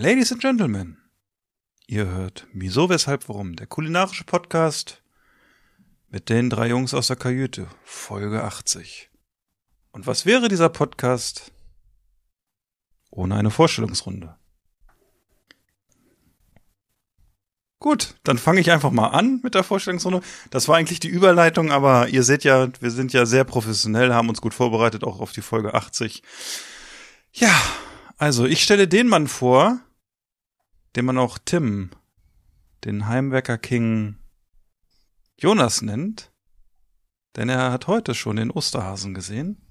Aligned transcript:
Ladies 0.00 0.30
and 0.30 0.40
Gentlemen, 0.40 0.96
ihr 1.88 2.06
hört 2.06 2.46
Wieso, 2.52 2.88
Weshalb, 2.88 3.28
Warum, 3.28 3.56
der 3.56 3.66
kulinarische 3.66 4.22
Podcast 4.22 5.02
mit 6.08 6.28
den 6.28 6.50
drei 6.50 6.68
Jungs 6.68 6.94
aus 6.94 7.08
der 7.08 7.16
Kajüte, 7.16 7.66
Folge 7.82 8.44
80. 8.44 9.10
Und 9.90 10.06
was 10.06 10.24
wäre 10.24 10.46
dieser 10.46 10.68
Podcast 10.68 11.50
ohne 13.10 13.34
eine 13.34 13.50
Vorstellungsrunde? 13.50 14.36
Gut, 17.80 18.14
dann 18.22 18.38
fange 18.38 18.60
ich 18.60 18.70
einfach 18.70 18.92
mal 18.92 19.08
an 19.08 19.40
mit 19.42 19.56
der 19.56 19.64
Vorstellungsrunde. 19.64 20.20
Das 20.50 20.68
war 20.68 20.76
eigentlich 20.76 21.00
die 21.00 21.08
Überleitung, 21.08 21.72
aber 21.72 22.06
ihr 22.06 22.22
seht 22.22 22.44
ja, 22.44 22.68
wir 22.80 22.92
sind 22.92 23.12
ja 23.12 23.26
sehr 23.26 23.42
professionell, 23.42 24.14
haben 24.14 24.28
uns 24.28 24.40
gut 24.40 24.54
vorbereitet, 24.54 25.02
auch 25.02 25.18
auf 25.18 25.32
die 25.32 25.42
Folge 25.42 25.74
80. 25.74 26.22
Ja, 27.32 27.60
also 28.16 28.46
ich 28.46 28.62
stelle 28.62 28.86
den 28.86 29.08
Mann 29.08 29.26
vor, 29.26 29.80
den 30.98 31.04
man 31.04 31.18
auch 31.18 31.38
Tim, 31.38 31.90
den 32.84 33.06
Heimwecker 33.06 33.56
King 33.56 34.16
Jonas 35.36 35.80
nennt, 35.80 36.32
denn 37.36 37.48
er 37.48 37.70
hat 37.70 37.86
heute 37.86 38.16
schon 38.16 38.34
den 38.34 38.50
Osterhasen 38.50 39.14
gesehen, 39.14 39.64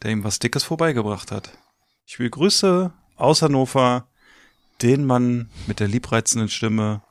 der 0.00 0.12
ihm 0.12 0.22
was 0.22 0.38
Dickes 0.38 0.62
vorbeigebracht 0.62 1.32
hat. 1.32 1.58
Ich 2.06 2.18
begrüße 2.18 2.92
aus 3.16 3.42
Hannover 3.42 4.06
den 4.80 5.04
Mann 5.04 5.50
mit 5.66 5.80
der 5.80 5.88
liebreizenden 5.88 6.48
Stimme 6.48 7.02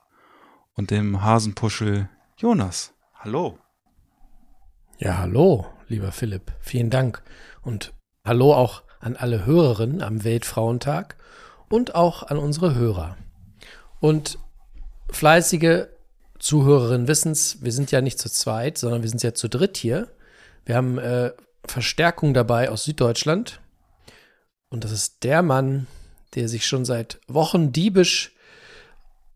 und 0.72 0.90
dem 0.90 1.22
Hasenpuschel 1.22 2.08
Jonas. 2.38 2.94
Hallo. 3.16 3.58
Ja, 4.96 5.18
hallo, 5.18 5.66
lieber 5.88 6.10
Philipp. 6.12 6.54
Vielen 6.60 6.88
Dank. 6.88 7.22
Und 7.60 7.92
hallo 8.24 8.54
auch 8.54 8.82
an 9.00 9.14
alle 9.14 9.44
Hörerinnen 9.44 10.00
am 10.00 10.24
Weltfrauentag 10.24 11.18
und 11.68 11.94
auch 11.94 12.22
an 12.22 12.38
unsere 12.38 12.74
Hörer. 12.74 13.18
Und 14.00 14.38
fleißige 15.10 15.86
Zuhörerinnen 16.38 17.08
wissen 17.08 17.32
es, 17.32 17.62
wir 17.62 17.72
sind 17.72 17.90
ja 17.90 18.00
nicht 18.00 18.18
zu 18.18 18.30
zweit, 18.30 18.78
sondern 18.78 19.02
wir 19.02 19.08
sind 19.08 19.22
ja 19.22 19.34
zu 19.34 19.48
dritt 19.48 19.76
hier. 19.76 20.08
Wir 20.64 20.76
haben 20.76 20.98
äh, 20.98 21.32
Verstärkung 21.66 22.34
dabei 22.34 22.70
aus 22.70 22.84
Süddeutschland. 22.84 23.60
Und 24.70 24.84
das 24.84 24.92
ist 24.92 25.24
der 25.24 25.42
Mann, 25.42 25.86
der 26.34 26.48
sich 26.48 26.66
schon 26.66 26.84
seit 26.84 27.20
Wochen 27.26 27.72
diebisch 27.72 28.32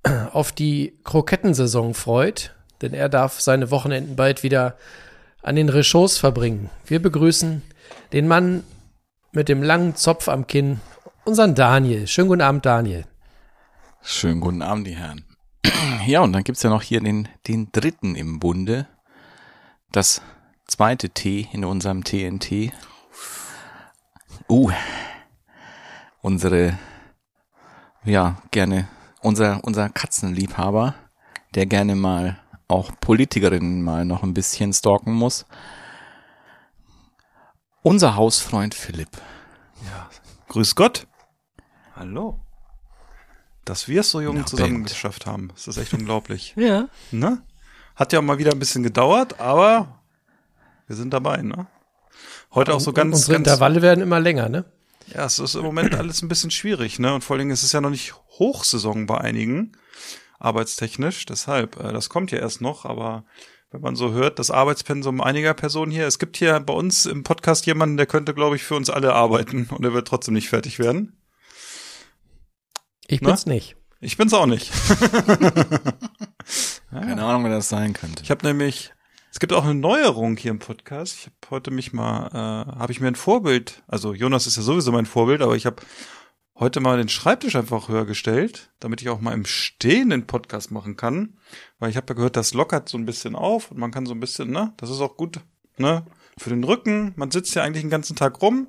auf 0.32 0.52
die 0.52 0.98
Krokettensaison 1.04 1.94
freut, 1.94 2.54
denn 2.82 2.94
er 2.94 3.08
darf 3.08 3.40
seine 3.40 3.70
Wochenenden 3.70 4.16
bald 4.16 4.42
wieder 4.42 4.76
an 5.42 5.56
den 5.56 5.68
Rechauds 5.68 6.18
verbringen. 6.18 6.70
Wir 6.86 7.02
begrüßen 7.02 7.62
den 8.12 8.28
Mann 8.28 8.62
mit 9.32 9.48
dem 9.48 9.62
langen 9.62 9.96
Zopf 9.96 10.28
am 10.28 10.46
Kinn, 10.46 10.80
unseren 11.24 11.54
Daniel. 11.54 12.06
Schönen 12.06 12.28
guten 12.28 12.42
Abend, 12.42 12.66
Daniel. 12.66 13.04
Schönen 14.04 14.40
guten 14.40 14.62
Abend, 14.62 14.88
die 14.88 14.96
Herren. 14.96 15.24
Ja, 16.06 16.20
und 16.22 16.32
dann 16.32 16.42
gibt's 16.42 16.64
ja 16.64 16.70
noch 16.70 16.82
hier 16.82 17.00
den, 17.00 17.28
den 17.46 17.70
dritten 17.70 18.16
im 18.16 18.40
Bunde. 18.40 18.88
Das 19.92 20.20
zweite 20.66 21.10
T 21.10 21.48
in 21.52 21.64
unserem 21.64 22.02
TNT. 22.02 22.72
Uh, 24.48 24.72
unsere, 26.20 26.76
ja, 28.04 28.42
gerne, 28.50 28.88
unser, 29.20 29.62
unser 29.62 29.88
Katzenliebhaber, 29.88 30.96
der 31.54 31.66
gerne 31.66 31.94
mal 31.94 32.40
auch 32.66 32.90
Politikerinnen 33.00 33.82
mal 33.82 34.04
noch 34.04 34.24
ein 34.24 34.34
bisschen 34.34 34.72
stalken 34.72 35.12
muss. 35.12 35.46
Unser 37.82 38.16
Hausfreund 38.16 38.74
Philipp. 38.74 39.10
Ja, 39.84 40.10
grüß 40.48 40.74
Gott. 40.74 41.06
Hallo. 41.94 42.40
Dass 43.64 43.86
wir 43.88 44.00
es 44.00 44.10
so 44.10 44.20
jung 44.20 44.36
Na, 44.38 44.46
zusammen 44.46 44.74
Band. 44.74 44.88
geschafft 44.88 45.26
haben, 45.26 45.48
das 45.54 45.68
ist 45.68 45.76
echt 45.76 45.94
unglaublich. 45.94 46.54
Ja. 46.56 46.88
Ne? 47.10 47.42
Hat 47.94 48.12
ja 48.12 48.22
mal 48.22 48.38
wieder 48.38 48.52
ein 48.52 48.58
bisschen 48.58 48.82
gedauert, 48.82 49.38
aber 49.38 50.00
wir 50.86 50.96
sind 50.96 51.12
dabei, 51.12 51.42
ne? 51.42 51.66
Heute 52.54 52.74
auch 52.74 52.80
so 52.80 52.92
ganz, 52.92 53.14
Unsere 53.14 53.32
ganz 53.34 53.46
Intervalle 53.46 53.82
werden 53.82 54.00
immer 54.00 54.20
länger, 54.20 54.48
ne? 54.48 54.64
Ja, 55.14 55.24
es 55.26 55.38
ist 55.38 55.54
im 55.54 55.62
Moment 55.62 55.94
alles 55.98 56.22
ein 56.22 56.28
bisschen 56.28 56.50
schwierig, 56.50 56.98
ne? 56.98 57.14
Und 57.14 57.22
vor 57.22 57.34
allen 57.34 57.40
Dingen 57.40 57.50
ist 57.52 57.62
es 57.62 57.72
ja 57.72 57.80
noch 57.80 57.90
nicht 57.90 58.14
Hochsaison 58.38 59.06
bei 59.06 59.18
einigen, 59.18 59.72
arbeitstechnisch. 60.38 61.26
Deshalb, 61.26 61.78
äh, 61.78 61.92
das 61.92 62.08
kommt 62.08 62.30
ja 62.32 62.38
erst 62.38 62.60
noch, 62.60 62.84
aber 62.84 63.24
wenn 63.70 63.80
man 63.80 63.96
so 63.96 64.12
hört, 64.12 64.38
das 64.38 64.50
Arbeitspensum 64.50 65.20
einiger 65.20 65.54
Personen 65.54 65.92
hier, 65.92 66.06
es 66.06 66.18
gibt 66.18 66.36
hier 66.36 66.58
bei 66.60 66.74
uns 66.74 67.06
im 67.06 67.24
Podcast 67.24 67.64
jemanden, 67.66 67.96
der 67.96 68.06
könnte, 68.06 68.34
glaube 68.34 68.56
ich, 68.56 68.64
für 68.64 68.74
uns 68.74 68.90
alle 68.90 69.14
arbeiten 69.14 69.68
und 69.70 69.84
er 69.84 69.94
wird 69.94 70.08
trotzdem 70.08 70.34
nicht 70.34 70.48
fertig 70.48 70.78
werden. 70.78 71.16
Ich 73.06 73.20
Na? 73.20 73.28
bin's 73.28 73.46
nicht. 73.46 73.76
Ich 74.00 74.16
bin's 74.16 74.34
auch 74.34 74.46
nicht. 74.46 74.72
Keine 76.90 77.24
Ahnung, 77.24 77.44
wer 77.44 77.50
das 77.50 77.68
sein 77.68 77.92
könnte. 77.92 78.22
Ich 78.22 78.30
habe 78.30 78.46
nämlich, 78.46 78.92
es 79.30 79.38
gibt 79.38 79.52
auch 79.52 79.64
eine 79.64 79.74
Neuerung 79.74 80.36
hier 80.36 80.50
im 80.50 80.58
Podcast. 80.58 81.16
Ich 81.18 81.26
habe 81.26 81.36
heute 81.50 81.70
mich 81.70 81.92
mal, 81.92 82.28
äh, 82.28 82.78
habe 82.78 82.92
ich 82.92 83.00
mir 83.00 83.08
ein 83.08 83.14
Vorbild, 83.14 83.82
also 83.86 84.12
Jonas 84.12 84.46
ist 84.46 84.56
ja 84.56 84.62
sowieso 84.62 84.92
mein 84.92 85.06
Vorbild, 85.06 85.40
aber 85.40 85.56
ich 85.56 85.66
habe 85.66 85.82
heute 86.58 86.80
mal 86.80 86.98
den 86.98 87.08
Schreibtisch 87.08 87.56
einfach 87.56 87.88
höher 87.88 88.04
gestellt, 88.04 88.70
damit 88.80 89.02
ich 89.02 89.08
auch 89.08 89.20
mal 89.20 89.32
im 89.32 89.46
Stehen 89.46 90.10
den 90.10 90.26
Podcast 90.26 90.70
machen 90.70 90.96
kann, 90.96 91.38
weil 91.78 91.90
ich 91.90 91.96
habe 91.96 92.06
ja 92.10 92.14
gehört, 92.14 92.36
das 92.36 92.54
lockert 92.54 92.88
so 92.88 92.98
ein 92.98 93.06
bisschen 93.06 93.34
auf 93.34 93.70
und 93.70 93.78
man 93.78 93.90
kann 93.90 94.06
so 94.06 94.14
ein 94.14 94.20
bisschen, 94.20 94.50
ne, 94.50 94.72
das 94.76 94.90
ist 94.90 95.00
auch 95.00 95.16
gut, 95.16 95.40
ne, 95.76 96.04
für 96.38 96.50
den 96.50 96.64
Rücken. 96.64 97.12
Man 97.16 97.30
sitzt 97.30 97.54
ja 97.54 97.62
eigentlich 97.62 97.82
den 97.82 97.90
ganzen 97.90 98.16
Tag 98.16 98.42
rum, 98.42 98.68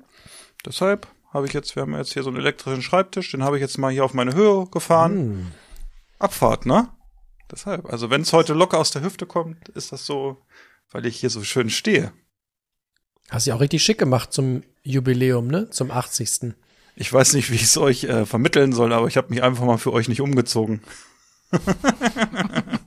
deshalb 0.64 1.06
habe 1.34 1.46
ich 1.46 1.52
jetzt, 1.52 1.74
wir 1.74 1.82
haben 1.82 1.94
jetzt 1.94 2.12
hier 2.12 2.22
so 2.22 2.30
einen 2.30 2.38
elektrischen 2.38 2.82
Schreibtisch, 2.82 3.32
den 3.32 3.42
habe 3.42 3.56
ich 3.56 3.60
jetzt 3.60 3.76
mal 3.76 3.92
hier 3.92 4.04
auf 4.04 4.14
meine 4.14 4.34
Höhe 4.34 4.66
gefahren. 4.70 5.52
Abfahrt, 6.20 6.64
ne? 6.64 6.88
Deshalb, 7.50 7.92
also 7.92 8.08
wenn 8.08 8.22
es 8.22 8.32
heute 8.32 8.54
locker 8.54 8.78
aus 8.78 8.92
der 8.92 9.02
Hüfte 9.02 9.26
kommt, 9.26 9.68
ist 9.70 9.92
das 9.92 10.06
so, 10.06 10.38
weil 10.90 11.04
ich 11.04 11.18
hier 11.18 11.30
so 11.30 11.42
schön 11.42 11.68
stehe. 11.68 12.12
Hast 13.28 13.46
du 13.46 13.52
auch 13.52 13.60
richtig 13.60 13.82
schick 13.82 13.98
gemacht 13.98 14.32
zum 14.32 14.62
Jubiläum, 14.82 15.48
ne? 15.48 15.68
Zum 15.70 15.90
80. 15.90 16.54
Ich 16.96 17.12
weiß 17.12 17.34
nicht, 17.34 17.50
wie 17.50 17.56
ich 17.56 17.64
es 17.64 17.76
euch 17.76 18.04
äh, 18.04 18.24
vermitteln 18.26 18.72
soll, 18.72 18.92
aber 18.92 19.08
ich 19.08 19.16
habe 19.16 19.30
mich 19.30 19.42
einfach 19.42 19.64
mal 19.64 19.78
für 19.78 19.92
euch 19.92 20.08
nicht 20.08 20.20
umgezogen. 20.20 20.82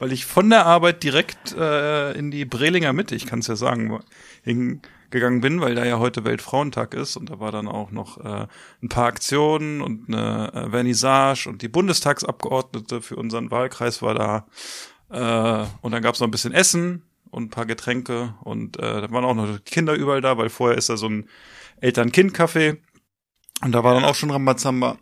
Weil 0.00 0.12
ich 0.12 0.24
von 0.24 0.48
der 0.48 0.64
Arbeit 0.64 1.02
direkt 1.02 1.52
äh, 1.52 2.12
in 2.12 2.30
die 2.30 2.46
Brelinger 2.46 2.94
Mitte, 2.94 3.14
ich 3.14 3.26
kann 3.26 3.40
es 3.40 3.48
ja 3.48 3.54
sagen, 3.54 4.00
hingegangen 4.42 5.42
bin, 5.42 5.60
weil 5.60 5.74
da 5.74 5.84
ja 5.84 5.98
heute 5.98 6.24
Weltfrauentag 6.24 6.94
ist 6.94 7.16
und 7.16 7.28
da 7.28 7.38
war 7.38 7.52
dann 7.52 7.68
auch 7.68 7.90
noch 7.90 8.16
äh, 8.18 8.46
ein 8.82 8.88
paar 8.88 9.06
Aktionen 9.06 9.82
und 9.82 10.08
eine 10.08 10.52
äh, 10.54 10.70
Vernissage 10.70 11.46
und 11.50 11.60
die 11.60 11.68
Bundestagsabgeordnete 11.68 13.02
für 13.02 13.16
unseren 13.16 13.50
Wahlkreis 13.50 14.00
war 14.00 14.14
da 14.14 14.46
äh, 15.10 15.68
und 15.82 15.92
dann 15.92 16.02
gab 16.02 16.14
es 16.14 16.20
noch 16.20 16.28
ein 16.28 16.32
bisschen 16.32 16.54
Essen 16.54 17.02
und 17.30 17.44
ein 17.44 17.50
paar 17.50 17.66
Getränke 17.66 18.34
und 18.40 18.78
äh, 18.78 19.02
da 19.02 19.10
waren 19.10 19.26
auch 19.26 19.34
noch 19.34 19.62
Kinder 19.66 19.92
überall 19.92 20.22
da, 20.22 20.38
weil 20.38 20.48
vorher 20.48 20.78
ist 20.78 20.88
da 20.88 20.96
so 20.96 21.10
ein 21.10 21.28
Eltern-Kind-Café 21.82 22.78
und 23.62 23.72
da 23.72 23.84
war 23.84 23.92
dann 23.92 24.04
auch 24.04 24.14
schon 24.14 24.30
Rambazamba. 24.30 24.96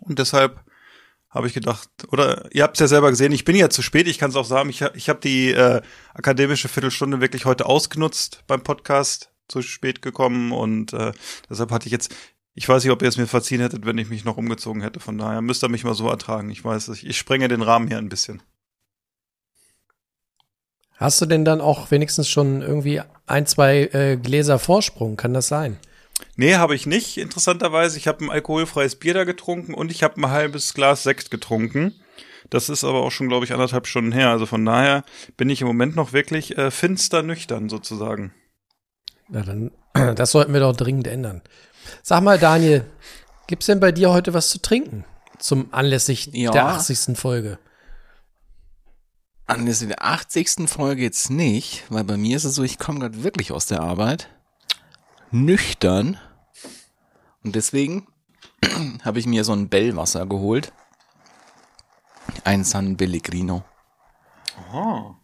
Und 0.00 0.18
deshalb 0.18 0.60
habe 1.32 1.46
ich 1.46 1.54
gedacht, 1.54 1.88
oder 2.08 2.48
ihr 2.54 2.62
habt 2.62 2.76
es 2.76 2.80
ja 2.80 2.86
selber 2.86 3.10
gesehen, 3.10 3.32
ich 3.32 3.44
bin 3.44 3.56
ja 3.56 3.70
zu 3.70 3.82
spät, 3.82 4.06
ich 4.06 4.18
kann 4.18 4.30
es 4.30 4.36
auch 4.36 4.44
sagen, 4.44 4.68
ich, 4.68 4.82
ich 4.94 5.08
habe 5.08 5.20
die 5.20 5.50
äh, 5.50 5.80
akademische 6.14 6.68
Viertelstunde 6.68 7.20
wirklich 7.20 7.46
heute 7.46 7.66
ausgenutzt 7.66 8.44
beim 8.46 8.62
Podcast, 8.62 9.30
zu 9.48 9.60
spät 9.60 10.02
gekommen 10.02 10.52
und 10.52 10.92
äh, 10.92 11.12
deshalb 11.50 11.70
hatte 11.72 11.86
ich 11.86 11.92
jetzt, 11.92 12.14
ich 12.54 12.68
weiß 12.68 12.84
nicht, 12.84 12.92
ob 12.92 13.02
ihr 13.02 13.08
es 13.08 13.16
mir 13.16 13.26
verziehen 13.26 13.60
hättet, 13.60 13.84
wenn 13.84 13.98
ich 13.98 14.08
mich 14.08 14.24
noch 14.24 14.36
umgezogen 14.36 14.82
hätte, 14.82 15.00
von 15.00 15.18
daher 15.18 15.40
müsst 15.40 15.64
ihr 15.64 15.68
mich 15.68 15.84
mal 15.84 15.94
so 15.94 16.08
ertragen, 16.08 16.50
ich 16.50 16.64
weiß, 16.64 16.88
ich, 16.90 17.06
ich 17.06 17.18
sprenge 17.18 17.48
den 17.48 17.62
Rahmen 17.62 17.88
hier 17.88 17.98
ein 17.98 18.08
bisschen. 18.08 18.42
Hast 20.96 21.20
du 21.20 21.26
denn 21.26 21.44
dann 21.44 21.60
auch 21.60 21.90
wenigstens 21.90 22.28
schon 22.28 22.62
irgendwie 22.62 23.02
ein, 23.26 23.46
zwei 23.46 23.88
äh, 23.92 24.16
Gläser 24.16 24.58
Vorsprung? 24.58 25.16
Kann 25.16 25.34
das 25.34 25.48
sein? 25.48 25.78
Nee, 26.36 26.54
habe 26.56 26.74
ich 26.74 26.86
nicht, 26.86 27.18
interessanterweise. 27.18 27.98
Ich 27.98 28.08
habe 28.08 28.24
ein 28.24 28.30
alkoholfreies 28.30 28.96
Bier 28.96 29.14
da 29.14 29.24
getrunken 29.24 29.74
und 29.74 29.90
ich 29.90 30.02
habe 30.02 30.20
ein 30.20 30.30
halbes 30.30 30.74
Glas 30.74 31.02
Sekt 31.02 31.30
getrunken. 31.30 31.94
Das 32.50 32.68
ist 32.68 32.84
aber 32.84 33.00
auch 33.00 33.10
schon, 33.10 33.28
glaube 33.28 33.44
ich, 33.44 33.52
anderthalb 33.52 33.86
Stunden 33.86 34.12
her. 34.12 34.30
Also 34.30 34.46
von 34.46 34.64
daher 34.64 35.04
bin 35.36 35.48
ich 35.50 35.60
im 35.60 35.66
Moment 35.66 35.96
noch 35.96 36.12
wirklich 36.12 36.58
äh, 36.58 36.70
finster 36.70 37.22
nüchtern 37.22 37.68
sozusagen. 37.68 38.32
Na 39.28 39.42
dann, 39.42 39.70
das 40.16 40.32
sollten 40.32 40.52
wir 40.52 40.60
doch 40.60 40.76
dringend 40.76 41.06
ändern. 41.06 41.42
Sag 42.02 42.22
mal, 42.22 42.38
Daniel, 42.38 42.84
Gibt's 43.52 43.66
denn 43.66 43.80
bei 43.80 43.92
dir 43.92 44.10
heute 44.10 44.34
was 44.34 44.48
zu 44.48 44.62
trinken? 44.62 45.04
Zum 45.38 45.68
anlässlich 45.74 46.30
Ja. 46.32 46.52
der 46.52 46.68
80. 46.68 47.18
Folge. 47.18 47.58
Anlässlich 49.46 49.88
der 49.90 50.02
80. 50.02 50.68
Folge 50.70 51.02
jetzt 51.02 51.30
nicht, 51.30 51.84
weil 51.90 52.04
bei 52.04 52.16
mir 52.16 52.36
ist 52.36 52.44
es 52.44 52.54
so, 52.54 52.62
ich 52.62 52.78
komme 52.78 53.00
gerade 53.00 53.22
wirklich 53.24 53.52
aus 53.52 53.66
der 53.66 53.80
Arbeit. 53.80 54.28
Nüchtern. 55.32 56.18
Und 57.42 57.56
deswegen 57.56 58.06
habe 59.04 59.18
ich 59.18 59.26
mir 59.26 59.44
so 59.44 59.52
ein 59.52 59.68
Bellwasser 59.68 60.26
geholt. 60.26 60.72
Ein 62.44 62.64
San 62.64 62.96
Pellegrino. 62.96 63.64
Oh. 64.72 65.14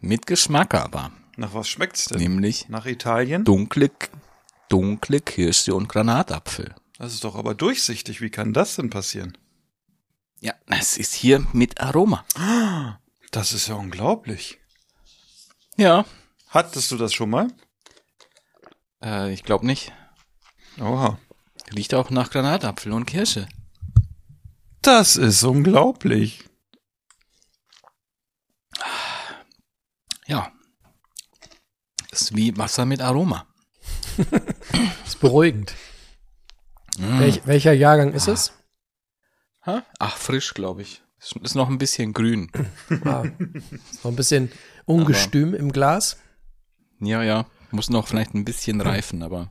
Mit 0.00 0.26
Geschmack 0.26 0.74
aber. 0.74 1.12
Nach 1.36 1.54
was 1.54 1.68
schmeckt's 1.68 2.06
denn? 2.06 2.18
Nämlich 2.18 2.68
Nach 2.68 2.86
Italien? 2.86 3.44
dunkle, 3.44 3.90
dunkle 4.68 5.20
Kirsche 5.20 5.74
und 5.74 5.88
Granatapfel. 5.88 6.74
Das 6.98 7.14
ist 7.14 7.24
doch 7.24 7.36
aber 7.36 7.54
durchsichtig. 7.54 8.20
Wie 8.20 8.30
kann 8.30 8.52
das 8.52 8.76
denn 8.76 8.90
passieren? 8.90 9.38
Ja, 10.40 10.54
es 10.66 10.96
ist 10.98 11.14
hier 11.14 11.46
mit 11.52 11.80
Aroma. 11.80 12.24
Das 13.30 13.52
ist 13.52 13.68
ja 13.68 13.74
unglaublich. 13.74 14.58
Ja. 15.76 16.04
Hattest 16.48 16.90
du 16.90 16.96
das 16.96 17.12
schon 17.14 17.30
mal? 17.30 17.48
Äh, 19.02 19.32
ich 19.32 19.44
glaube 19.44 19.66
nicht. 19.66 19.92
Oha. 20.78 21.18
Riecht 21.74 21.94
auch 21.94 22.10
nach 22.10 22.30
Granatapfel 22.30 22.92
und 22.92 23.06
Kirsche. 23.06 23.48
Das 24.82 25.16
ist 25.16 25.42
unglaublich. 25.44 26.44
Ja. 30.26 30.52
Ist 32.10 32.34
wie 32.34 32.56
Wasser 32.56 32.86
mit 32.86 33.00
Aroma. 33.00 33.46
Ist 35.06 35.20
beruhigend. 35.20 35.74
Mm. 36.98 37.18
Welch, 37.18 37.46
welcher 37.46 37.72
Jahrgang 37.72 38.12
ist 38.12 38.28
es? 38.28 38.52
Ha? 39.64 39.84
Ach, 39.98 40.16
frisch, 40.16 40.54
glaube 40.54 40.82
ich. 40.82 41.02
Ist, 41.18 41.36
ist 41.36 41.54
noch 41.54 41.68
ein 41.68 41.78
bisschen 41.78 42.12
grün. 42.12 42.50
Ah, 43.04 43.22
ist 43.90 44.04
noch 44.04 44.10
ein 44.10 44.16
bisschen 44.16 44.50
ungestüm 44.86 45.54
im 45.54 45.72
Glas. 45.72 46.18
Ja, 47.00 47.22
ja. 47.22 47.46
Muss 47.72 47.88
noch 47.90 48.08
vielleicht 48.08 48.34
ein 48.34 48.44
bisschen 48.44 48.80
reifen, 48.80 49.22
aber. 49.22 49.50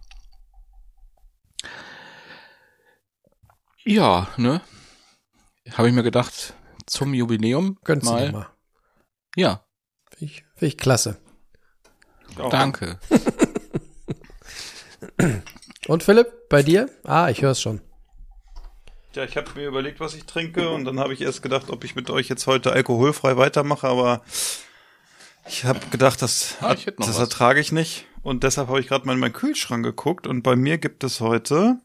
Ja, 3.83 4.27
ne? 4.37 4.61
Habe 5.71 5.87
ich 5.87 5.93
mir 5.93 6.03
gedacht, 6.03 6.53
zum 6.85 7.13
Jubiläum 7.13 7.77
Gönnst 7.83 8.07
du 8.07 8.11
dir 8.11 8.21
mal. 8.23 8.31
mal. 8.31 8.49
Ja, 9.35 9.63
Finde 10.11 10.25
ich, 10.33 10.43
find 10.55 10.73
ich 10.73 10.77
klasse. 10.77 11.21
danke. 12.49 12.99
Und 15.87 16.03
Philipp, 16.03 16.49
bei 16.49 16.61
dir? 16.63 16.89
Ah, 17.03 17.29
ich 17.29 17.41
höre 17.41 17.51
es 17.51 17.61
schon. 17.61 17.81
Ja, 19.15 19.23
ich 19.23 19.37
habe 19.37 19.49
mir 19.55 19.67
überlegt, 19.67 19.99
was 19.99 20.13
ich 20.13 20.25
trinke 20.25 20.69
und 20.69 20.85
dann 20.85 20.99
habe 20.99 21.13
ich 21.13 21.21
erst 21.21 21.41
gedacht, 21.41 21.69
ob 21.71 21.83
ich 21.83 21.95
mit 21.95 22.11
euch 22.11 22.29
jetzt 22.29 22.45
heute 22.45 22.71
alkoholfrei 22.73 23.37
weitermache, 23.37 23.87
aber 23.87 24.21
ich 25.47 25.65
habe 25.65 25.79
gedacht, 25.87 26.21
das, 26.21 26.55
Ah, 26.61 26.73
ich 26.73 26.85
das 26.85 26.95
was. 27.09 27.17
ertrage 27.17 27.59
ich 27.59 27.71
nicht 27.71 28.05
und 28.21 28.43
deshalb 28.43 28.67
habe 28.67 28.79
ich 28.79 28.87
gerade 28.87 29.05
mal 29.05 29.13
in 29.13 29.19
meinen 29.19 29.33
Kühlschrank 29.33 29.83
geguckt 29.83 30.27
und 30.27 30.41
bei 30.41 30.55
mir 30.55 30.77
gibt 30.77 31.03
es 31.03 31.19
heute 31.19 31.79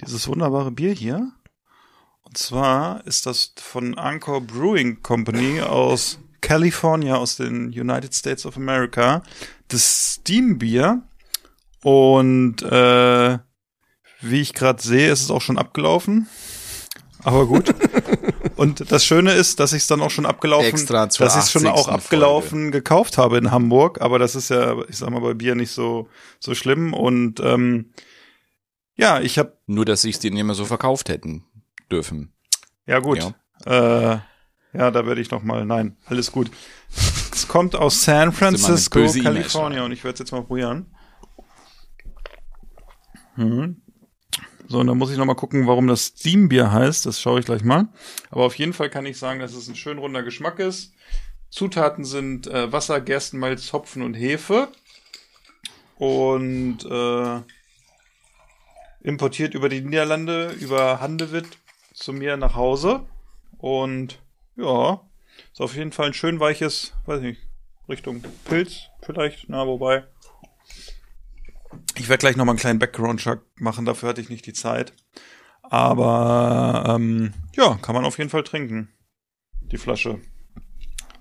dieses 0.00 0.28
wunderbare 0.28 0.70
Bier 0.70 0.92
hier. 0.92 1.32
Und 2.22 2.36
zwar 2.36 3.06
ist 3.06 3.26
das 3.26 3.54
von 3.56 3.96
Anchor 3.96 4.40
Brewing 4.40 5.02
Company 5.02 5.60
aus 5.60 6.18
California, 6.40 7.16
aus 7.16 7.36
den 7.36 7.68
United 7.68 8.14
States 8.14 8.46
of 8.46 8.56
America, 8.56 9.22
das 9.68 10.14
Steam 10.14 10.58
Bier 10.58 11.02
und 11.82 12.62
äh, 12.62 13.38
wie 14.20 14.40
ich 14.40 14.52
gerade 14.52 14.82
sehe, 14.82 15.10
ist 15.10 15.22
es 15.22 15.30
auch 15.30 15.42
schon 15.42 15.58
abgelaufen. 15.58 16.28
Aber 17.22 17.46
gut. 17.46 17.74
Und 18.58 18.90
das 18.90 19.04
Schöne 19.04 19.32
ist, 19.32 19.60
dass 19.60 19.72
ich 19.72 19.82
es 19.82 19.86
dann 19.86 20.00
auch 20.00 20.10
schon 20.10 20.26
abgelaufen, 20.26 20.86
dass 20.86 21.16
ich 21.16 21.20
es 21.20 21.50
schon 21.52 21.66
80. 21.66 21.66
auch 21.66 21.88
abgelaufen 21.88 22.72
gekauft 22.72 23.16
habe 23.16 23.38
in 23.38 23.52
Hamburg. 23.52 24.00
Aber 24.00 24.18
das 24.18 24.34
ist 24.34 24.50
ja, 24.50 24.76
ich 24.88 24.96
sag 24.96 25.10
mal, 25.10 25.20
bei 25.20 25.34
Bier 25.34 25.54
nicht 25.54 25.70
so 25.70 26.08
so 26.40 26.54
schlimm. 26.54 26.92
Und 26.92 27.38
ähm, 27.40 27.92
ja, 28.96 29.20
ich 29.20 29.38
habe 29.38 29.56
Nur, 29.66 29.84
dass 29.84 30.02
sie 30.02 30.10
es 30.10 30.18
dir 30.18 30.32
nicht 30.32 30.42
mehr 30.42 30.56
so 30.56 30.64
verkauft 30.64 31.08
hätten 31.08 31.44
dürfen. 31.90 32.32
ja 32.86 32.98
gut. 32.98 33.18
Ja, 33.64 34.14
äh, 34.14 34.18
ja 34.76 34.90
da 34.90 35.06
werde 35.06 35.20
ich 35.20 35.30
noch 35.30 35.44
mal. 35.44 35.64
Nein, 35.64 35.96
alles 36.06 36.32
gut. 36.32 36.50
Es 37.32 37.46
kommt 37.46 37.76
aus 37.76 38.02
San 38.02 38.32
Francisco, 38.32 39.06
Kalifornien, 39.22 39.82
und 39.82 39.92
ich 39.92 40.02
werde 40.02 40.14
es 40.14 40.18
jetzt 40.18 40.32
mal 40.32 40.42
probieren. 40.42 40.86
Mhm. 43.36 43.82
So, 44.68 44.80
und 44.80 44.86
dann 44.86 44.98
muss 44.98 45.10
ich 45.10 45.16
noch 45.16 45.24
mal 45.24 45.34
gucken, 45.34 45.66
warum 45.66 45.86
das 45.86 46.08
Steambier 46.08 46.70
heißt. 46.70 47.06
Das 47.06 47.20
schaue 47.20 47.40
ich 47.40 47.46
gleich 47.46 47.64
mal. 47.64 47.88
Aber 48.30 48.44
auf 48.44 48.54
jeden 48.56 48.74
Fall 48.74 48.90
kann 48.90 49.06
ich 49.06 49.18
sagen, 49.18 49.40
dass 49.40 49.54
es 49.54 49.66
ein 49.66 49.76
schön 49.76 49.96
runder 49.96 50.22
Geschmack 50.22 50.58
ist. 50.58 50.92
Zutaten 51.48 52.04
sind 52.04 52.46
äh, 52.46 52.70
Wasser, 52.70 53.00
Gerstenmalz, 53.00 53.72
Hopfen 53.72 54.02
und 54.02 54.12
Hefe. 54.12 54.68
Und 55.96 56.84
äh, 56.84 57.40
importiert 59.00 59.54
über 59.54 59.70
die 59.70 59.80
Niederlande, 59.80 60.50
über 60.60 61.00
Handewitt 61.00 61.46
zu 61.94 62.12
mir 62.12 62.36
nach 62.36 62.54
Hause. 62.54 63.06
Und 63.56 64.20
ja, 64.56 65.00
ist 65.50 65.62
auf 65.62 65.74
jeden 65.74 65.92
Fall 65.92 66.08
ein 66.08 66.14
schön 66.14 66.40
weiches, 66.40 66.92
weiß 67.06 67.22
nicht, 67.22 67.40
Richtung 67.88 68.22
Pilz 68.44 68.88
vielleicht, 69.00 69.46
na, 69.48 69.66
wobei. 69.66 70.04
Ich 71.96 72.08
werde 72.08 72.20
gleich 72.20 72.36
nochmal 72.36 72.52
einen 72.52 72.60
kleinen 72.60 72.78
Background-Check 72.78 73.40
machen, 73.56 73.84
dafür 73.84 74.10
hatte 74.10 74.20
ich 74.20 74.28
nicht 74.28 74.46
die 74.46 74.52
Zeit. 74.52 74.92
Aber 75.62 76.84
ähm, 76.88 77.32
ja, 77.54 77.78
kann 77.82 77.94
man 77.94 78.04
auf 78.04 78.18
jeden 78.18 78.30
Fall 78.30 78.44
trinken. 78.44 78.88
Die 79.60 79.76
Flasche. 79.76 80.20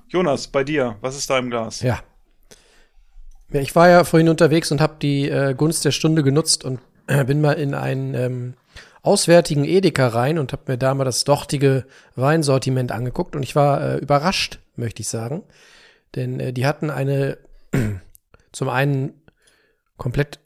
Jonas, 0.08 0.48
bei 0.48 0.64
dir, 0.64 0.98
was 1.02 1.18
ist 1.18 1.30
da 1.30 1.38
im 1.38 1.50
Glas? 1.50 1.82
Ja. 1.82 2.00
ja 3.52 3.60
ich 3.60 3.76
war 3.76 3.90
ja 3.90 4.04
vorhin 4.04 4.30
unterwegs 4.30 4.72
und 4.72 4.80
habe 4.80 4.96
die 5.02 5.30
äh, 5.30 5.54
Gunst 5.54 5.84
der 5.84 5.92
Stunde 5.92 6.24
genutzt 6.24 6.64
und 6.64 6.80
äh, 7.08 7.26
bin 7.26 7.42
mal 7.42 7.54
in 7.54 7.74
einen 7.74 8.14
ähm, 8.14 8.54
auswärtigen 9.02 9.66
Edeka 9.66 10.08
rein 10.08 10.38
und 10.38 10.54
habe 10.54 10.72
mir 10.72 10.78
da 10.78 10.94
mal 10.94 11.04
das 11.04 11.24
dortige 11.24 11.86
Weinsortiment 12.16 12.92
angeguckt 12.92 13.36
und 13.36 13.44
ich 13.44 13.56
war 13.56 13.82
äh, 13.82 13.98
überrascht, 13.98 14.60
möchte 14.76 15.02
ich 15.02 15.10
sagen. 15.10 15.44
Denn 16.16 16.40
äh, 16.40 16.54
die 16.54 16.66
hatten 16.66 16.90
eine 16.90 17.38
zum 18.54 18.70
einen 18.70 19.22
komplett 19.98 20.40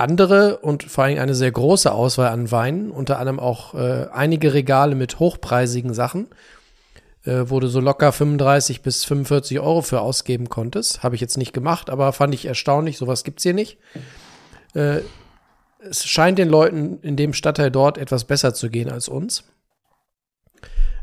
andere 0.00 0.58
und 0.58 0.82
vor 0.84 1.04
allem 1.04 1.18
eine 1.18 1.34
sehr 1.34 1.52
große 1.52 1.92
Auswahl 1.92 2.28
an 2.28 2.50
Weinen, 2.50 2.90
unter 2.90 3.18
anderem 3.18 3.38
auch 3.38 3.74
äh, 3.74 4.06
einige 4.12 4.54
Regale 4.54 4.94
mit 4.94 5.18
hochpreisigen 5.18 5.94
Sachen, 5.94 6.28
äh, 7.24 7.44
wo 7.46 7.60
du 7.60 7.68
so 7.68 7.80
locker 7.80 8.12
35 8.12 8.82
bis 8.82 9.04
45 9.04 9.60
Euro 9.60 9.82
für 9.82 10.00
ausgeben 10.00 10.48
konntest. 10.48 11.02
Habe 11.02 11.14
ich 11.14 11.20
jetzt 11.20 11.38
nicht 11.38 11.52
gemacht, 11.52 11.90
aber 11.90 12.12
fand 12.12 12.34
ich 12.34 12.46
erstaunlich, 12.46 12.98
sowas 12.98 13.24
gibt's 13.24 13.42
hier 13.42 13.54
nicht. 13.54 13.78
Äh, 14.74 15.00
es 15.78 16.06
scheint 16.06 16.38
den 16.38 16.48
Leuten 16.48 16.98
in 17.02 17.16
dem 17.16 17.32
Stadtteil 17.32 17.70
dort 17.70 17.96
etwas 17.96 18.24
besser 18.24 18.54
zu 18.54 18.68
gehen 18.68 18.90
als 18.90 19.08
uns. 19.08 19.44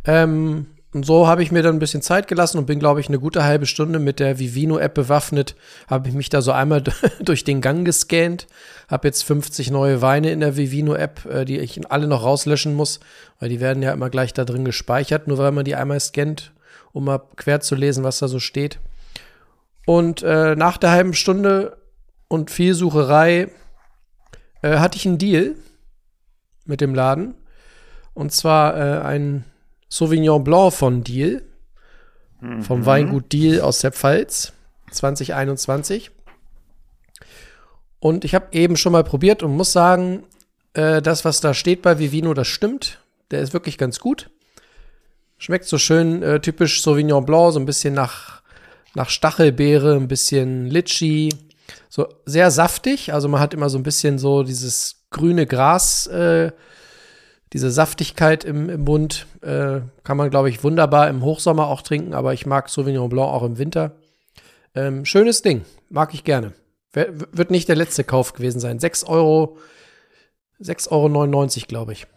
Ähm, 0.05 0.67
und 0.97 1.03
so 1.03 1.27
habe 1.27 1.43
ich 1.43 1.51
mir 1.51 1.61
dann 1.61 1.75
ein 1.75 1.79
bisschen 1.79 2.01
Zeit 2.01 2.27
gelassen 2.27 2.57
und 2.57 2.65
bin, 2.65 2.79
glaube 2.79 2.99
ich, 2.99 3.07
eine 3.07 3.19
gute 3.19 3.43
halbe 3.43 3.67
Stunde 3.67 3.99
mit 3.99 4.19
der 4.19 4.39
Vivino-App 4.39 4.95
bewaffnet. 4.95 5.55
Habe 5.87 6.09
ich 6.09 6.15
mich 6.15 6.29
da 6.29 6.41
so 6.41 6.51
einmal 6.51 6.81
durch 7.19 7.43
den 7.43 7.61
Gang 7.61 7.85
gescannt. 7.85 8.47
Habe 8.87 9.07
jetzt 9.07 9.23
50 9.23 9.69
neue 9.69 10.01
Weine 10.01 10.31
in 10.31 10.39
der 10.39 10.57
Vivino-App, 10.57 11.23
äh, 11.25 11.45
die 11.45 11.59
ich 11.59 11.79
alle 11.91 12.07
noch 12.07 12.23
rauslöschen 12.23 12.73
muss, 12.73 12.99
weil 13.39 13.49
die 13.49 13.59
werden 13.59 13.83
ja 13.83 13.93
immer 13.93 14.09
gleich 14.09 14.33
da 14.33 14.43
drin 14.43 14.65
gespeichert, 14.65 15.27
nur 15.27 15.37
weil 15.37 15.51
man 15.51 15.65
die 15.65 15.75
einmal 15.75 15.99
scannt, 15.99 16.51
um 16.93 17.03
mal 17.03 17.21
quer 17.35 17.59
zu 17.59 17.75
lesen, 17.75 18.03
was 18.03 18.17
da 18.17 18.27
so 18.27 18.39
steht. 18.39 18.79
Und 19.85 20.23
äh, 20.23 20.55
nach 20.55 20.77
der 20.77 20.89
halben 20.89 21.13
Stunde 21.13 21.77
und 22.27 22.49
viel 22.49 22.73
Sucherei 22.73 23.51
äh, 24.63 24.77
hatte 24.79 24.97
ich 24.97 25.05
einen 25.05 25.19
Deal 25.19 25.53
mit 26.65 26.81
dem 26.81 26.95
Laden. 26.95 27.35
Und 28.15 28.31
zwar 28.31 28.75
äh, 28.75 29.01
ein 29.05 29.45
Sauvignon 29.89 30.43
Blanc 30.43 30.73
von 30.73 31.03
Deal. 31.03 31.43
Vom 32.61 32.85
Weingut 32.85 33.33
Deal 33.33 33.61
aus 33.61 33.79
der 33.79 33.91
Pfalz 33.91 34.53
2021. 34.91 36.11
Und 37.99 38.25
ich 38.25 38.35
habe 38.35 38.47
eben 38.51 38.77
schon 38.77 38.91
mal 38.91 39.03
probiert 39.03 39.41
und 39.41 39.55
muss 39.55 39.71
sagen, 39.71 40.23
äh, 40.73 41.01
das, 41.01 41.25
was 41.25 41.41
da 41.41 41.53
steht 41.53 41.81
bei 41.81 41.97
Vivino, 41.97 42.33
das 42.33 42.47
stimmt. 42.47 42.99
Der 43.31 43.41
ist 43.41 43.53
wirklich 43.53 43.77
ganz 43.77 43.99
gut. 43.99 44.29
Schmeckt 45.39 45.65
so 45.65 45.77
schön 45.77 46.21
äh, 46.23 46.39
typisch 46.39 46.81
Sauvignon 46.81 47.25
Blanc, 47.25 47.53
so 47.53 47.59
ein 47.59 47.65
bisschen 47.65 47.93
nach, 47.93 48.41
nach 48.93 49.09
Stachelbeere, 49.09 49.95
ein 49.95 50.07
bisschen 50.07 50.67
Litchi. 50.67 51.33
So 51.89 52.07
sehr 52.25 52.51
saftig. 52.51 53.13
Also 53.13 53.27
man 53.27 53.39
hat 53.39 53.53
immer 53.53 53.69
so 53.69 53.77
ein 53.77 53.83
bisschen 53.83 54.19
so 54.19 54.43
dieses 54.43 55.05
grüne 55.09 55.47
Gras, 55.47 56.07
äh, 56.07 56.51
diese 57.53 57.71
Saftigkeit 57.71 58.43
im, 58.43 58.69
im 58.69 58.83
Mund. 58.83 59.25
Äh, 59.41 59.81
kann 60.03 60.17
man, 60.17 60.29
glaube 60.29 60.49
ich, 60.49 60.63
wunderbar 60.63 61.09
im 61.09 61.21
Hochsommer 61.23 61.67
auch 61.67 61.81
trinken, 61.81 62.13
aber 62.13 62.33
ich 62.33 62.45
mag 62.45 62.69
Sauvignon 62.69 63.09
Blanc 63.09 63.29
auch 63.31 63.43
im 63.43 63.57
Winter. 63.57 63.97
Ähm, 64.75 65.05
schönes 65.05 65.41
Ding. 65.41 65.65
Mag 65.89 66.13
ich 66.13 66.23
gerne. 66.23 66.53
Wer- 66.93 67.19
Wird 67.35 67.51
nicht 67.51 67.67
der 67.69 67.75
letzte 67.75 68.03
Kauf 68.03 68.33
gewesen 68.33 68.59
sein. 68.59 68.79
6 68.79 69.03
Euro 69.05 69.57
6,99 70.59 70.91
Euro, 70.91 71.67
glaube 71.67 71.93
ich. 71.93 72.07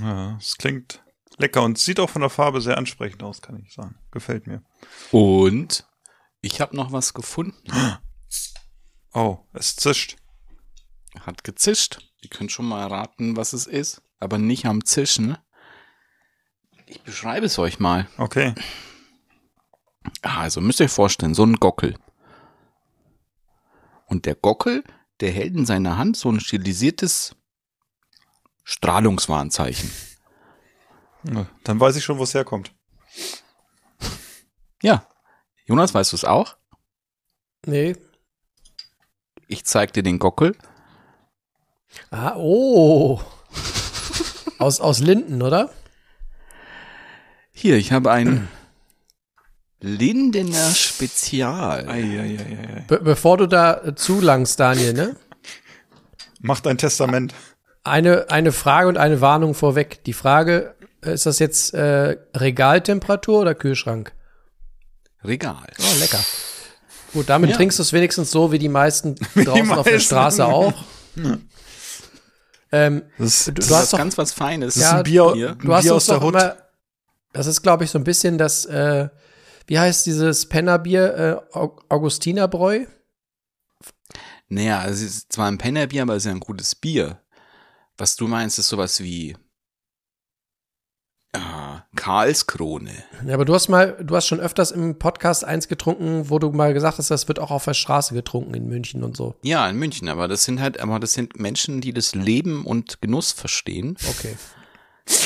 Ja, 0.00 0.36
es 0.38 0.56
klingt 0.58 1.02
lecker 1.38 1.62
und 1.62 1.78
sieht 1.78 1.98
auch 2.00 2.10
von 2.10 2.20
der 2.20 2.30
Farbe 2.30 2.60
sehr 2.60 2.76
ansprechend 2.78 3.22
aus, 3.22 3.40
kann 3.42 3.58
ich 3.64 3.72
sagen. 3.72 3.96
Gefällt 4.10 4.46
mir. 4.46 4.62
Und 5.10 5.86
ich 6.42 6.60
habe 6.60 6.76
noch 6.76 6.92
was 6.92 7.14
gefunden. 7.14 7.56
Oh, 9.12 9.38
es 9.52 9.74
zischt. 9.76 10.16
Hat 11.20 11.42
gezischt. 11.42 11.98
Ihr 12.22 12.30
könnt 12.30 12.52
schon 12.52 12.66
mal 12.66 12.86
raten, 12.86 13.36
was 13.36 13.52
es 13.54 13.66
ist, 13.66 14.02
aber 14.20 14.38
nicht 14.38 14.66
am 14.66 14.84
Zischen. 14.84 15.36
Ich 16.86 17.02
beschreibe 17.02 17.46
es 17.46 17.58
euch 17.58 17.80
mal. 17.80 18.06
Okay. 18.18 18.54
Also 20.22 20.60
müsst 20.60 20.80
ihr 20.80 20.84
euch 20.86 20.92
vorstellen, 20.92 21.34
so 21.34 21.44
ein 21.44 21.56
Gockel. 21.56 21.96
Und 24.06 24.26
der 24.26 24.34
Gockel, 24.34 24.84
der 25.20 25.30
hält 25.30 25.54
in 25.54 25.66
seiner 25.66 25.96
Hand 25.96 26.16
so 26.16 26.30
ein 26.30 26.40
stilisiertes 26.40 27.36
Strahlungswarnzeichen. 28.64 29.90
Ja, 31.24 31.46
Dann 31.64 31.80
weiß 31.80 31.96
ich 31.96 32.04
schon, 32.04 32.18
wo 32.18 32.22
es 32.22 32.34
herkommt. 32.34 32.72
Ja. 34.82 35.06
Jonas, 35.66 35.94
weißt 35.94 36.12
du 36.12 36.16
es 36.16 36.24
auch? 36.24 36.56
Nee. 37.66 37.96
Ich 39.46 39.64
zeig 39.64 39.92
dir 39.92 40.02
den 40.02 40.18
Gockel. 40.18 40.56
Ah, 42.10 42.34
oh. 42.36 43.20
Aus, 44.60 44.80
aus 44.80 45.00
Linden, 45.00 45.42
oder? 45.42 45.70
Hier, 47.52 47.76
ich 47.76 47.92
habe 47.92 48.10
ein 48.10 48.48
Lindener 49.80 50.70
Spezial. 50.74 51.88
Eieieiei. 51.88 52.84
Be 52.86 53.00
bevor 53.00 53.38
du 53.38 53.46
da 53.46 53.82
äh, 53.84 53.94
zulangst, 53.94 54.60
Daniel, 54.60 54.92
ne? 54.92 55.16
Macht 56.40 56.66
ein 56.66 56.78
Testament. 56.78 57.34
Eine, 57.82 58.30
eine 58.30 58.52
Frage 58.52 58.88
und 58.88 58.98
eine 58.98 59.20
Warnung 59.20 59.54
vorweg. 59.54 60.04
Die 60.04 60.12
Frage, 60.12 60.74
äh, 61.04 61.14
ist 61.14 61.26
das 61.26 61.38
jetzt 61.38 61.72
äh, 61.74 62.16
Regaltemperatur 62.36 63.40
oder 63.40 63.54
Kühlschrank? 63.54 64.12
Regal. 65.24 65.66
Oh, 65.78 65.98
lecker. 65.98 66.20
Gut, 67.12 67.28
damit 67.28 67.50
Ja. 67.50 67.56
trinkst 67.56 67.78
du 67.78 67.82
es 67.82 67.92
wenigstens 67.92 68.30
so 68.30 68.52
wie 68.52 68.58
die 68.58 68.68
meisten 68.68 69.14
draußen 69.34 69.72
auf 69.72 69.84
der 69.84 69.94
meisten. 69.94 70.00
Straße 70.00 70.46
auch. 70.46 70.74
Ähm, 72.72 73.02
Das, 73.18 73.44
du, 73.46 73.52
das 73.52 73.66
du 73.66 73.70
Das 73.70 73.70
hast 73.78 73.84
ist 73.84 73.92
doch, 73.92 73.98
ganz 73.98 74.18
was 74.18 74.32
Feines. 74.32 74.74
Ja, 74.76 74.98
ein 74.98 75.02
Bier, 75.04 75.32
ein 75.32 75.58
du 75.58 75.74
hast 75.74 75.82
Bier 75.84 75.94
uns 75.94 76.02
aus 76.04 76.06
der 76.06 76.20
Hut. 76.20 76.34
immer, 76.34 76.56
das 77.32 77.46
ist, 77.46 77.62
glaube 77.62 77.84
ich, 77.84 77.90
so 77.90 77.98
ein 77.98 78.04
bisschen 78.04 78.38
das, 78.38 78.64
äh, 78.66 79.08
wie 79.66 79.78
heißt 79.78 80.06
dieses 80.06 80.48
Pennerbier, 80.48 81.14
äh, 81.52 81.56
Au- 81.56 81.78
Augustinerbräu? 81.88 82.86
Naja, 84.48 84.84
es 84.86 85.00
ist 85.00 85.32
zwar 85.32 85.48
ein 85.48 85.58
Pennerbier, 85.58 86.02
aber 86.02 86.16
es 86.16 86.24
ist 86.24 86.26
ja 86.26 86.32
ein 86.32 86.40
gutes 86.40 86.74
Bier. 86.74 87.22
Was 87.96 88.16
du 88.16 88.26
meinst, 88.26 88.58
ist 88.58 88.68
sowas 88.68 89.00
wie 89.00 89.36
ah, 91.34 91.69
Karlskrone. 91.96 92.92
Ja, 93.26 93.34
aber 93.34 93.44
du 93.44 93.54
hast 93.54 93.68
mal, 93.68 93.96
du 94.02 94.14
hast 94.14 94.26
schon 94.26 94.40
öfters 94.40 94.70
im 94.70 94.98
Podcast 94.98 95.44
eins 95.44 95.66
getrunken, 95.68 96.30
wo 96.30 96.38
du 96.38 96.50
mal 96.50 96.72
gesagt 96.72 96.98
hast, 96.98 97.10
das 97.10 97.26
wird 97.28 97.38
auch 97.38 97.50
auf 97.50 97.64
der 97.64 97.74
Straße 97.74 98.14
getrunken 98.14 98.54
in 98.54 98.68
München 98.68 99.02
und 99.02 99.16
so. 99.16 99.34
Ja, 99.42 99.68
in 99.68 99.76
München, 99.76 100.08
aber 100.08 100.28
das 100.28 100.44
sind 100.44 100.60
halt, 100.60 100.78
aber 100.80 101.00
das 101.00 101.12
sind 101.14 101.38
Menschen, 101.40 101.80
die 101.80 101.92
das 101.92 102.14
Leben 102.14 102.64
und 102.64 103.00
Genuss 103.00 103.32
verstehen. 103.32 103.96
Okay. 104.08 104.36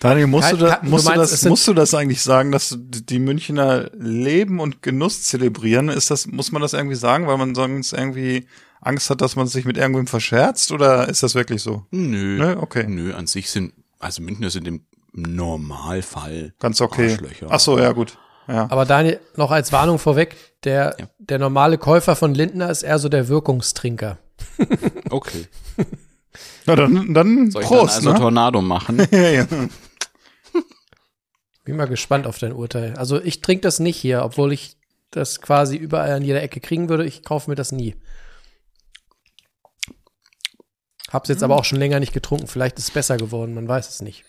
Daniel, 0.00 0.28
musst, 0.28 0.50
Kein- 0.50 0.58
du, 0.58 0.66
da, 0.66 0.76
du 0.76 0.90
musst, 0.90 1.06
du, 1.06 1.10
meinst, 1.10 1.32
es 1.32 1.40
das, 1.40 1.48
musst 1.48 1.66
du 1.66 1.74
das 1.74 1.92
eigentlich 1.92 2.22
sagen, 2.22 2.52
dass 2.52 2.78
die 2.78 3.18
Münchner 3.18 3.90
Leben 3.98 4.60
und 4.60 4.80
Genuss 4.80 5.24
zelebrieren? 5.24 5.88
Ist 5.88 6.12
das, 6.12 6.28
muss 6.28 6.52
man 6.52 6.62
das 6.62 6.72
irgendwie 6.72 6.94
sagen, 6.94 7.26
weil 7.26 7.36
man 7.36 7.56
sonst 7.56 7.92
irgendwie 7.92 8.46
Angst 8.80 9.10
hat, 9.10 9.20
dass 9.20 9.34
man 9.34 9.48
sich 9.48 9.64
mit 9.64 9.76
irgendwem 9.76 10.06
verscherzt? 10.06 10.70
Oder 10.70 11.08
ist 11.08 11.24
das 11.24 11.34
wirklich 11.34 11.62
so? 11.62 11.84
Nö. 11.90 12.38
Ne? 12.38 12.58
Okay. 12.60 12.86
Nö, 12.86 13.12
an 13.12 13.26
sich 13.26 13.50
sind, 13.50 13.72
also 13.98 14.22
Münchner 14.22 14.50
sind 14.50 14.68
im 14.68 14.82
Normalfall 15.12 16.54
Ganz 16.58 16.80
okay. 16.80 17.12
Arschlöcher. 17.12 17.46
Ach 17.50 17.60
so, 17.60 17.78
ja, 17.78 17.92
gut. 17.92 18.18
Ja. 18.46 18.66
Aber 18.70 18.84
Daniel, 18.86 19.20
noch 19.36 19.50
als 19.50 19.72
Warnung 19.72 19.98
vorweg, 19.98 20.36
der, 20.64 20.96
Ja. 20.98 21.08
der 21.18 21.38
normale 21.38 21.78
Käufer 21.78 22.16
von 22.16 22.34
Lindner 22.34 22.70
ist 22.70 22.82
eher 22.82 22.98
so 22.98 23.08
der 23.08 23.28
Wirkungstrinker. 23.28 24.18
Okay. 25.10 25.46
Na, 26.66 26.76
dann, 26.76 27.14
dann 27.14 27.50
Soll 27.50 27.62
ich 27.62 27.68
Prost, 27.68 27.98
dann 27.98 28.08
also 28.08 28.12
ne? 28.12 28.18
Tornado 28.18 28.60
machen? 28.60 28.98
ja, 29.10 29.30
ja. 29.30 29.46
Bin 31.64 31.76
mal 31.76 31.86
gespannt 31.86 32.26
auf 32.26 32.38
dein 32.38 32.52
Urteil. 32.52 32.94
Also 32.96 33.20
ich 33.20 33.40
trinke 33.40 33.62
das 33.62 33.80
nicht 33.80 33.96
hier, 33.96 34.22
obwohl 34.22 34.52
ich 34.52 34.76
das 35.10 35.40
quasi 35.40 35.76
überall 35.76 36.12
an 36.12 36.22
jeder 36.22 36.42
Ecke 36.42 36.60
kriegen 36.60 36.88
würde. 36.88 37.06
Ich 37.06 37.24
kaufe 37.24 37.50
mir 37.50 37.56
das 37.56 37.72
nie. 37.72 37.96
Hab's 41.10 41.30
jetzt 41.30 41.42
aber 41.42 41.56
auch 41.56 41.64
schon 41.64 41.78
länger 41.78 42.00
nicht 42.00 42.12
getrunken. 42.12 42.46
Vielleicht 42.46 42.78
ist 42.78 42.84
es 42.84 42.90
besser 42.90 43.16
geworden, 43.16 43.54
man 43.54 43.66
weiß 43.66 43.88
es 43.88 44.02
nicht. 44.02 44.24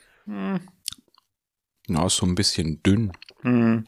Na, 1.88 2.06
ist 2.06 2.18
so 2.18 2.26
ein 2.26 2.36
bisschen 2.36 2.82
dünn. 2.84 3.12
Hm. 3.42 3.86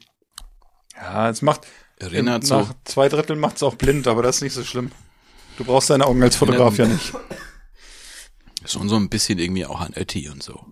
Ja, 0.95 1.29
es 1.29 1.41
macht, 1.41 1.67
Erinnert 1.99 2.43
nach 2.49 2.67
so. 2.67 2.73
zwei 2.83 3.09
Drittel 3.09 3.35
macht 3.35 3.57
es 3.57 3.63
auch 3.63 3.75
blind, 3.75 4.07
aber 4.07 4.23
das 4.23 4.37
ist 4.37 4.41
nicht 4.41 4.53
so 4.53 4.63
schlimm. 4.63 4.91
Du 5.57 5.63
brauchst 5.65 5.89
deine 5.89 6.05
Augen 6.05 6.21
als 6.23 6.35
Fotograf 6.35 6.77
ja 6.77 6.85
nicht. 6.87 7.13
Schon 8.65 8.89
so 8.89 8.95
ein 8.95 9.09
bisschen 9.09 9.37
irgendwie 9.39 9.65
auch 9.65 9.79
an 9.81 9.93
Ötti 9.95 10.29
und 10.29 10.41
so. 10.41 10.65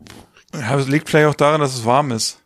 Ja, 0.53 0.77
es 0.77 0.88
liegt 0.88 1.09
vielleicht 1.09 1.27
auch 1.27 1.35
daran, 1.35 1.61
dass 1.61 1.75
es 1.75 1.85
warm 1.85 2.11
ist. 2.11 2.39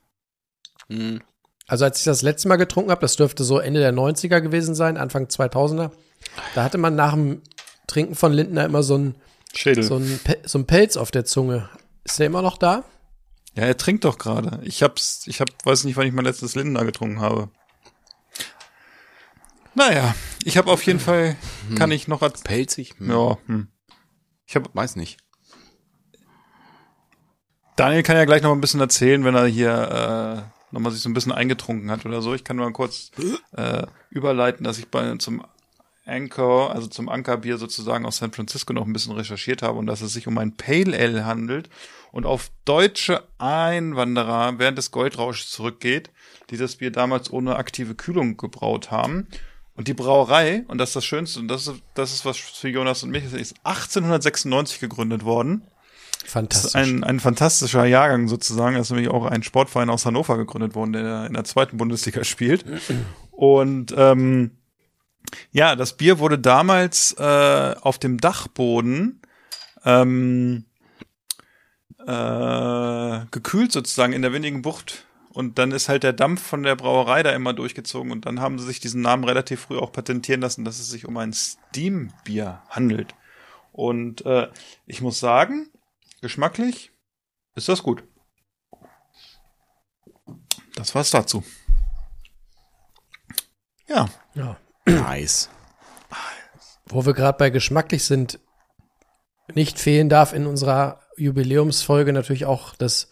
Hm. 0.89 1.21
Also 1.67 1.85
als 1.85 1.99
ich 1.99 2.05
das 2.05 2.21
letzte 2.21 2.49
Mal 2.49 2.57
getrunken 2.57 2.91
habe, 2.91 3.01
das 3.01 3.15
dürfte 3.15 3.43
so 3.45 3.57
Ende 3.59 3.79
der 3.79 3.93
90er 3.93 4.41
gewesen 4.41 4.75
sein, 4.75 4.97
Anfang 4.97 5.25
2000er, 5.27 5.91
da 6.55 6.63
hatte 6.63 6.77
man 6.77 6.95
nach 6.95 7.13
dem 7.13 7.41
Trinken 7.87 8.15
von 8.15 8.33
Lindner 8.33 8.65
immer 8.65 8.83
so 8.83 8.97
ein, 8.97 9.15
Schädel. 9.53 9.83
so 9.83 9.95
ein, 9.95 10.19
Pe- 10.23 10.41
so 10.45 10.59
ein 10.59 10.65
Pelz 10.67 10.97
auf 10.97 11.11
der 11.11 11.23
Zunge. 11.25 11.69
Ist 12.03 12.19
der 12.19 12.27
immer 12.27 12.41
noch 12.41 12.57
da? 12.57 12.83
Ja, 13.55 13.63
er 13.63 13.77
trinkt 13.77 14.03
doch 14.03 14.17
gerade. 14.17 14.59
Ich 14.63 14.81
hab's, 14.81 15.27
ich 15.27 15.39
hab, 15.39 15.49
weiß 15.63 15.83
nicht, 15.83 15.95
wann 15.95 16.07
ich 16.07 16.13
mein 16.13 16.25
letztes 16.25 16.55
Lindner 16.55 16.85
getrunken 16.85 17.21
habe. 17.21 17.49
Naja, 19.75 20.15
ich 20.43 20.57
habe 20.57 20.71
auf 20.71 20.83
jeden 20.83 20.99
Fall, 20.99 21.35
kann 21.75 21.91
ich 21.91 22.07
noch 22.07 22.21
als, 22.21 22.41
Pelzig? 22.41 22.95
Hm. 22.97 23.09
ja, 23.09 23.37
hm. 23.45 23.67
Ich 24.45 24.55
habe, 24.55 24.69
Weiß 24.73 24.95
nicht. 24.95 25.17
Daniel 27.75 28.03
kann 28.03 28.17
ja 28.17 28.25
gleich 28.25 28.43
noch 28.43 28.51
ein 28.51 28.61
bisschen 28.61 28.79
erzählen, 28.79 29.23
wenn 29.23 29.33
er 29.33 29.47
hier 29.47 30.45
äh, 30.51 30.73
nochmal 30.73 30.91
sich 30.91 31.01
so 31.01 31.09
ein 31.09 31.13
bisschen 31.13 31.31
eingetrunken 31.31 31.89
hat 31.89 32.05
oder 32.05 32.21
so. 32.21 32.35
Ich 32.35 32.43
kann 32.43 32.55
nur 32.55 32.65
mal 32.65 32.71
kurz 32.71 33.09
äh, 33.55 33.87
überleiten, 34.11 34.63
dass 34.63 34.77
ich 34.77 34.89
bei 34.89 35.15
zum 35.17 35.43
Anchor, 36.05 36.71
also 36.73 36.87
zum 36.87 37.07
Ankerbier 37.07 37.57
sozusagen 37.57 38.05
aus 38.05 38.17
San 38.17 38.33
Francisco 38.33 38.73
noch 38.73 38.85
ein 38.85 38.93
bisschen 38.93 39.13
recherchiert 39.13 39.61
habe 39.61 39.79
und 39.79 39.85
dass 39.85 40.01
es 40.01 40.13
sich 40.13 40.27
um 40.27 40.37
ein 40.37 40.55
Pale 40.55 40.97
Ale 40.97 41.25
handelt 41.25 41.69
und 42.11 42.25
auf 42.25 42.51
deutsche 42.65 43.23
Einwanderer 43.37 44.59
während 44.59 44.77
des 44.77 44.91
Goldrauschs 44.91 45.49
zurückgeht, 45.49 46.11
die 46.49 46.57
das 46.57 46.75
Bier 46.75 46.91
damals 46.91 47.31
ohne 47.31 47.55
aktive 47.55 47.95
Kühlung 47.95 48.37
gebraut 48.37 48.91
haben. 48.91 49.27
Und 49.75 49.87
die 49.87 49.93
Brauerei, 49.93 50.65
und 50.67 50.77
das 50.77 50.89
ist 50.89 50.97
das 50.97 51.05
Schönste, 51.05 51.39
und 51.39 51.47
das 51.47 51.67
ist, 51.67 51.81
das 51.95 52.13
ist 52.13 52.25
was 52.25 52.37
für 52.37 52.69
Jonas 52.69 53.01
und 53.01 53.09
mich, 53.09 53.23
ist 53.23 53.55
1896 53.63 54.79
gegründet 54.79 55.25
worden. 55.25 55.63
Das 56.11 56.27
ist 56.27 56.31
Fantastisch. 56.31 56.75
ein, 56.75 57.03
ein 57.03 57.19
fantastischer 57.19 57.85
Jahrgang 57.85 58.27
sozusagen. 58.27 58.75
Das 58.75 58.87
ist 58.87 58.91
nämlich 58.91 59.09
auch 59.09 59.25
ein 59.25 59.41
Sportverein 59.41 59.89
aus 59.89 60.05
Hannover 60.05 60.37
gegründet 60.37 60.75
worden, 60.75 60.93
der 60.93 61.25
in 61.25 61.33
der 61.33 61.43
zweiten 61.43 61.77
Bundesliga 61.77 62.23
spielt. 62.23 62.65
Und 63.31 63.93
ähm, 63.97 64.51
ja, 65.51 65.75
das 65.75 65.97
Bier 65.97 66.19
wurde 66.19 66.39
damals 66.39 67.13
äh, 67.17 67.75
auf 67.81 67.99
dem 67.99 68.17
Dachboden 68.19 69.21
ähm, 69.85 70.65
äh, 71.99 73.25
gekühlt 73.31 73.71
sozusagen 73.71 74.13
in 74.13 74.21
der 74.21 74.33
windigen 74.33 74.61
Bucht. 74.61 75.05
Und 75.29 75.57
dann 75.57 75.71
ist 75.71 75.89
halt 75.89 76.03
der 76.03 76.13
Dampf 76.13 76.43
von 76.43 76.61
der 76.61 76.75
Brauerei 76.75 77.23
da 77.23 77.31
immer 77.31 77.53
durchgezogen. 77.53 78.11
Und 78.11 78.25
dann 78.27 78.39
haben 78.39 78.59
sie 78.59 78.65
sich 78.65 78.79
diesen 78.79 79.01
Namen 79.01 79.23
relativ 79.23 79.61
früh 79.61 79.79
auch 79.79 79.91
patentieren 79.91 80.41
lassen, 80.41 80.63
dass 80.63 80.79
es 80.79 80.89
sich 80.89 81.05
um 81.05 81.17
ein 81.17 81.33
Steambier 81.33 82.61
handelt. 82.69 83.15
Und 83.71 84.23
äh, 84.25 84.49
ich 84.85 85.01
muss 85.01 85.19
sagen, 85.19 85.71
geschmacklich 86.21 86.91
ist 87.55 87.67
das 87.67 87.81
gut. 87.81 88.03
Das 90.75 90.93
war's 90.93 91.09
dazu. 91.09 91.43
Ja, 93.87 94.07
ja. 94.35 94.57
Nice. 94.85 95.49
Wo 96.87 97.05
wir 97.05 97.13
gerade 97.13 97.37
bei 97.37 97.49
geschmacklich 97.49 98.03
sind, 98.03 98.39
nicht 99.53 99.79
fehlen 99.79 100.09
darf 100.09 100.33
in 100.33 100.45
unserer 100.45 100.99
Jubiläumsfolge 101.17 102.13
natürlich 102.13 102.45
auch 102.45 102.75
das 102.75 103.09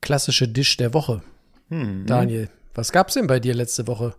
klassische 0.00 0.48
Dish 0.48 0.76
der 0.76 0.94
Woche. 0.94 1.22
hm. 1.68 2.06
Daniel, 2.06 2.48
was 2.74 2.92
gab's 2.92 3.14
denn 3.14 3.26
bei 3.26 3.40
dir 3.40 3.54
letzte 3.54 3.86
Woche? 3.86 4.14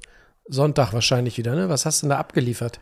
Sonntag 0.48 0.94
wahrscheinlich 0.94 1.38
wieder, 1.38 1.56
ne? 1.56 1.70
Was 1.70 1.86
hast 1.86 2.02
du 2.02 2.06
denn 2.06 2.10
da 2.12 2.18
abgeliefert? 2.18 2.80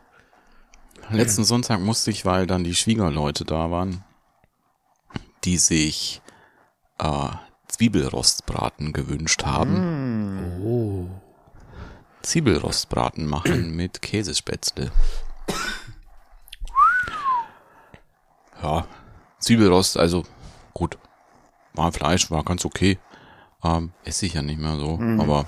Letzten 1.09 1.43
Sonntag 1.43 1.79
musste 1.79 2.11
ich, 2.11 2.25
weil 2.25 2.47
dann 2.47 2.63
die 2.63 2.75
Schwiegerleute 2.75 3.45
da 3.45 3.71
waren, 3.71 4.03
die 5.43 5.57
sich 5.57 6.21
äh, 6.99 7.29
Zwiebelrostbraten 7.67 8.93
gewünscht 8.93 9.45
haben. 9.45 10.61
Oh. 10.63 11.26
Ja, 18.61 18.87
Zwiebelrost, 19.39 19.97
also 19.97 20.23
gut, 20.73 20.97
war 21.73 21.91
Fleisch, 21.91 22.31
war 22.31 22.43
ganz 22.43 22.65
okay. 22.65 22.97
Ähm, 23.63 23.91
esse 24.03 24.25
ich 24.25 24.33
ja 24.33 24.41
nicht 24.41 24.59
mehr 24.59 24.77
so, 24.77 24.97
Mhm. 24.97 25.19
aber 25.21 25.45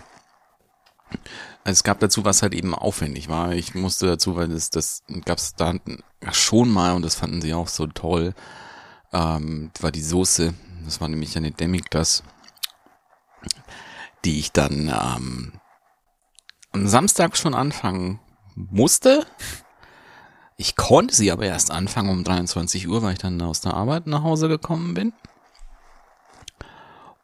es 1.63 1.83
gab 1.83 1.99
dazu, 1.99 2.23
was 2.25 2.41
halt 2.41 2.53
eben 2.53 2.73
aufwendig 2.75 3.29
war. 3.29 3.53
Ich 3.53 3.73
musste 3.75 4.05
dazu, 4.07 4.35
weil 4.35 4.47
das, 4.47 4.69
das 4.69 5.03
gab's 5.25 5.55
da 5.55 5.73
schon 6.31 6.69
mal 6.69 6.93
und 6.93 7.01
das 7.03 7.15
fanden 7.15 7.41
sie 7.41 7.53
auch 7.53 7.67
so 7.67 7.87
toll, 7.87 8.33
ähm, 9.11 9.71
war 9.79 9.91
die 9.91 10.03
Soße. 10.03 10.53
Das 10.85 11.01
war 11.01 11.07
nämlich 11.07 11.35
eine 11.37 11.51
Demiglas, 11.51 12.23
die 14.25 14.39
ich 14.39 14.51
dann 14.51 14.89
ähm, 14.89 15.53
am 16.71 16.87
Samstag 16.87 17.37
schon 17.37 17.53
anfangen 17.53 18.19
musste. 18.55 19.25
Ich 20.57 20.75
konnte 20.75 21.15
sie 21.15 21.31
aber 21.31 21.45
erst 21.45 21.71
anfangen 21.71 22.09
um 22.09 22.23
23 22.23 22.87
Uhr, 22.87 23.01
weil 23.01 23.13
ich 23.13 23.19
dann 23.19 23.41
aus 23.41 23.61
der 23.61 23.73
Arbeit 23.73 24.07
nach 24.07 24.23
Hause 24.23 24.49
gekommen 24.49 24.93
bin. 24.93 25.13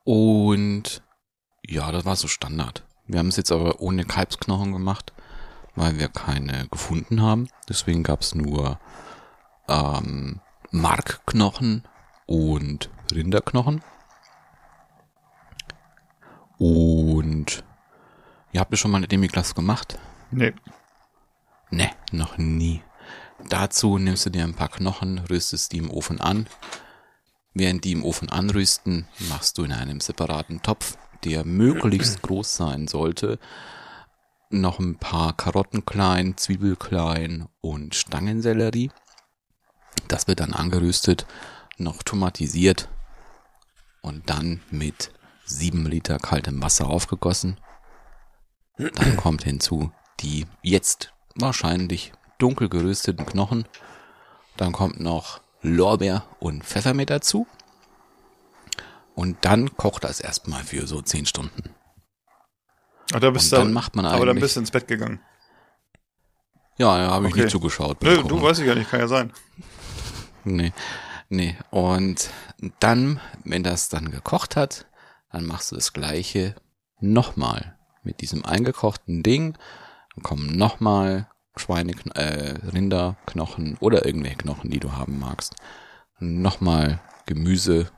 Und 0.04 1.02
ja, 1.66 1.92
das 1.92 2.06
war 2.06 2.16
so 2.16 2.28
Standard. 2.28 2.84
Wir 3.08 3.20
haben 3.20 3.28
es 3.28 3.38
jetzt 3.38 3.52
aber 3.52 3.82
ohne 3.82 4.06
Kalbsknochen 4.06 4.72
gemacht, 4.72 5.14
weil 5.76 6.00
wir 6.00 6.08
keine 6.08 6.68
gefunden 6.70 7.22
haben. 7.22 7.50
Deswegen 7.68 8.04
gab's 8.04 8.36
nur 8.36 8.80
ähm, 9.68 10.40
Markknochen 10.72 11.84
und 12.26 12.90
Rinderknochen. 13.14 13.84
Und 16.58 17.64
ihr 18.56 18.62
habt 18.62 18.72
ihr 18.72 18.78
schon 18.78 18.92
mal 18.92 19.00
eine 19.00 19.10
Demiglas 19.10 19.54
gemacht? 19.54 20.00
Nee. 20.32 20.54
Ne, 21.72 21.92
noch 22.14 22.38
nie. 22.38 22.82
Dazu 23.50 23.98
nimmst 23.98 24.26
du 24.26 24.30
dir 24.30 24.46
ein 24.46 24.54
paar 24.54 24.70
Knochen, 24.70 25.20
rüstest 25.30 25.74
die 25.74 25.80
im 25.80 25.92
Ofen 25.92 26.22
an. 26.22 26.48
Während 27.54 27.84
die 27.84 27.92
im 27.92 28.06
Ofen 28.06 28.30
anrüsten, 28.30 29.10
machst 29.28 29.58
du 29.58 29.66
in 29.66 29.74
einem 29.74 30.00
separaten 30.00 30.62
Topf, 30.62 30.98
der 31.26 31.44
möglichst 31.44 32.22
groß 32.22 32.56
sein 32.56 32.88
sollte, 32.88 33.40
noch 34.50 34.80
ein 34.80 34.96
paar 34.96 35.36
Karotten 35.36 35.86
klein, 35.86 36.38
Zwiebel 36.38 36.78
klein 36.78 37.50
und 37.60 37.94
Stangensellerie. 37.94 38.90
Das 40.08 40.30
wird 40.30 40.40
dann 40.40 40.54
angerüstet, 40.54 41.26
noch 41.78 42.04
tomatisiert 42.04 42.88
und 44.02 44.30
dann 44.30 44.62
mit 44.72 45.12
sieben 45.44 45.86
Liter 45.88 46.20
kaltem 46.20 46.62
Wasser 46.62 46.88
aufgegossen. 46.88 47.58
Dann 48.78 49.18
kommt 49.18 49.44
hinzu 49.44 49.92
die 50.20 50.46
jetzt 50.62 51.14
wahrscheinlich 51.36 52.12
dunkel 52.38 52.70
gerösteten 52.70 53.26
Knochen. 53.26 53.68
Dann 54.58 54.72
kommt 54.72 55.00
noch 55.00 55.42
Lorbeer 55.62 56.26
und 56.40 56.64
Pfeffer 56.64 56.94
mit 56.94 57.10
dazu. 57.10 57.48
Und 59.14 59.38
dann 59.46 59.76
kocht 59.78 60.04
das 60.04 60.20
erstmal 60.20 60.64
für 60.64 60.88
so 60.88 61.02
zehn 61.02 61.26
Stunden. 61.26 61.64
Ach, 63.14 63.20
da 63.20 63.30
bist 63.30 63.52
Und 63.54 63.60
du, 63.60 63.64
dann 63.64 63.74
macht 63.74 63.96
man 63.96 64.06
aber 64.06 64.26
dann 64.26 64.40
bist 64.40 64.56
du 64.56 64.60
ins 64.62 64.72
Bett 64.72 64.88
gegangen. 64.88 65.20
Ja, 66.78 66.98
da 66.98 67.12
habe 67.12 67.28
ich 67.28 67.34
Okay. 67.34 67.44
nicht 67.44 67.52
zugeschaut. 67.52 68.02
Nö, 68.02 68.18
Kochen. 68.18 68.28
du 68.28 68.42
weißt 68.42 68.60
ich 68.60 68.68
ja 68.68 68.76
nicht, 68.76 68.90
kann 68.90 69.00
ja 69.00 69.08
sein. 69.08 69.32
Nee, 70.44 70.74
nee. 71.30 71.58
Und 71.72 72.30
dann, 72.80 73.22
wenn 73.46 73.64
das 73.64 73.88
dann 73.90 74.12
gekocht 74.12 74.56
hat, 74.58 74.86
dann 75.32 75.46
machst 75.46 75.72
du 75.72 75.76
das 75.76 75.94
gleiche 75.94 76.56
nochmal 77.00 77.75
mit 78.06 78.22
diesem 78.22 78.46
eingekochten 78.46 79.24
Ding. 79.24 79.58
Dann 80.16 80.24
kommen 80.24 80.58
nochmal 80.58 81.28
Schweine, 81.58 81.94
äh, 82.16 82.56
Rinderknochen 82.72 83.78
oder 83.80 84.06
irgendwelche 84.06 84.38
Knochen, 84.38 84.70
die 84.70 84.80
du 84.80 84.94
haben 84.94 85.20
magst. 85.20 85.56
Nochmal 86.20 87.00
Gemüse. 87.26 87.92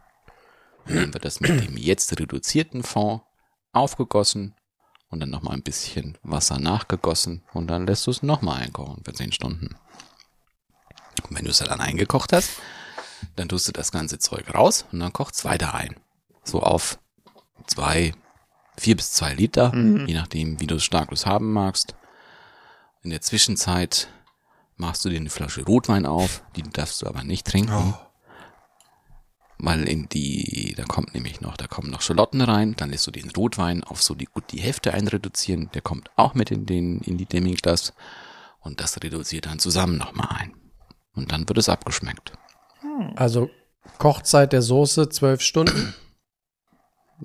Dann 0.85 1.13
wird 1.13 1.25
das 1.25 1.39
mit 1.39 1.49
dem 1.49 1.77
jetzt 1.77 2.17
reduzierten 2.19 2.83
Fond 2.83 3.21
aufgegossen 3.73 4.55
und 5.09 5.19
dann 5.19 5.29
nochmal 5.29 5.55
ein 5.55 5.63
bisschen 5.63 6.17
Wasser 6.23 6.59
nachgegossen 6.59 7.43
und 7.53 7.67
dann 7.67 7.85
lässt 7.85 8.07
du 8.07 8.11
es 8.11 8.23
nochmal 8.23 8.61
einkochen 8.61 9.03
für 9.03 9.13
10 9.13 9.31
Stunden. 9.31 9.75
Und 11.23 11.37
wenn 11.37 11.45
du 11.45 11.51
es 11.51 11.59
dann 11.59 11.81
eingekocht 11.81 12.33
hast, 12.33 12.61
dann 13.35 13.49
tust 13.49 13.67
du 13.67 13.71
das 13.71 13.91
ganze 13.91 14.19
Zeug 14.19 14.53
raus 14.53 14.85
und 14.91 14.99
dann 14.99 15.13
kocht's 15.13 15.45
weiter 15.45 15.73
ein. 15.73 15.95
So 16.43 16.61
auf 16.61 16.99
zwei, 17.65 18.13
vier 18.77 18.95
bis 18.95 19.11
zwei 19.11 19.33
Liter, 19.33 19.71
je 19.75 20.13
nachdem, 20.13 20.59
wie 20.59 20.67
du 20.67 20.75
es 20.75 20.83
starkes 20.83 21.25
haben 21.25 21.51
magst. 21.51 21.95
In 23.03 23.09
der 23.09 23.21
Zwischenzeit 23.21 24.09
machst 24.75 25.03
du 25.03 25.09
dir 25.09 25.19
eine 25.19 25.29
Flasche 25.29 25.63
Rotwein 25.65 26.05
auf, 26.05 26.43
die 26.55 26.63
darfst 26.63 27.01
du 27.01 27.07
aber 27.07 27.23
nicht 27.23 27.47
trinken. 27.47 27.95
Weil 29.59 29.87
in 29.87 30.07
die, 30.09 30.75
da 30.77 30.83
kommt 30.83 31.15
nämlich 31.15 31.41
noch, 31.41 31.57
da 31.57 31.65
kommen 31.65 31.89
noch 31.89 32.01
Schalotten 32.01 32.41
rein, 32.41 32.75
dann 32.77 32.91
lässt 32.91 33.07
du 33.07 33.11
den 33.11 33.31
Rotwein 33.31 33.83
auf 33.83 34.03
so 34.03 34.13
die, 34.13 34.25
gut 34.25 34.51
die 34.51 34.61
Hälfte 34.61 34.93
einreduzieren, 34.93 35.71
der 35.73 35.81
kommt 35.81 36.11
auch 36.15 36.35
mit 36.35 36.51
in 36.51 36.67
den, 36.67 36.99
in 36.99 37.17
die 37.17 37.25
Demiglas 37.25 37.93
und 38.59 38.81
das 38.81 39.01
reduziert 39.01 39.47
dann 39.47 39.57
zusammen 39.57 39.97
nochmal 39.97 40.27
ein. 40.29 40.53
Und 41.15 41.31
dann 41.31 41.49
wird 41.49 41.57
es 41.57 41.69
abgeschmeckt. 41.69 42.33
Also 43.15 43.49
Kochzeit 43.97 44.53
der 44.53 44.61
Soße 44.61 45.09
zwölf 45.09 45.41
Stunden. 45.41 45.95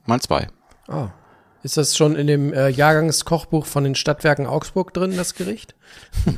Mal 0.07 0.21
zwei. 0.21 0.49
Ah. 0.89 1.11
Ist 1.63 1.77
das 1.77 1.97
schon 1.97 2.17
in 2.17 2.27
dem 2.27 2.53
äh, 2.53 2.69
Jahrgangskochbuch 2.69 3.67
von 3.67 3.85
den 3.85 3.95
Stadtwerken 3.95 4.47
Augsburg 4.47 4.93
drin, 4.93 5.17
das 5.17 5.35
Gericht? 5.35 5.75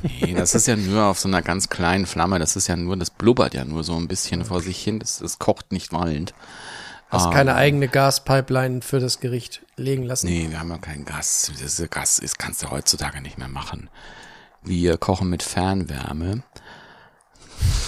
Nee, 0.03 0.35
das 0.35 0.55
ist 0.55 0.67
ja 0.67 0.77
nur 0.77 1.05
auf 1.05 1.19
so 1.19 1.29
einer 1.29 1.41
ganz 1.41 1.71
kleinen 1.71 2.05
Flamme. 2.05 2.39
Das 2.39 2.57
ist 2.57 2.67
ja 2.69 2.77
nur, 2.77 2.97
das 2.99 3.09
blubbert 3.11 3.55
ja 3.55 3.65
nur 3.65 3.85
so 3.85 3.97
ein 3.97 4.07
bisschen 4.07 4.45
vor 4.45 4.61
sich 4.61 4.83
hin. 4.83 4.99
Das, 4.99 5.19
das 5.19 5.39
kocht 5.39 5.73
nicht 5.73 5.93
wallend. 5.93 6.35
Hast 7.09 7.27
Ah. 7.27 7.31
keine 7.31 7.55
eigene 7.55 7.89
Gaspipeline 7.89 8.83
für 8.83 9.01
das 9.01 9.21
Gericht 9.21 9.63
legen 9.77 10.03
lassen? 10.03 10.27
Nee, 10.27 10.49
wir 10.51 10.61
haben 10.61 10.71
ja 10.71 10.79
kein 10.79 11.05
Gas. 11.07 11.51
Das 11.61 11.79
ist 11.79 11.91
Gas 11.91 12.19
ist, 12.19 12.39
kannst 12.39 12.63
du 12.63 12.71
heutzutage 12.71 13.23
nicht 13.23 13.39
mehr 13.39 13.49
machen. 13.49 13.89
Wir 14.63 14.99
kochen 14.99 15.31
mit 15.31 15.43
Fernwärme. 15.43 16.43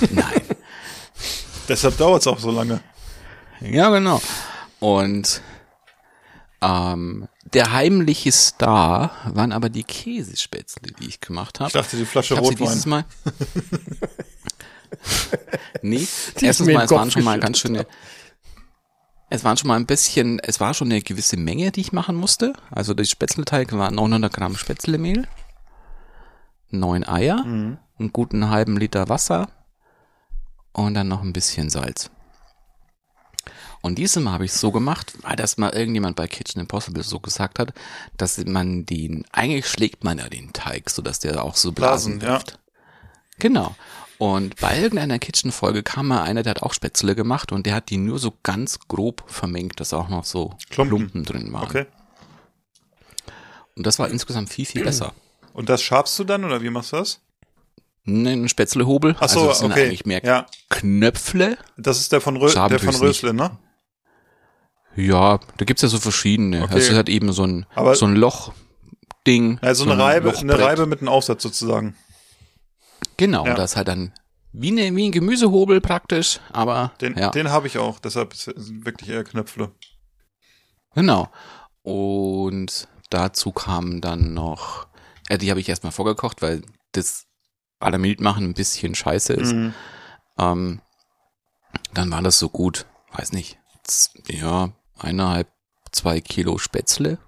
Nein. 0.10 0.42
Deshalb 1.68 1.98
dauert 1.98 2.22
es 2.22 2.26
auch 2.28 2.38
so 2.38 2.50
lange. 2.50 2.80
Ja, 3.60 3.90
genau. 3.90 4.20
Und 4.78 5.40
ähm, 6.62 7.28
der 7.54 7.72
heimliche 7.72 8.32
Star 8.32 9.10
waren 9.34 9.52
aber 9.52 9.68
die 9.68 9.84
Käsespätzle, 9.84 10.92
die 10.98 11.06
ich 11.08 11.20
gemacht 11.20 11.60
habe. 11.60 11.68
Ich 11.68 11.74
dachte, 11.74 11.96
die 11.96 12.06
Flasche 12.06 12.34
Ich 12.34 12.38
hab 12.40 12.46
sie 12.46 12.52
Rotwein. 12.54 12.66
dieses 12.68 12.86
Mal. 12.86 13.04
nee, 15.82 15.96
ist 15.96 16.42
erstens 16.42 16.68
mal, 16.68 16.84
es 16.84 16.90
waren 16.90 17.10
schon 17.10 17.24
mal 17.24 17.38
ganz 17.40 17.58
schöne. 17.58 17.86
Es 19.28 19.42
waren 19.42 19.56
schon 19.56 19.68
mal 19.68 19.76
ein 19.76 19.86
bisschen, 19.86 20.38
es 20.38 20.60
war 20.60 20.72
schon 20.72 20.88
eine 20.90 21.02
gewisse 21.02 21.36
Menge, 21.36 21.72
die 21.72 21.80
ich 21.80 21.92
machen 21.92 22.14
musste. 22.16 22.52
Also 22.70 22.94
der 22.94 23.04
Spätzleteig 23.04 23.72
war 23.72 23.90
900 23.90 24.32
Gramm 24.32 24.56
Spätzlemehl, 24.56 25.26
neun 26.70 27.04
Eier, 27.06 27.44
Mhm. 27.44 27.78
einen 27.98 28.12
guten 28.12 28.50
halben 28.50 28.76
Liter 28.76 29.08
Wasser 29.08 29.48
und 30.72 30.94
dann 30.94 31.08
noch 31.08 31.22
ein 31.22 31.32
bisschen 31.32 31.70
Salz. 31.70 32.10
Und 33.86 33.98
dieses 33.98 34.20
Mal 34.20 34.32
habe 34.32 34.44
ich 34.44 34.50
es 34.50 34.60
so 34.60 34.72
gemacht, 34.72 35.12
weil 35.22 35.36
das 35.36 35.58
mal 35.58 35.72
irgendjemand 35.72 36.16
bei 36.16 36.26
Kitchen 36.26 36.60
Impossible 36.60 37.04
so 37.04 37.20
gesagt 37.20 37.60
hat, 37.60 37.72
dass 38.16 38.44
man 38.44 38.84
den, 38.84 39.24
eigentlich 39.30 39.68
schlägt 39.68 40.02
man 40.02 40.18
ja 40.18 40.28
den 40.28 40.52
Teig, 40.52 40.90
so 40.90 41.02
dass 41.02 41.20
der 41.20 41.44
auch 41.44 41.54
so 41.54 41.70
Blasen, 41.70 42.18
Blasen, 42.18 42.20
ja. 42.20 42.34
wirft. 42.34 42.58
Genau. 43.38 43.76
Und 44.18 44.56
bei 44.56 44.80
irgendeiner 44.80 45.20
Kitchen-Folge 45.20 45.84
kam 45.84 46.08
mal 46.08 46.22
einer, 46.24 46.42
der 46.42 46.50
hat 46.50 46.62
auch 46.64 46.74
Spätzle 46.74 47.14
gemacht 47.14 47.52
und 47.52 47.64
der 47.64 47.76
hat 47.76 47.88
die 47.90 47.96
nur 47.96 48.18
so 48.18 48.32
ganz 48.42 48.80
grob 48.88 49.22
vermengt, 49.28 49.78
dass 49.78 49.92
auch 49.92 50.08
noch 50.08 50.24
so 50.24 50.56
Klumpen. 50.68 50.98
Klumpen, 51.12 51.24
drin 51.24 51.52
waren. 51.52 51.62
Okay. 51.68 51.86
Und 53.76 53.86
das 53.86 54.00
war 54.00 54.08
insgesamt 54.08 54.48
viel, 54.48 54.66
viel 54.66 54.82
besser. 54.82 55.12
Und 55.52 55.68
das 55.68 55.80
schabst 55.80 56.18
du 56.18 56.24
dann 56.24 56.44
oder 56.44 56.60
wie 56.60 56.70
machst 56.70 56.90
du 56.92 56.96
das? 56.96 57.20
Ne, 58.02 58.32
Ein 58.32 58.48
Spätzlehobel, 58.48 59.14
Ach 59.20 59.28
so, 59.28 59.38
also 59.40 59.48
das 59.48 59.58
sind 59.60 59.70
okay. 59.70 59.84
eigentlich 59.84 60.06
mehr 60.06 60.24
Ja, 60.24 60.46
Knöpfle. 60.70 61.56
das 61.76 62.00
ist 62.00 62.10
der 62.10 62.20
von, 62.20 62.36
Rö 62.36 62.48
Schaben 62.48 62.70
der 62.70 62.80
von. 62.80 62.94
Rösle, 62.96 63.32
ne? 63.32 63.56
Ja, 64.96 65.38
da 65.58 65.64
gibt's 65.64 65.82
ja 65.82 65.88
so 65.88 65.98
verschiedene. 65.98 66.62
Okay. 66.64 66.74
Also 66.74 66.92
es 66.92 66.96
hat 66.98 67.08
eben 67.08 67.32
so 67.32 67.44
ein, 67.44 67.66
Aber- 67.74 67.94
so 67.94 68.06
ein 68.06 68.16
Lochding. 68.16 69.58
Also 69.60 69.84
so 69.84 69.90
eine 69.90 70.02
ein 70.02 70.08
Reibe, 70.22 70.36
eine. 70.36 70.58
Reibe 70.58 70.86
mit 70.86 71.00
einem 71.00 71.08
Aufsatz 71.08 71.42
sozusagen. 71.42 71.96
Genau, 73.16 73.46
Ja. 73.46 73.54
das 73.54 73.76
halt 73.76 73.88
dann 73.88 74.12
wie, 74.52 74.70
eine, 74.70 74.94
wie 74.96 75.08
ein 75.08 75.12
Gemüsehobel 75.12 75.80
praktisch, 75.82 76.40
aber 76.52 76.92
Den, 77.00 77.16
ja, 77.18 77.30
den 77.30 77.50
habe 77.50 77.66
ich 77.66 77.76
auch, 77.78 77.98
deshalb 77.98 78.34
sind 78.34 78.86
wirklich 78.86 79.10
eher 79.10 79.22
Knöpfle. 79.24 79.70
genau. 80.94 81.28
Und 81.82 82.88
dazu 83.10 83.52
kamen 83.52 84.00
dann 84.00 84.34
noch, 84.34 84.88
äh, 85.28 85.38
die 85.38 85.50
habe 85.50 85.60
ich 85.60 85.68
erstmal 85.68 85.92
vorgekocht, 85.92 86.40
weil 86.42 86.62
das 86.92 87.26
Alamid 87.80 88.20
machen 88.20 88.44
ein 88.44 88.54
bisschen 88.54 88.94
scheiße 88.94 89.34
ist. 89.34 89.52
Mhm. 89.52 89.74
Ähm, 90.38 90.80
dann 91.94 92.10
war 92.10 92.22
das 92.22 92.38
so 92.38 92.48
gut, 92.48 92.86
weiß 93.12 93.32
nicht, 93.32 93.58
ja, 94.28 94.70
eineinhalb, 94.98 95.48
zwei 95.92 96.20
Kilo 96.20 96.58
Spätzle. 96.58 97.18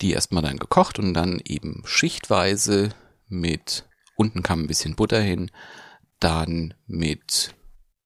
Die 0.00 0.12
erstmal 0.12 0.42
dann 0.42 0.58
gekocht 0.58 0.98
und 0.98 1.14
dann 1.14 1.40
eben 1.44 1.82
schichtweise 1.84 2.90
mit, 3.28 3.88
unten 4.16 4.42
kam 4.42 4.62
ein 4.62 4.66
bisschen 4.66 4.96
Butter 4.96 5.20
hin, 5.20 5.50
dann 6.18 6.74
mit 6.86 7.54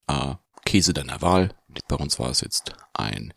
äh, 0.06 0.34
Käse 0.64 0.92
deiner 0.92 1.22
Wahl. 1.22 1.54
Bei 1.88 1.96
uns 1.96 2.18
war 2.18 2.30
es 2.30 2.40
jetzt 2.40 2.74
ein, 2.92 3.32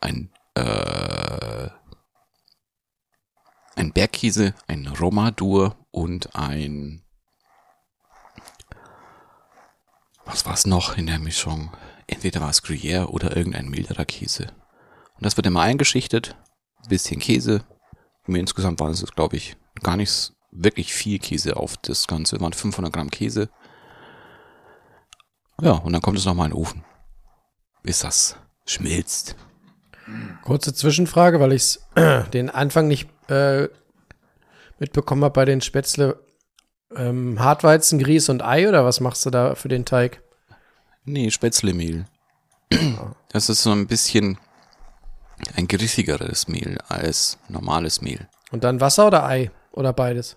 ein, 0.00 0.30
äh, 0.54 1.68
ein 3.76 3.92
Bergkäse, 3.92 4.54
ein 4.66 4.86
Romadur 4.86 5.76
und 5.90 6.34
ein, 6.34 7.02
was 10.24 10.46
war 10.46 10.54
es 10.54 10.66
noch 10.66 10.96
in 10.96 11.06
der 11.06 11.18
Mischung? 11.18 11.70
Entweder 12.10 12.40
war 12.40 12.50
es 12.50 12.64
Gruyère 12.64 13.06
oder 13.06 13.36
irgendein 13.36 13.68
milderer 13.68 14.04
Käse. 14.04 14.48
Und 15.14 15.24
das 15.24 15.36
wird 15.36 15.46
immer 15.46 15.62
eingeschichtet, 15.62 16.36
bisschen 16.88 17.20
Käse. 17.20 17.62
Insgesamt 18.26 18.80
waren 18.80 18.90
es, 18.90 19.04
glaube 19.14 19.36
ich, 19.36 19.56
gar 19.82 19.96
nicht 19.96 20.32
wirklich 20.50 20.92
viel 20.92 21.20
Käse 21.20 21.56
auf 21.56 21.76
das 21.76 22.08
Ganze. 22.08 22.40
Waren 22.40 22.52
500 22.52 22.92
Gramm 22.92 23.10
Käse. 23.10 23.48
Ja, 25.60 25.72
und 25.72 25.92
dann 25.92 26.02
kommt 26.02 26.18
es 26.18 26.24
nochmal 26.24 26.46
in 26.46 26.52
den 26.52 26.60
Ofen, 26.60 26.84
bis 27.82 28.00
das 28.00 28.36
schmilzt. 28.66 29.36
Kurze 30.42 30.74
Zwischenfrage, 30.74 31.38
weil 31.38 31.52
ich 31.52 31.78
den 32.32 32.50
Anfang 32.50 32.88
nicht 32.88 33.08
äh, 33.28 33.68
mitbekommen 34.80 35.22
habe 35.22 35.34
bei 35.34 35.44
den 35.44 35.60
Spätzle. 35.60 36.24
Ähm, 36.96 37.38
Hartweizen, 37.38 38.00
Grieß 38.00 38.30
und 38.30 38.42
Ei 38.42 38.68
oder 38.68 38.84
was 38.84 38.98
machst 38.98 39.24
du 39.26 39.30
da 39.30 39.54
für 39.54 39.68
den 39.68 39.84
Teig? 39.84 40.24
Nee, 41.04 41.30
Spätzlemehl. 41.30 42.06
Das 43.28 43.48
ist 43.48 43.62
so 43.62 43.72
ein 43.72 43.86
bisschen 43.86 44.38
ein 45.56 45.66
griffigeres 45.66 46.48
Mehl 46.48 46.78
als 46.88 47.38
normales 47.48 48.00
Mehl. 48.00 48.28
Und 48.50 48.64
dann 48.64 48.80
Wasser 48.80 49.06
oder 49.06 49.24
Ei? 49.24 49.50
Oder 49.72 49.92
beides? 49.92 50.36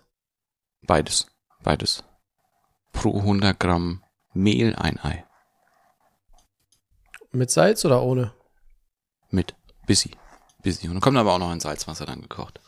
Beides. 0.84 1.28
Beides. 1.64 2.04
Pro 2.92 3.20
100 3.20 3.60
Gramm 3.60 4.04
Mehl 4.34 4.76
ein 4.76 5.00
Ei. 5.00 5.26
Mit 7.32 7.50
Salz 7.52 7.84
oder 7.86 8.04
ohne? 8.04 8.34
Mit. 9.30 9.56
Bissi. 9.88 10.12
Bissi. 10.62 10.88
Und 10.88 10.96
dann 10.96 11.02
kommt 11.02 11.18
aber 11.18 11.34
auch 11.34 11.40
noch 11.40 11.50
ein 11.50 11.60
Salzwasser 11.60 12.06
dann 12.06 12.22
gekocht. 12.22 12.60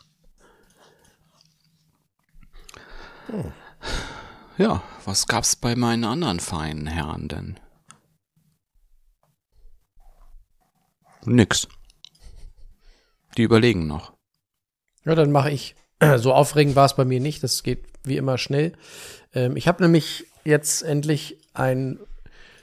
Hm. 3.26 3.52
Ja, 4.58 4.82
was 5.04 5.26
gab's 5.26 5.54
bei 5.56 5.76
meinen 5.76 6.04
anderen 6.04 6.40
feinen 6.40 6.86
Herren 6.86 7.28
denn? 7.28 7.60
Nix. 11.26 11.68
Die 13.36 13.42
überlegen 13.42 13.86
noch. 13.86 14.12
Ja, 15.04 15.14
dann 15.14 15.32
mache 15.32 15.50
ich. 15.50 15.74
So 16.18 16.34
aufregend 16.34 16.76
war 16.76 16.84
es 16.84 16.94
bei 16.94 17.06
mir 17.06 17.20
nicht. 17.20 17.42
Das 17.42 17.62
geht 17.62 17.84
wie 18.04 18.18
immer 18.18 18.36
schnell. 18.36 18.72
Ähm, 19.34 19.56
ich 19.56 19.66
habe 19.66 19.82
nämlich 19.82 20.26
jetzt 20.44 20.82
endlich 20.82 21.38
ein 21.54 21.98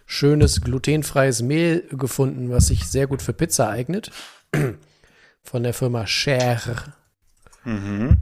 schönes 0.05 0.61
glutenfreies 0.61 1.41
Mehl 1.41 1.87
gefunden, 1.89 2.51
was 2.51 2.67
sich 2.67 2.85
sehr 2.85 3.07
gut 3.07 3.23
für 3.23 3.33
Pizza 3.33 3.69
eignet. 3.69 4.11
Von 5.43 5.63
der 5.63 5.73
Firma 5.73 6.05
Cher. 6.05 6.93
Mhm. 7.65 8.17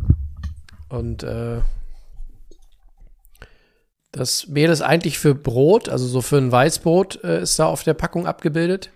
Und 0.90 1.24
äh, 1.24 1.62
das 4.12 4.48
Mehl 4.48 4.70
ist 4.70 4.82
eigentlich 4.82 5.20
für 5.20 5.36
Brot, 5.36 5.88
also 5.88 6.06
so 6.06 6.22
für 6.22 6.38
ein 6.38 6.52
Weißbrot 6.52 7.24
äh, 7.24 7.42
ist 7.42 7.58
da 7.60 7.66
auf 7.66 7.84
der 7.84 7.94
Packung 7.94 8.28
abgebildet. 8.28 8.92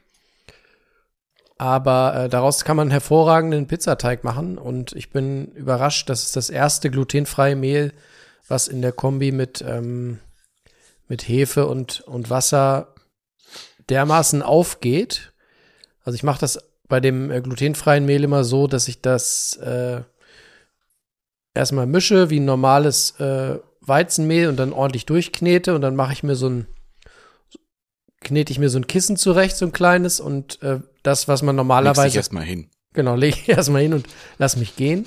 Aber 1.57 2.15
äh, 2.15 2.29
daraus 2.29 2.65
kann 2.65 2.75
man 2.75 2.91
hervorragenden 2.91 3.67
Pizzateig 3.67 4.23
machen 4.23 4.57
und 4.57 4.91
ich 4.93 5.11
bin 5.11 5.47
überrascht, 5.53 6.09
dass 6.09 6.23
es 6.23 6.31
das 6.31 6.49
erste 6.49 6.89
glutenfreie 6.89 7.55
Mehl, 7.55 7.93
was 8.47 8.67
in 8.67 8.81
der 8.81 8.91
Kombi 8.91 9.31
mit, 9.31 9.63
ähm, 9.65 10.19
mit 11.07 11.27
Hefe 11.27 11.67
und, 11.67 12.01
und 12.01 12.29
Wasser 12.29 12.93
dermaßen 13.89 14.41
aufgeht. 14.41 15.31
Also 16.03 16.15
ich 16.15 16.23
mache 16.23 16.41
das 16.41 16.59
bei 16.89 16.99
dem 16.99 17.31
äh, 17.31 17.41
glutenfreien 17.41 18.05
Mehl 18.05 18.23
immer 18.23 18.43
so, 18.43 18.67
dass 18.67 18.89
ich 18.89 19.01
das 19.01 19.55
äh, 19.57 20.01
erstmal 21.53 21.87
mische 21.87 22.29
wie 22.29 22.39
ein 22.39 22.45
normales 22.45 23.19
äh, 23.19 23.59
Weizenmehl 23.79 24.49
und 24.49 24.57
dann 24.57 24.73
ordentlich 24.73 25.05
durchknete 25.05 25.73
und 25.73 25.81
dann 25.81 25.95
mache 25.95 26.13
ich 26.13 26.23
mir 26.23 26.35
so 26.35 26.49
ein 26.49 26.67
knete 28.25 28.51
ich 28.51 28.59
mir 28.59 28.69
so 28.69 28.77
ein 28.77 28.87
Kissen 28.87 29.15
zurecht, 29.15 29.55
so 29.55 29.65
ein 29.65 29.71
kleines 29.71 30.19
und 30.19 30.61
äh, 30.61 30.81
das, 31.03 31.29
was 31.29 31.41
man 31.41 31.55
normalerweise. 31.55 32.07
Leg 32.07 32.15
erstmal 32.15 32.43
hin. 32.43 32.67
Genau, 32.93 33.15
lege 33.15 33.37
ich 33.37 33.49
erstmal 33.57 33.83
hin 33.83 33.93
und 33.93 34.07
lass 34.37 34.57
mich 34.57 34.75
gehen. 34.75 35.05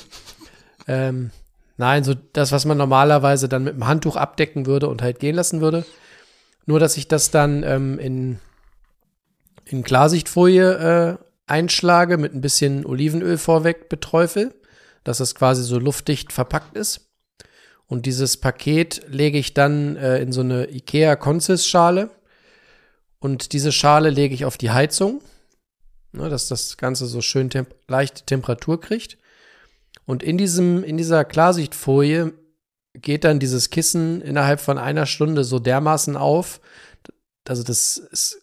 Ähm, 0.86 1.30
nein, 1.76 2.04
so 2.04 2.14
das, 2.32 2.52
was 2.52 2.64
man 2.64 2.78
normalerweise 2.78 3.48
dann 3.48 3.64
mit 3.64 3.74
dem 3.74 3.86
Handtuch 3.86 4.16
abdecken 4.16 4.64
würde 4.64 4.88
und 4.88 5.02
halt 5.02 5.18
gehen 5.18 5.34
lassen 5.34 5.60
würde. 5.60 5.84
Nur, 6.64 6.80
dass 6.80 6.96
ich 6.96 7.08
das 7.08 7.30
dann 7.30 7.62
ähm, 7.62 7.98
in, 7.98 8.38
in 9.64 9.82
Klarsichtfolie 9.82 11.18
äh, 11.18 11.24
einschlage, 11.46 12.18
mit 12.18 12.34
ein 12.34 12.40
bisschen 12.40 12.86
Olivenöl 12.86 13.38
vorweg 13.38 13.88
beträufel, 13.88 14.54
dass 15.02 15.20
es 15.20 15.34
quasi 15.34 15.62
so 15.62 15.78
luftdicht 15.78 16.32
verpackt 16.32 16.76
ist. 16.76 17.10
Und 17.86 18.04
dieses 18.04 18.36
Paket 18.36 19.02
lege 19.08 19.38
ich 19.38 19.54
dann 19.54 19.96
äh, 19.96 20.18
in 20.20 20.30
so 20.30 20.42
eine 20.42 20.70
Ikea 20.70 21.16
Consis-Schale 21.16 22.10
und 23.20 23.52
diese 23.52 23.72
Schale 23.72 24.10
lege 24.10 24.34
ich 24.34 24.44
auf 24.44 24.56
die 24.56 24.70
Heizung, 24.70 25.20
ne, 26.12 26.28
dass 26.28 26.48
das 26.48 26.76
Ganze 26.76 27.06
so 27.06 27.20
schön 27.20 27.50
temp 27.50 27.74
leichte 27.88 28.24
Temperatur 28.24 28.80
kriegt. 28.80 29.18
Und 30.06 30.22
in, 30.22 30.38
diesem, 30.38 30.84
in 30.84 30.96
dieser 30.96 31.24
Klarsichtfolie 31.24 32.32
geht 32.94 33.24
dann 33.24 33.38
dieses 33.38 33.70
Kissen 33.70 34.20
innerhalb 34.22 34.60
von 34.60 34.78
einer 34.78 35.06
Stunde 35.06 35.44
so 35.44 35.58
dermaßen 35.58 36.16
auf. 36.16 36.60
Also 37.46 37.62
das 37.62 37.96
ist 37.96 38.40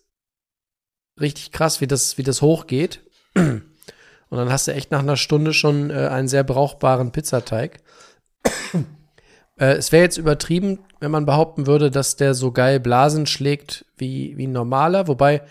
richtig 1.19 1.51
krass, 1.51 1.81
wie 1.81 1.87
das, 1.87 2.17
wie 2.17 2.23
das 2.23 2.41
hochgeht. 2.41 3.01
Und 3.33 4.39
dann 4.39 4.51
hast 4.51 4.67
du 4.67 4.73
echt 4.73 4.91
nach 4.91 4.99
einer 4.99 5.17
Stunde 5.17 5.53
schon 5.53 5.89
äh, 5.89 6.07
einen 6.07 6.27
sehr 6.27 6.43
brauchbaren 6.43 7.11
Pizzateig. 7.11 7.79
Äh, 9.57 9.73
es 9.75 9.91
wäre 9.91 10.03
jetzt 10.03 10.17
übertrieben, 10.17 10.79
wenn 10.99 11.11
man 11.11 11.25
behaupten 11.25 11.67
würde, 11.67 11.91
dass 11.91 12.15
der 12.15 12.33
so 12.33 12.51
geil 12.51 12.79
Blasen 12.79 13.25
schlägt 13.25 13.85
wie, 13.97 14.37
wie 14.37 14.47
ein 14.47 14.51
normaler. 14.51 15.07
Wobei 15.07 15.41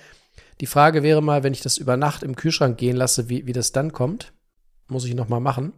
die 0.60 0.66
Frage 0.66 1.02
wäre 1.02 1.22
mal, 1.22 1.42
wenn 1.42 1.52
ich 1.52 1.62
das 1.62 1.78
über 1.78 1.96
Nacht 1.96 2.22
im 2.22 2.36
Kühlschrank 2.36 2.78
gehen 2.78 2.96
lasse, 2.96 3.28
wie, 3.28 3.46
wie 3.46 3.52
das 3.52 3.72
dann 3.72 3.92
kommt. 3.92 4.32
Muss 4.88 5.04
ich 5.04 5.14
noch 5.14 5.28
mal 5.28 5.40
machen. 5.40 5.72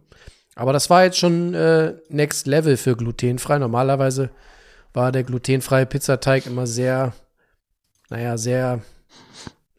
Aber 0.55 0.73
das 0.73 0.89
war 0.89 1.03
jetzt 1.03 1.17
schon 1.17 1.53
äh, 1.53 1.95
Next 2.09 2.47
Level 2.47 2.77
für 2.77 2.95
glutenfrei. 2.95 3.59
Normalerweise 3.59 4.31
war 4.93 5.11
der 5.11 5.23
glutenfreie 5.23 5.85
Pizzateig 5.85 6.45
immer 6.47 6.67
sehr, 6.67 7.13
naja, 8.09 8.37
sehr 8.37 8.81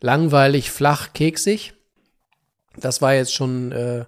langweilig, 0.01 0.71
flach, 0.71 1.13
keksig. 1.13 1.75
Das 2.77 3.03
war 3.03 3.15
jetzt 3.15 3.35
schon, 3.35 3.73
äh, 3.73 4.05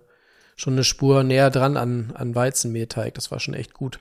schon 0.55 0.75
eine 0.75 0.85
Spur 0.85 1.25
näher 1.25 1.51
dran 1.51 1.77
an, 1.77 2.13
an 2.15 2.35
Weizenmehlteig. 2.35 3.15
Das 3.15 3.31
war 3.31 3.41
schon 3.41 3.55
echt 3.55 3.75
gut. 3.75 3.99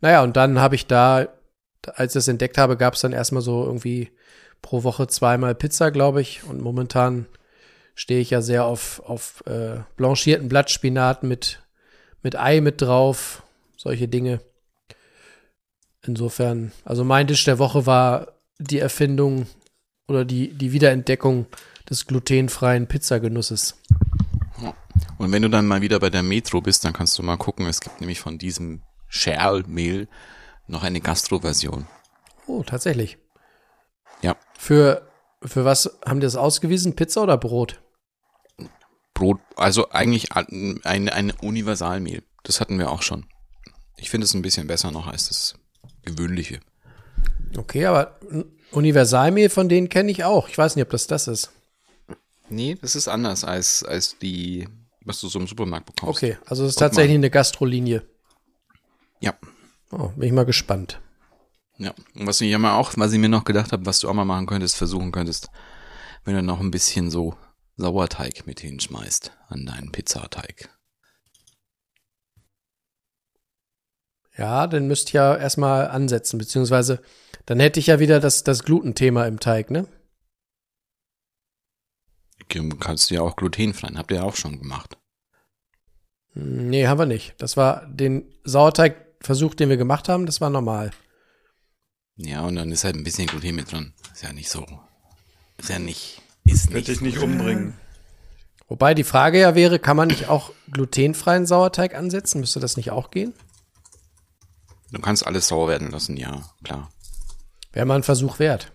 Naja, 0.00 0.22
und 0.22 0.36
dann 0.36 0.58
habe 0.58 0.74
ich 0.74 0.86
da, 0.86 1.28
als 1.94 2.12
ich 2.12 2.18
das 2.18 2.28
entdeckt 2.28 2.58
habe, 2.58 2.76
gab 2.76 2.94
es 2.94 3.00
dann 3.00 3.12
erstmal 3.12 3.42
so 3.42 3.64
irgendwie 3.64 4.10
pro 4.62 4.82
Woche 4.82 5.06
zweimal 5.06 5.54
Pizza, 5.54 5.90
glaube 5.90 6.20
ich. 6.20 6.44
Und 6.44 6.60
momentan 6.60 7.26
stehe 7.94 8.20
ich 8.20 8.30
ja 8.30 8.42
sehr 8.42 8.64
auf, 8.64 9.00
auf 9.04 9.42
äh, 9.46 9.80
blanchierten 9.96 10.48
Blattspinat 10.48 11.22
mit, 11.22 11.62
mit 12.22 12.36
Ei 12.36 12.60
mit 12.60 12.80
drauf, 12.80 13.42
solche 13.76 14.08
Dinge. 14.08 14.40
Insofern, 16.02 16.72
also 16.84 17.04
mein 17.04 17.26
Tisch 17.26 17.44
der 17.44 17.58
Woche 17.58 17.84
war 17.84 18.40
die 18.58 18.78
Erfindung 18.78 19.46
oder 20.08 20.24
die, 20.24 20.52
die 20.54 20.72
Wiederentdeckung 20.72 21.46
des 21.88 22.06
glutenfreien 22.06 22.86
Pizzagenusses. 22.86 23.76
Und 25.18 25.32
wenn 25.32 25.42
du 25.42 25.50
dann 25.50 25.66
mal 25.66 25.82
wieder 25.82 26.00
bei 26.00 26.10
der 26.10 26.22
Metro 26.22 26.60
bist, 26.60 26.84
dann 26.84 26.92
kannst 26.92 27.18
du 27.18 27.22
mal 27.22 27.36
gucken. 27.36 27.66
Es 27.66 27.80
gibt 27.80 28.00
nämlich 28.00 28.20
von 28.20 28.38
diesem 28.38 28.82
Scherlmehl 29.10 30.08
noch 30.66 30.82
eine 30.82 31.00
Gastro-Version. 31.00 31.86
Oh, 32.46 32.62
tatsächlich. 32.62 33.18
Ja. 34.22 34.36
Für, 34.58 35.06
für 35.42 35.64
was 35.64 35.98
haben 36.06 36.20
die 36.20 36.24
das 36.24 36.36
ausgewiesen? 36.36 36.96
Pizza 36.96 37.22
oder 37.22 37.36
Brot? 37.36 37.82
Brot, 39.12 39.40
also 39.56 39.90
eigentlich 39.90 40.32
ein, 40.32 40.80
ein 40.84 41.30
Universalmehl. 41.42 42.22
Das 42.44 42.60
hatten 42.60 42.78
wir 42.78 42.90
auch 42.90 43.02
schon. 43.02 43.26
Ich 43.96 44.08
finde 44.08 44.24
es 44.24 44.32
ein 44.32 44.42
bisschen 44.42 44.66
besser 44.66 44.90
noch 44.92 45.06
als 45.08 45.28
das 45.28 45.54
gewöhnliche. 46.04 46.60
Okay, 47.56 47.84
aber 47.84 48.18
Universalmehl 48.70 49.50
von 49.50 49.68
denen 49.68 49.88
kenne 49.88 50.10
ich 50.10 50.24
auch. 50.24 50.48
Ich 50.48 50.56
weiß 50.56 50.76
nicht, 50.76 50.84
ob 50.84 50.90
das 50.90 51.06
das 51.06 51.28
ist. 51.28 51.50
Nee, 52.48 52.78
das 52.80 52.96
ist 52.96 53.08
anders 53.08 53.44
als, 53.44 53.84
als 53.84 54.18
die, 54.18 54.68
was 55.04 55.20
du 55.20 55.28
so 55.28 55.38
im 55.38 55.46
Supermarkt 55.46 55.86
bekommst. 55.86 56.16
Okay, 56.16 56.38
also 56.46 56.64
es 56.64 56.70
ist 56.70 56.76
Guck 56.76 56.86
tatsächlich 56.86 57.12
mal. 57.12 57.20
eine 57.20 57.30
Gastrolinie. 57.30 58.02
Ja. 59.20 59.34
Oh, 59.90 60.08
bin 60.16 60.28
ich 60.28 60.32
mal 60.32 60.44
gespannt. 60.44 61.00
Ja, 61.78 61.94
und 62.14 62.26
was 62.26 62.40
ich 62.40 62.50
ja 62.50 62.58
mal 62.58 62.76
auch, 62.76 62.92
was 62.96 63.12
ich 63.12 63.18
mir 63.18 63.28
noch 63.28 63.44
gedacht 63.44 63.72
habe, 63.72 63.86
was 63.86 64.00
du 64.00 64.08
auch 64.08 64.14
mal 64.14 64.24
machen 64.24 64.46
könntest, 64.46 64.76
versuchen 64.76 65.12
könntest, 65.12 65.48
wenn 66.24 66.34
du 66.34 66.42
noch 66.42 66.60
ein 66.60 66.70
bisschen 66.70 67.10
so 67.10 67.36
Sauerteig 67.76 68.46
mit 68.46 68.60
hinschmeißt 68.60 69.32
an 69.48 69.64
deinen 69.64 69.90
Pizzateig. 69.90 70.68
Ja, 74.36 74.66
dann 74.66 74.86
müsst 74.86 75.12
ihr 75.12 75.20
ja 75.20 75.36
erstmal 75.36 75.88
ansetzen, 75.88 76.38
beziehungsweise 76.38 77.02
Dann 77.46 77.58
hätte 77.58 77.80
ich 77.80 77.88
ja 77.88 77.98
wieder 77.98 78.20
das, 78.20 78.44
das 78.44 78.62
Glutenthema 78.62 79.26
im 79.26 79.40
Teig, 79.40 79.70
ne? 79.70 79.88
Kannst 82.78 83.10
du 83.10 83.14
ja 83.14 83.22
auch 83.22 83.34
glutenfrei, 83.34 83.88
habt 83.96 84.10
ihr 84.10 84.18
ja 84.18 84.22
auch 84.22 84.36
schon 84.36 84.58
gemacht. 84.58 84.96
Nee, 86.34 86.86
haben 86.86 86.98
wir 86.98 87.06
nicht. 87.06 87.34
Das 87.38 87.56
war 87.56 87.86
den 87.86 88.32
Sauerteigversuch, 89.20 89.54
den 89.54 89.68
wir 89.68 89.76
gemacht 89.76 90.08
haben, 90.08 90.26
das 90.26 90.40
war 90.40 90.50
normal. 90.50 90.90
Ja, 92.16 92.42
und 92.42 92.56
dann 92.56 92.72
ist 92.72 92.84
halt 92.84 92.96
ein 92.96 93.04
bisschen 93.04 93.26
Gluten 93.26 93.54
mit 93.54 93.72
dran. 93.72 93.94
Ist 94.12 94.22
ja 94.22 94.32
nicht 94.32 94.50
so. 94.50 94.66
Ist 95.58 95.70
ja 95.70 95.78
nicht. 95.78 96.22
Ist 96.44 96.72
Wird 96.72 96.88
dich 96.88 97.00
nicht 97.00 97.18
umbringen. 97.18 97.74
Wobei 98.68 98.94
die 98.94 99.04
Frage 99.04 99.40
ja 99.40 99.54
wäre, 99.54 99.78
kann 99.78 99.96
man 99.96 100.08
nicht 100.08 100.28
auch 100.28 100.52
glutenfreien 100.70 101.46
Sauerteig 101.46 101.94
ansetzen? 101.94 102.40
Müsste 102.40 102.60
das 102.60 102.76
nicht 102.76 102.90
auch 102.90 103.10
gehen? 103.10 103.34
Du 104.92 105.00
kannst 105.00 105.26
alles 105.26 105.48
sauer 105.48 105.68
werden 105.68 105.90
lassen, 105.90 106.16
ja, 106.16 106.42
klar. 106.64 106.90
Wäre 107.72 107.86
mal 107.86 107.96
ein 107.96 108.02
Versuch 108.02 108.38
wert. 108.38 108.72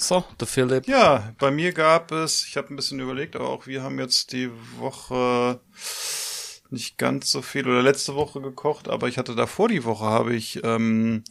So, 0.00 0.24
der 0.38 0.46
Philipp. 0.46 0.86
Ja, 0.86 1.34
bei 1.38 1.50
mir 1.50 1.72
gab 1.72 2.12
es, 2.12 2.46
ich 2.46 2.56
habe 2.56 2.72
ein 2.72 2.76
bisschen 2.76 3.00
überlegt, 3.00 3.34
aber 3.34 3.48
auch 3.48 3.66
wir 3.66 3.82
haben 3.82 3.98
jetzt 3.98 4.32
die 4.32 4.48
Woche 4.78 5.60
nicht 6.70 6.98
ganz 6.98 7.32
so 7.32 7.42
viel 7.42 7.66
oder 7.66 7.82
letzte 7.82 8.14
Woche 8.14 8.40
gekocht, 8.40 8.88
aber 8.88 9.08
ich 9.08 9.18
hatte 9.18 9.34
davor 9.34 9.66
die 9.68 9.82
Woche 9.82 10.04
habe 10.04 10.36
ich 10.36 10.60
ähm, 10.62 11.24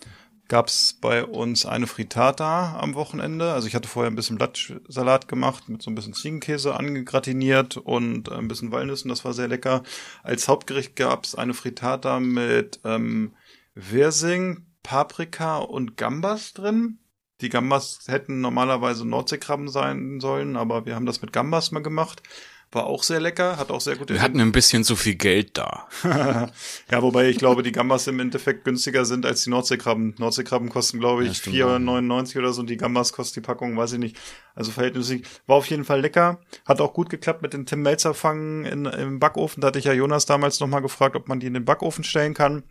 gab 0.50 0.68
es 0.68 0.98
bei 1.00 1.24
uns 1.24 1.66
eine 1.66 1.88
Frittata 1.88 2.78
am 2.78 2.94
Wochenende. 2.96 3.54
Also 3.54 3.70
ich 3.70 3.76
hatte 3.76 3.88
vorher 3.88 4.12
ein 4.12 4.16
bisschen 4.16 4.38
Blattsalat 4.38 5.30
gemacht 5.30 5.70
mit 5.70 5.82
so 5.82 5.90
ein 5.90 5.96
bisschen 5.96 6.14
Ziegenkäse 6.14 6.76
angegratiniert 6.76 7.78
und 7.78 8.30
ein 8.30 8.50
bisschen 8.50 8.74
Walnüssen, 8.74 9.08
das 9.08 9.24
war 9.24 9.32
sehr 9.32 9.48
lecker. 9.48 9.84
Als 10.24 10.50
Hauptgericht 10.50 10.98
gab 10.98 11.24
es 11.24 11.36
eine 11.36 11.54
Frittata 11.54 12.20
mit 12.20 12.82
ähm, 12.84 13.34
Wirsing, 13.76 14.66
Paprika 14.84 15.60
und 15.60 15.96
Gambas 15.96 16.52
drin. 16.52 17.00
Die 17.42 17.50
Gambas 17.50 18.00
hätten 18.08 18.42
normalerweise 18.42 19.08
Nordseekrabben 19.08 19.70
sein 19.70 20.20
sollen, 20.20 20.56
aber 20.56 20.86
wir 20.86 20.96
haben 20.96 21.06
das 21.06 21.22
mit 21.22 21.32
Gambas 21.34 21.72
mal 21.72 21.84
gemacht. 21.84 22.24
War 22.72 22.86
auch 22.86 23.04
sehr 23.04 23.22
lecker, 23.22 23.56
hat 23.56 23.72
auch 23.72 23.80
sehr 23.80 23.96
gut 23.96 24.10
Wir 24.10 24.22
hatten 24.22 24.42
ein 24.42 24.52
bisschen 24.52 24.84
zu 24.84 24.98
viel 24.98 25.16
Geld 25.16 25.58
da. 25.58 25.88
ja, 26.92 27.02
wobei 27.02 27.30
ich 27.30 27.38
glaube, 27.38 27.64
die 27.64 27.72
Gambas 27.72 28.08
im 28.08 28.20
Endeffekt 28.20 28.66
günstiger 28.66 29.06
sind 29.06 29.26
als 29.26 29.46
die 29.46 29.52
Nordseekrabben. 29.52 30.16
Nordseekrabben 30.18 30.68
kosten, 30.68 31.00
glaube 31.00 31.24
Ja, 31.24 31.32
ich, 31.32 31.38
stimmt. 31.38 31.56
4,99 31.56 32.38
oder 32.40 32.52
so 32.52 32.60
und 32.60 32.70
die 32.70 32.76
Gambas 32.76 33.14
kostet 33.14 33.38
die 33.38 33.48
Packung, 33.48 33.78
weiß 33.78 33.94
ich 33.94 34.00
nicht. 34.00 34.18
Also 34.54 34.72
verhältnismäßig. 34.72 35.26
War 35.46 35.56
auf 35.56 35.68
jeden 35.68 35.86
Fall 35.86 36.02
lecker. 36.02 36.42
Hat 36.66 36.82
auch 36.82 36.92
gut 36.92 37.10
geklappt 37.10 37.42
mit 37.42 37.54
den 37.54 37.66
Tim 37.66 37.84
Melzer 37.84 38.14
Fangen 38.14 38.66
in, 38.66 38.84
im 38.86 39.20
Backofen. 39.20 39.62
Da 39.62 39.68
hatte 39.68 39.80
ich 39.80 39.86
ja 39.86 39.94
Jonas 39.94 40.26
damals 40.26 40.60
nochmal 40.60 40.82
gefragt, 40.82 41.16
ob 41.16 41.30
man 41.30 41.40
die 41.40 41.48
in 41.48 41.54
den 41.54 41.64
Backofen 41.64 42.04
stellen 42.04 42.34
kann. 42.34 42.64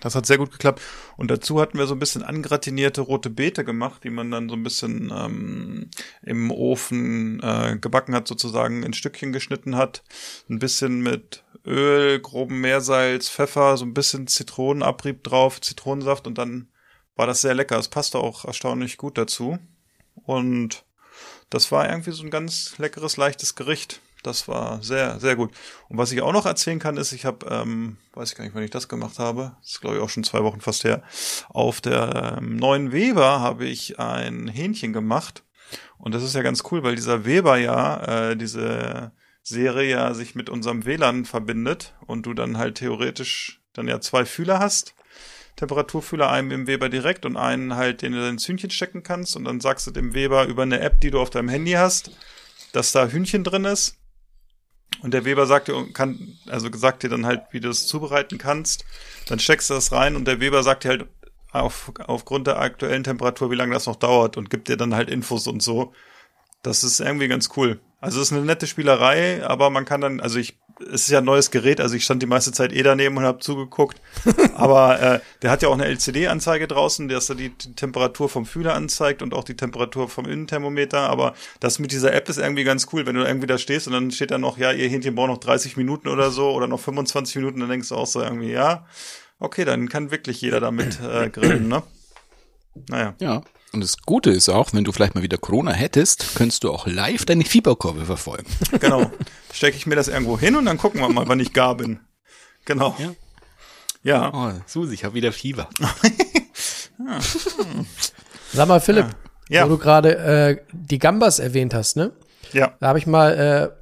Das 0.00 0.14
hat 0.14 0.26
sehr 0.26 0.38
gut 0.38 0.50
geklappt. 0.50 0.82
Und 1.16 1.30
dazu 1.30 1.60
hatten 1.60 1.78
wir 1.78 1.86
so 1.86 1.94
ein 1.94 1.98
bisschen 1.98 2.22
angratinierte 2.22 3.00
rote 3.00 3.30
Beete 3.30 3.64
gemacht, 3.64 4.04
die 4.04 4.10
man 4.10 4.30
dann 4.30 4.48
so 4.48 4.54
ein 4.54 4.62
bisschen 4.62 5.12
ähm, 5.14 5.90
im 6.22 6.50
Ofen 6.50 7.40
äh, 7.42 7.78
gebacken 7.80 8.14
hat, 8.14 8.28
sozusagen 8.28 8.82
in 8.82 8.92
Stückchen 8.92 9.32
geschnitten 9.32 9.76
hat. 9.76 10.02
Ein 10.50 10.58
bisschen 10.58 11.00
mit 11.00 11.44
Öl, 11.66 12.20
groben 12.20 12.60
Meersalz, 12.60 13.30
Pfeffer, 13.30 13.76
so 13.76 13.84
ein 13.84 13.94
bisschen 13.94 14.26
Zitronenabrieb 14.26 15.24
drauf, 15.24 15.60
Zitronensaft 15.60 16.26
und 16.26 16.36
dann 16.36 16.68
war 17.16 17.26
das 17.26 17.40
sehr 17.40 17.54
lecker. 17.54 17.78
Es 17.78 17.88
passte 17.88 18.18
auch 18.18 18.44
erstaunlich 18.44 18.96
gut 18.96 19.16
dazu. 19.16 19.58
Und 20.26 20.84
das 21.50 21.70
war 21.72 21.88
irgendwie 21.88 22.12
so 22.12 22.24
ein 22.24 22.30
ganz 22.30 22.76
leckeres, 22.78 23.16
leichtes 23.16 23.54
Gericht. 23.54 24.00
Das 24.24 24.48
war 24.48 24.82
sehr, 24.82 25.20
sehr 25.20 25.36
gut. 25.36 25.52
Und 25.88 25.98
was 25.98 26.10
ich 26.10 26.22
auch 26.22 26.32
noch 26.32 26.46
erzählen 26.46 26.78
kann, 26.78 26.96
ist, 26.96 27.12
ich 27.12 27.24
habe, 27.24 27.46
ähm, 27.50 27.98
weiß 28.14 28.30
ich 28.30 28.36
gar 28.36 28.44
nicht, 28.44 28.54
wann 28.54 28.62
ich 28.62 28.70
das 28.70 28.88
gemacht 28.88 29.18
habe, 29.18 29.56
das 29.60 29.72
ist 29.72 29.80
glaube 29.80 29.96
ich 29.96 30.02
auch 30.02 30.08
schon 30.08 30.24
zwei 30.24 30.42
Wochen 30.42 30.60
fast 30.60 30.84
her, 30.84 31.02
auf 31.50 31.80
der 31.80 32.38
ähm, 32.38 32.56
neuen 32.56 32.90
Weber 32.90 33.40
habe 33.40 33.66
ich 33.66 33.98
ein 33.98 34.48
Hähnchen 34.48 34.92
gemacht. 34.92 35.44
Und 35.98 36.14
das 36.14 36.22
ist 36.22 36.34
ja 36.34 36.42
ganz 36.42 36.62
cool, 36.70 36.82
weil 36.82 36.96
dieser 36.96 37.24
Weber 37.24 37.56
ja, 37.56 38.30
äh, 38.30 38.36
diese 38.36 39.12
Serie 39.42 39.90
ja 39.90 40.14
sich 40.14 40.34
mit 40.34 40.48
unserem 40.48 40.86
WLAN 40.86 41.26
verbindet 41.26 41.94
und 42.06 42.24
du 42.24 42.32
dann 42.32 42.56
halt 42.56 42.76
theoretisch 42.76 43.60
dann 43.74 43.88
ja 43.88 44.00
zwei 44.00 44.24
Fühler 44.24 44.58
hast. 44.58 44.94
Temperaturfühler, 45.56 46.30
einen 46.30 46.50
im 46.50 46.66
Weber 46.66 46.88
direkt 46.88 47.26
und 47.26 47.36
einen 47.36 47.76
halt, 47.76 48.02
den 48.02 48.12
du 48.12 48.28
ins 48.28 48.48
Hühnchen 48.48 48.70
stecken 48.70 49.02
kannst 49.02 49.36
und 49.36 49.44
dann 49.44 49.60
sagst 49.60 49.86
du 49.86 49.90
dem 49.90 50.14
Weber 50.14 50.46
über 50.46 50.62
eine 50.62 50.80
App, 50.80 51.00
die 51.00 51.10
du 51.10 51.20
auf 51.20 51.30
deinem 51.30 51.48
Handy 51.48 51.72
hast, 51.72 52.10
dass 52.72 52.90
da 52.90 53.06
Hühnchen 53.06 53.44
drin 53.44 53.64
ist. 53.64 53.96
Und 55.02 55.12
der 55.12 55.24
Weber 55.24 55.46
sagt 55.46 55.68
dir, 55.68 55.92
kann, 55.92 56.38
also 56.48 56.68
sagt 56.72 57.02
dir 57.02 57.08
dann 57.08 57.26
halt, 57.26 57.42
wie 57.50 57.60
du 57.60 57.68
es 57.68 57.86
zubereiten 57.86 58.38
kannst. 58.38 58.84
Dann 59.28 59.38
steckst 59.38 59.70
du 59.70 59.74
das 59.74 59.92
rein 59.92 60.16
und 60.16 60.26
der 60.26 60.40
Weber 60.40 60.62
sagt 60.62 60.84
dir 60.84 60.90
halt 60.90 61.06
auf, 61.52 61.92
aufgrund 62.06 62.46
der 62.46 62.58
aktuellen 62.58 63.04
Temperatur, 63.04 63.50
wie 63.50 63.56
lange 63.56 63.74
das 63.74 63.86
noch 63.86 63.96
dauert 63.96 64.36
und 64.36 64.50
gibt 64.50 64.68
dir 64.68 64.76
dann 64.76 64.94
halt 64.94 65.10
Infos 65.10 65.46
und 65.46 65.62
so. 65.62 65.92
Das 66.62 66.82
ist 66.82 67.00
irgendwie 67.00 67.28
ganz 67.28 67.50
cool. 67.56 67.80
Also 68.00 68.20
es 68.20 68.28
ist 68.28 68.36
eine 68.36 68.44
nette 68.44 68.66
Spielerei, 68.66 69.44
aber 69.46 69.70
man 69.70 69.84
kann 69.84 70.00
dann, 70.00 70.20
also 70.20 70.38
ich, 70.38 70.58
es 70.80 71.02
ist 71.02 71.10
ja 71.10 71.18
ein 71.18 71.24
neues 71.24 71.50
Gerät, 71.50 71.80
also 71.80 71.94
ich 71.94 72.04
stand 72.04 72.22
die 72.22 72.26
meiste 72.26 72.52
Zeit 72.52 72.72
eh 72.72 72.82
daneben 72.82 73.16
und 73.16 73.24
habe 73.24 73.38
zugeguckt. 73.38 74.00
aber 74.54 75.00
äh, 75.00 75.20
der 75.42 75.50
hat 75.50 75.62
ja 75.62 75.68
auch 75.68 75.74
eine 75.74 75.86
LCD-Anzeige 75.86 76.66
draußen, 76.66 77.08
dass 77.08 77.28
er 77.28 77.36
die, 77.36 77.50
die 77.50 77.74
Temperatur 77.74 78.28
vom 78.28 78.46
Fühler 78.46 78.74
anzeigt 78.74 79.22
und 79.22 79.34
auch 79.34 79.44
die 79.44 79.56
Temperatur 79.56 80.08
vom 80.08 80.26
Innenthermometer. 80.26 81.00
Aber 81.00 81.34
das 81.60 81.78
mit 81.78 81.92
dieser 81.92 82.12
App 82.12 82.28
ist 82.28 82.38
irgendwie 82.38 82.64
ganz 82.64 82.88
cool, 82.92 83.06
wenn 83.06 83.14
du 83.14 83.24
irgendwie 83.24 83.46
da 83.46 83.58
stehst 83.58 83.86
und 83.86 83.92
dann 83.92 84.10
steht 84.10 84.30
da 84.30 84.38
noch, 84.38 84.58
ja, 84.58 84.72
ihr 84.72 84.88
Hähnchen 84.88 85.14
braucht 85.14 85.28
noch 85.28 85.38
30 85.38 85.76
Minuten 85.76 86.08
oder 86.08 86.30
so 86.30 86.50
oder 86.52 86.66
noch 86.66 86.80
25 86.80 87.36
Minuten, 87.36 87.60
dann 87.60 87.68
denkst 87.68 87.88
du 87.88 87.96
auch 87.96 88.06
so 88.06 88.20
irgendwie, 88.20 88.50
ja, 88.50 88.86
okay, 89.38 89.64
dann 89.64 89.88
kann 89.88 90.10
wirklich 90.10 90.40
jeder 90.40 90.60
damit 90.60 91.00
äh, 91.00 91.30
grillen, 91.30 91.68
ne? 91.68 91.82
Naja. 92.88 93.14
Ja. 93.20 93.42
Und 93.74 93.80
das 93.82 93.96
Gute 93.98 94.30
ist 94.30 94.48
auch, 94.48 94.72
wenn 94.72 94.84
du 94.84 94.92
vielleicht 94.92 95.14
mal 95.16 95.22
wieder 95.22 95.36
Corona 95.36 95.72
hättest, 95.72 96.36
könntest 96.36 96.62
du 96.64 96.70
auch 96.72 96.86
live 96.86 97.24
deine 97.26 97.44
Fieberkurve 97.44 98.04
verfolgen. 98.06 98.46
Genau. 98.80 99.10
Stecke 99.52 99.76
ich 99.76 99.86
mir 99.86 99.96
das 99.96 100.08
irgendwo 100.08 100.38
hin 100.38 100.56
und 100.56 100.64
dann 100.66 100.78
gucken 100.78 101.00
wir 101.00 101.08
mal, 101.08 101.26
wann 101.28 101.40
ich 101.40 101.52
gar 101.52 101.76
bin. 101.76 102.00
Genau. 102.64 102.94
Ja. 102.98 103.14
Ja. 104.02 104.32
Oh, 104.32 104.52
Susi, 104.66 104.94
ich 104.94 105.04
habe 105.04 105.14
wieder 105.14 105.32
Fieber. 105.32 105.68
Sag 108.52 108.68
mal, 108.68 108.80
Philipp, 108.80 109.06
Ja. 109.48 109.64
wo 109.64 109.68
du 109.70 109.78
gerade 109.78 110.16
äh, 110.16 110.56
die 110.72 110.98
Gambas 110.98 111.38
erwähnt 111.38 111.74
hast, 111.74 111.96
ne? 111.96 112.12
Ja. 112.52 112.74
Da 112.80 112.88
habe 112.88 112.98
ich 112.98 113.06
mal 113.06 113.74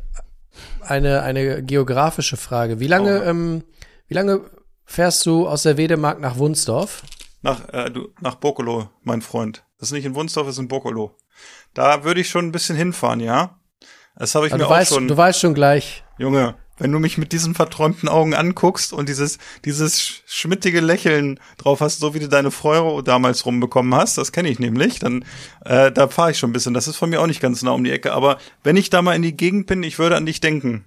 äh, 0.82 0.86
eine, 0.86 1.22
eine 1.22 1.62
geografische 1.62 2.36
Frage. 2.36 2.80
Wie 2.80 2.86
lange, 2.86 3.20
Oh. 3.22 3.28
ähm, 3.28 3.64
wie 4.08 4.14
lange 4.14 4.40
fährst 4.84 5.24
du 5.26 5.46
aus 5.48 5.62
der 5.64 5.76
Wedemark 5.76 6.20
nach 6.20 6.36
Wunsdorf? 6.38 7.02
Nach, 7.42 7.68
äh, 7.72 7.90
du, 7.90 8.08
nach 8.20 8.36
Bokolo, 8.36 8.88
mein 9.02 9.20
Freund. 9.22 9.64
Das 9.82 9.88
ist 9.88 9.94
nicht 9.94 10.04
in 10.04 10.14
Wunsdorf, 10.14 10.46
das 10.46 10.54
ist 10.54 10.60
in 10.60 10.68
Bokolo. 10.68 11.16
Da 11.74 12.04
würde 12.04 12.20
ich 12.20 12.28
schon 12.30 12.46
ein 12.46 12.52
bisschen 12.52 12.76
hinfahren, 12.76 13.18
ja? 13.18 13.58
Das 14.14 14.36
habe 14.36 14.46
ich 14.46 14.52
Also 14.52 14.62
mir 14.62 14.68
du, 14.68 14.72
auch 14.72 14.78
weißt, 14.78 14.94
schon. 14.94 15.08
du 15.08 15.16
weißt 15.16 15.40
schon 15.40 15.54
gleich. 15.54 16.04
Junge, 16.18 16.54
wenn 16.78 16.92
du 16.92 17.00
mich 17.00 17.18
mit 17.18 17.32
diesen 17.32 17.56
verträumten 17.56 18.08
Augen 18.08 18.32
anguckst 18.32 18.92
und 18.92 19.08
dieses, 19.08 19.38
dieses 19.64 20.00
sch- 20.00 20.20
schmittige 20.26 20.78
Lächeln 20.78 21.40
drauf 21.58 21.80
hast, 21.80 21.98
so 21.98 22.14
wie 22.14 22.20
du 22.20 22.28
deine 22.28 22.52
Freude 22.52 23.02
damals 23.02 23.44
rumbekommen 23.44 23.92
hast, 23.92 24.18
das 24.18 24.30
kenne 24.30 24.50
ich 24.50 24.60
nämlich, 24.60 25.00
dann 25.00 25.24
äh, 25.64 25.90
da 25.90 26.06
fahre 26.06 26.30
ich 26.30 26.38
schon 26.38 26.50
ein 26.50 26.52
bisschen. 26.52 26.74
Das 26.74 26.86
ist 26.86 26.94
von 26.96 27.10
mir 27.10 27.20
auch 27.20 27.26
nicht 27.26 27.40
ganz 27.40 27.60
nah 27.62 27.72
um 27.72 27.82
die 27.82 27.90
Ecke, 27.90 28.12
aber 28.12 28.38
wenn 28.62 28.76
ich 28.76 28.88
da 28.88 29.02
mal 29.02 29.16
in 29.16 29.22
die 29.22 29.36
Gegend 29.36 29.66
bin, 29.66 29.82
ich 29.82 29.98
würde 29.98 30.16
an 30.16 30.26
dich 30.26 30.40
denken. 30.40 30.84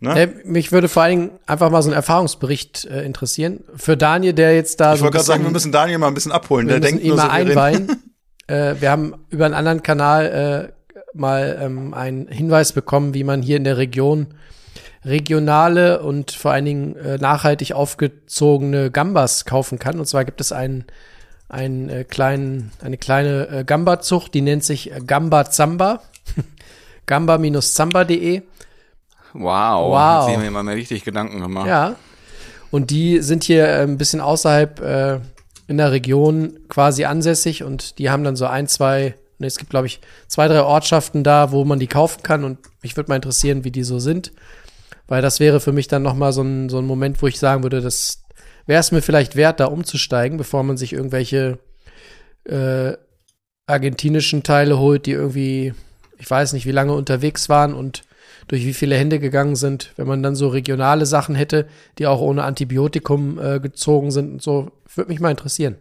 Ne? 0.00 0.20
Äh, 0.20 0.28
mich 0.44 0.70
würde 0.70 0.88
vor 0.88 1.02
allen 1.02 1.18
Dingen 1.18 1.30
einfach 1.46 1.70
mal 1.70 1.82
so 1.82 1.90
ein 1.90 1.94
Erfahrungsbericht 1.94 2.84
äh, 2.84 3.02
interessieren. 3.02 3.64
Für 3.74 3.96
Daniel, 3.96 4.32
der 4.32 4.54
jetzt 4.54 4.80
da 4.80 4.94
ich 4.94 5.00
so 5.00 5.02
ein 5.02 5.06
wollte 5.06 5.16
gerade 5.16 5.26
sagen, 5.26 5.44
wir 5.44 5.50
müssen 5.50 5.72
Daniel 5.72 5.98
mal 5.98 6.08
ein 6.08 6.14
bisschen 6.14 6.32
abholen. 6.32 6.68
wir 6.68 6.78
Der 6.78 6.88
denkt 6.88 7.02
ihn 7.02 7.08
nur 7.08 7.16
mal 7.16 7.24
so, 7.24 7.30
einweihen. 7.30 8.02
äh, 8.46 8.76
wir 8.78 8.90
haben 8.90 9.14
über 9.30 9.46
einen 9.46 9.54
anderen 9.54 9.82
Kanal 9.82 10.70
äh, 10.72 10.98
mal 11.14 11.58
ähm, 11.60 11.94
einen 11.94 12.28
Hinweis 12.28 12.72
bekommen, 12.72 13.14
wie 13.14 13.24
man 13.24 13.42
hier 13.42 13.56
in 13.56 13.64
der 13.64 13.76
Region 13.76 14.28
regionale 15.04 16.02
und 16.02 16.30
vor 16.30 16.52
allen 16.52 16.64
Dingen 16.64 16.96
äh, 16.96 17.16
nachhaltig 17.18 17.72
aufgezogene 17.72 18.90
Gambas 18.90 19.44
kaufen 19.44 19.78
kann. 19.78 19.98
Und 19.98 20.06
zwar 20.06 20.24
gibt 20.24 20.40
es 20.40 20.52
einen, 20.52 20.84
einen 21.48 21.88
äh, 21.88 22.04
kleinen, 22.04 22.70
eine 22.82 22.98
kleine 22.98 23.48
äh, 23.48 23.64
Gamba-Zucht, 23.64 24.34
die 24.34 24.42
nennt 24.42 24.64
sich 24.64 24.92
Gamba 25.06 25.50
Zamba. 25.50 26.02
Gamba-zamba.de. 27.06 28.42
Wow. 29.32 29.90
Wow. 29.90 30.28
Jetzt 30.28 30.36
haben 30.36 30.42
wir 30.42 30.50
mal 30.50 30.74
richtig 30.74 31.04
Gedanken 31.04 31.40
gemacht. 31.40 31.66
Ja. 31.66 31.96
Und 32.70 32.90
die 32.90 33.20
sind 33.20 33.44
hier 33.44 33.66
äh, 33.66 33.82
ein 33.82 33.98
bisschen 33.98 34.20
außerhalb 34.20 34.80
äh, 34.80 35.20
in 35.66 35.76
der 35.76 35.92
Region 35.92 36.58
quasi 36.68 37.04
ansässig 37.04 37.62
und 37.62 37.98
die 37.98 38.10
haben 38.10 38.24
dann 38.24 38.36
so 38.36 38.46
ein, 38.46 38.66
zwei, 38.66 39.14
ne, 39.38 39.46
es 39.46 39.58
gibt 39.58 39.70
glaube 39.70 39.86
ich 39.86 40.00
zwei, 40.26 40.48
drei 40.48 40.62
Ortschaften 40.62 41.24
da, 41.24 41.52
wo 41.52 41.64
man 41.64 41.78
die 41.78 41.86
kaufen 41.86 42.22
kann 42.22 42.44
und 42.44 42.58
mich 42.82 42.96
würde 42.96 43.10
mal 43.10 43.16
interessieren, 43.16 43.64
wie 43.64 43.70
die 43.70 43.84
so 43.84 43.98
sind, 43.98 44.32
weil 45.06 45.22
das 45.22 45.40
wäre 45.40 45.60
für 45.60 45.72
mich 45.72 45.88
dann 45.88 46.02
noch 46.02 46.14
mal 46.14 46.32
so 46.32 46.42
ein, 46.42 46.68
so 46.68 46.78
ein 46.78 46.86
Moment, 46.86 47.20
wo 47.22 47.26
ich 47.26 47.38
sagen 47.38 47.62
würde, 47.62 47.80
das 47.80 48.24
wäre 48.66 48.80
es 48.80 48.92
mir 48.92 49.02
vielleicht 49.02 49.36
wert, 49.36 49.60
da 49.60 49.66
umzusteigen, 49.66 50.38
bevor 50.38 50.62
man 50.62 50.76
sich 50.76 50.92
irgendwelche 50.92 51.58
äh, 52.44 52.92
argentinischen 53.66 54.42
Teile 54.42 54.78
holt, 54.78 55.06
die 55.06 55.12
irgendwie, 55.12 55.74
ich 56.18 56.30
weiß 56.30 56.54
nicht, 56.54 56.66
wie 56.66 56.72
lange 56.72 56.94
unterwegs 56.94 57.48
waren 57.50 57.74
und 57.74 58.02
durch 58.48 58.64
wie 58.64 58.74
viele 58.74 58.96
Hände 58.96 59.20
gegangen 59.20 59.56
sind, 59.56 59.92
wenn 59.96 60.08
man 60.08 60.22
dann 60.22 60.34
so 60.34 60.48
regionale 60.48 61.06
Sachen 61.06 61.34
hätte, 61.34 61.68
die 61.98 62.06
auch 62.06 62.20
ohne 62.20 62.44
Antibiotikum 62.44 63.38
äh, 63.38 63.60
gezogen 63.60 64.10
sind 64.10 64.32
und 64.32 64.42
so, 64.42 64.72
würde 64.94 65.10
mich 65.10 65.20
mal 65.20 65.30
interessieren. 65.30 65.76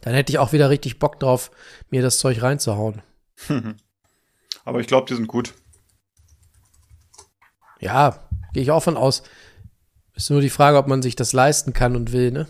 Dann 0.00 0.14
hätte 0.14 0.30
ich 0.30 0.38
auch 0.38 0.52
wieder 0.52 0.70
richtig 0.70 0.98
Bock 0.98 1.18
drauf, 1.18 1.50
mir 1.90 2.02
das 2.02 2.18
Zeug 2.18 2.42
reinzuhauen. 2.42 3.02
Aber 4.64 4.80
ich 4.80 4.86
glaube, 4.86 5.06
die 5.08 5.14
sind 5.14 5.28
gut. 5.28 5.54
Ja, 7.80 8.28
gehe 8.52 8.62
ich 8.62 8.70
auch 8.70 8.82
von 8.82 8.96
aus. 8.96 9.22
Ist 10.14 10.30
nur 10.30 10.40
die 10.40 10.50
Frage, 10.50 10.78
ob 10.78 10.88
man 10.88 11.00
sich 11.00 11.14
das 11.14 11.32
leisten 11.32 11.72
kann 11.72 11.94
und 11.94 12.12
will, 12.12 12.32
ne? 12.32 12.48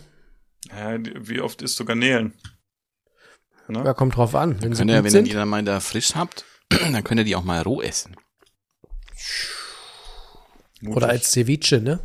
Ja, 0.69 0.97
wie 0.97 1.39
oft 1.39 1.61
isst 1.61 1.79
du 1.79 1.85
Garnelen? 1.85 2.33
Ne? 3.67 3.83
Ja, 3.85 3.93
kommt 3.93 4.15
drauf 4.15 4.33
an. 4.33 4.61
Wenn 4.61 4.73
sie 4.73 4.79
Könnt 4.79 4.91
ihr, 4.91 5.03
wenn 5.03 5.13
ihr 5.13 5.23
die 5.23 5.33
dann 5.33 5.47
mal 5.47 5.63
da 5.63 5.79
frisch 5.79 6.15
habt, 6.15 6.45
dann 6.69 7.03
könnt 7.03 7.19
ihr 7.19 7.25
die 7.25 7.35
auch 7.35 7.43
mal 7.43 7.61
roh 7.61 7.81
essen. 7.81 8.15
Oder 10.85 11.09
als 11.09 11.31
Ceviche, 11.31 11.81
ne? 11.81 11.99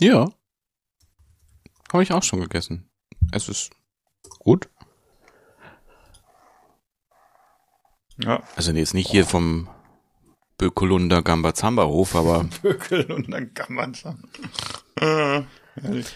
Ja. 0.00 0.32
Habe 1.92 2.02
ich 2.02 2.12
auch 2.12 2.22
schon 2.22 2.40
gegessen. 2.40 2.90
Es 3.32 3.48
ist 3.48 3.70
gut. 4.38 4.68
Ja, 8.18 8.42
Also 8.56 8.72
jetzt 8.72 8.94
nicht 8.94 9.10
hier 9.10 9.24
vom 9.24 9.68
Bökolunder 10.58 11.22
Gambazamba 11.22 11.84
Hof, 11.84 12.14
aber 12.14 12.48
man 13.68 13.94
schon. 13.94 14.22
Äh, 15.00 15.42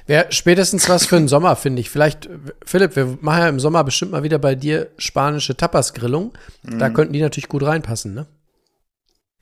Wäre 0.06 0.30
spätestens 0.30 0.88
was 0.88 1.06
für 1.06 1.16
den 1.16 1.28
Sommer, 1.28 1.56
finde 1.56 1.80
ich. 1.80 1.88
Vielleicht, 1.90 2.28
Philipp, 2.64 2.94
wir 2.94 3.18
machen 3.20 3.40
ja 3.40 3.48
im 3.48 3.60
Sommer 3.60 3.82
bestimmt 3.84 4.12
mal 4.12 4.22
wieder 4.22 4.38
bei 4.38 4.54
dir 4.54 4.90
spanische 4.98 5.56
Tapas-Grillung. 5.56 6.36
Da 6.62 6.90
könnten 6.90 7.14
die 7.14 7.22
natürlich 7.22 7.48
gut 7.48 7.62
reinpassen, 7.62 8.14
ne? 8.14 8.26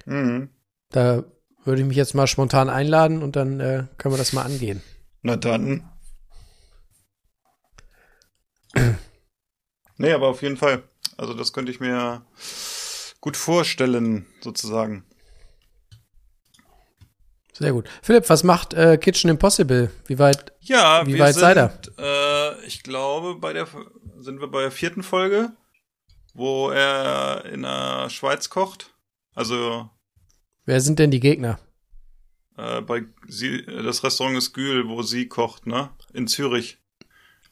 Mhm. 0.04 0.50
Da 0.90 1.24
würde 1.64 1.80
ich 1.80 1.86
mich 1.86 1.96
jetzt 1.96 2.14
mal 2.14 2.26
spontan 2.26 2.68
einladen 2.68 3.22
und 3.22 3.36
dann 3.36 3.60
äh, 3.60 3.84
können 3.98 4.14
wir 4.14 4.18
das 4.18 4.32
mal 4.32 4.42
angehen. 4.42 4.82
Na 5.22 5.36
dann. 5.36 5.88
nee, 9.96 10.12
aber 10.12 10.28
auf 10.28 10.42
jeden 10.42 10.56
Fall. 10.56 10.82
Also 11.16 11.34
das 11.34 11.52
könnte 11.52 11.72
ich 11.72 11.80
mir 11.80 12.24
gut 13.20 13.36
vorstellen, 13.36 14.26
sozusagen. 14.40 15.04
Sehr 17.52 17.72
gut. 17.72 17.88
Philipp, 18.02 18.28
was 18.28 18.42
macht 18.42 18.74
äh, 18.74 18.98
Kitchen 18.98 19.30
Impossible? 19.30 19.90
Wie 20.06 20.18
weit? 20.18 20.52
Ja, 20.60 21.06
Wie 21.06 21.14
wir 21.14 21.20
weit 21.20 21.34
sind, 21.34 21.40
seid 21.40 21.56
ihr? 21.56 21.72
Äh, 21.98 22.66
ich 22.66 22.82
glaube, 22.82 23.36
bei 23.36 23.52
der 23.52 23.68
sind 24.18 24.40
wir 24.40 24.48
bei 24.48 24.62
der 24.62 24.72
vierten 24.72 25.04
Folge, 25.04 25.52
wo 26.34 26.70
er 26.70 27.44
in 27.44 27.62
der 27.62 28.10
Schweiz 28.10 28.50
kocht. 28.50 28.93
Also 29.34 29.90
Wer 30.64 30.80
sind 30.80 30.98
denn 30.98 31.10
die 31.10 31.20
Gegner? 31.20 31.58
äh, 32.56 32.80
bei 32.82 33.02
sie, 33.26 33.64
das 33.66 34.04
Restaurant 34.04 34.36
ist 34.38 34.52
Gül, 34.52 34.88
wo 34.88 35.02
sie 35.02 35.26
kocht, 35.28 35.66
ne? 35.66 35.90
In 36.12 36.26
Zürich. 36.28 36.78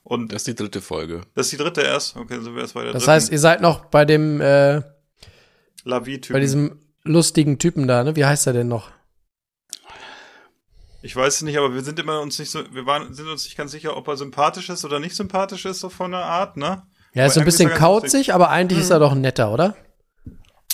Und 0.04 0.32
das 0.32 0.42
ist 0.42 0.46
die 0.48 0.54
dritte 0.54 0.80
Folge. 0.80 1.22
das 1.34 1.46
ist 1.46 1.52
die 1.52 1.56
dritte 1.56 1.80
erst. 1.82 2.16
Okay, 2.16 2.40
sind 2.40 2.54
wir 2.54 2.62
erst 2.62 2.74
bei 2.74 2.82
der 2.84 2.92
Das 2.92 3.02
dritten. 3.02 3.12
heißt, 3.12 3.32
ihr 3.32 3.38
seid 3.38 3.60
noch 3.60 3.86
bei 3.86 4.04
dem, 4.04 4.40
äh, 4.40 4.82
La 5.84 6.04
Vie-Typen. 6.06 6.34
bei 6.34 6.40
diesem 6.40 6.80
lustigen 7.04 7.58
Typen 7.58 7.86
da, 7.88 8.04
ne? 8.04 8.14
Wie 8.16 8.24
heißt 8.24 8.46
er 8.46 8.52
denn 8.52 8.68
noch? 8.68 8.90
Ich 11.04 11.16
weiß 11.16 11.34
es 11.36 11.42
nicht, 11.42 11.58
aber 11.58 11.74
wir 11.74 11.82
sind 11.82 11.98
immer 11.98 12.20
uns 12.20 12.38
nicht 12.38 12.50
so, 12.52 12.62
wir 12.72 12.86
waren, 12.86 13.12
sind 13.12 13.26
uns 13.28 13.42
nicht 13.44 13.56
ganz 13.56 13.72
sicher, 13.72 13.96
ob 13.96 14.06
er 14.06 14.16
sympathisch 14.16 14.70
ist 14.70 14.84
oder 14.84 15.00
nicht 15.00 15.16
sympathisch 15.16 15.64
ist, 15.64 15.80
so 15.80 15.88
von 15.88 16.12
der 16.12 16.24
Art, 16.24 16.56
ne? 16.56 16.84
Ja, 17.14 17.26
ist 17.26 17.34
so 17.34 17.40
ein 17.40 17.44
bisschen 17.46 17.70
er 17.70 17.76
kauzig, 17.76 18.32
aber 18.32 18.50
eigentlich 18.50 18.78
ist 18.78 18.90
er 18.90 19.00
doch 19.00 19.12
ein 19.12 19.20
netter, 19.20 19.52
oder? 19.52 19.74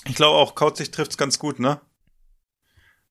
Ich 0.09 0.15
glaube 0.15 0.39
auch, 0.39 0.55
Kauzig 0.55 0.91
trifft's 0.91 1.19
ganz 1.19 1.39
gut, 1.39 1.61
ne? 1.61 1.81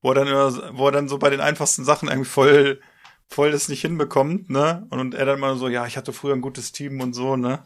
Wo 0.02 0.12
er 0.12 0.16
dann 0.16 0.28
immer, 0.28 0.78
wo 0.78 0.88
er 0.88 0.92
dann 0.92 1.08
so 1.08 1.18
bei 1.18 1.30
den 1.30 1.42
einfachsten 1.42 1.86
Sachen 1.86 2.10
irgendwie 2.10 2.30
voll, 2.30 2.82
voll 3.28 3.52
das 3.52 3.70
nicht 3.70 3.82
hinbekommt, 3.82 4.50
ne? 4.50 4.88
Und, 4.90 5.00
und 5.00 5.16
er 5.16 5.26
dann 5.26 5.40
mal 5.40 5.58
so, 5.58 5.68
ja, 5.68 5.86
ich 5.86 5.96
hatte 5.98 6.14
früher 6.14 6.34
ein 6.34 6.42
gutes 6.42 6.72
Team 6.72 7.00
und 7.02 7.14
so, 7.14 7.36
ne? 7.36 7.64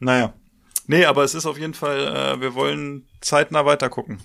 Naja. 0.00 0.34
Nee, 0.86 1.06
aber 1.06 1.24
es 1.24 1.34
ist 1.34 1.46
auf 1.46 1.58
jeden 1.58 1.74
Fall, 1.74 2.00
äh, 2.00 2.40
wir 2.40 2.54
wollen 2.54 3.08
zeitnah 3.20 3.64
weitergucken. 3.64 4.20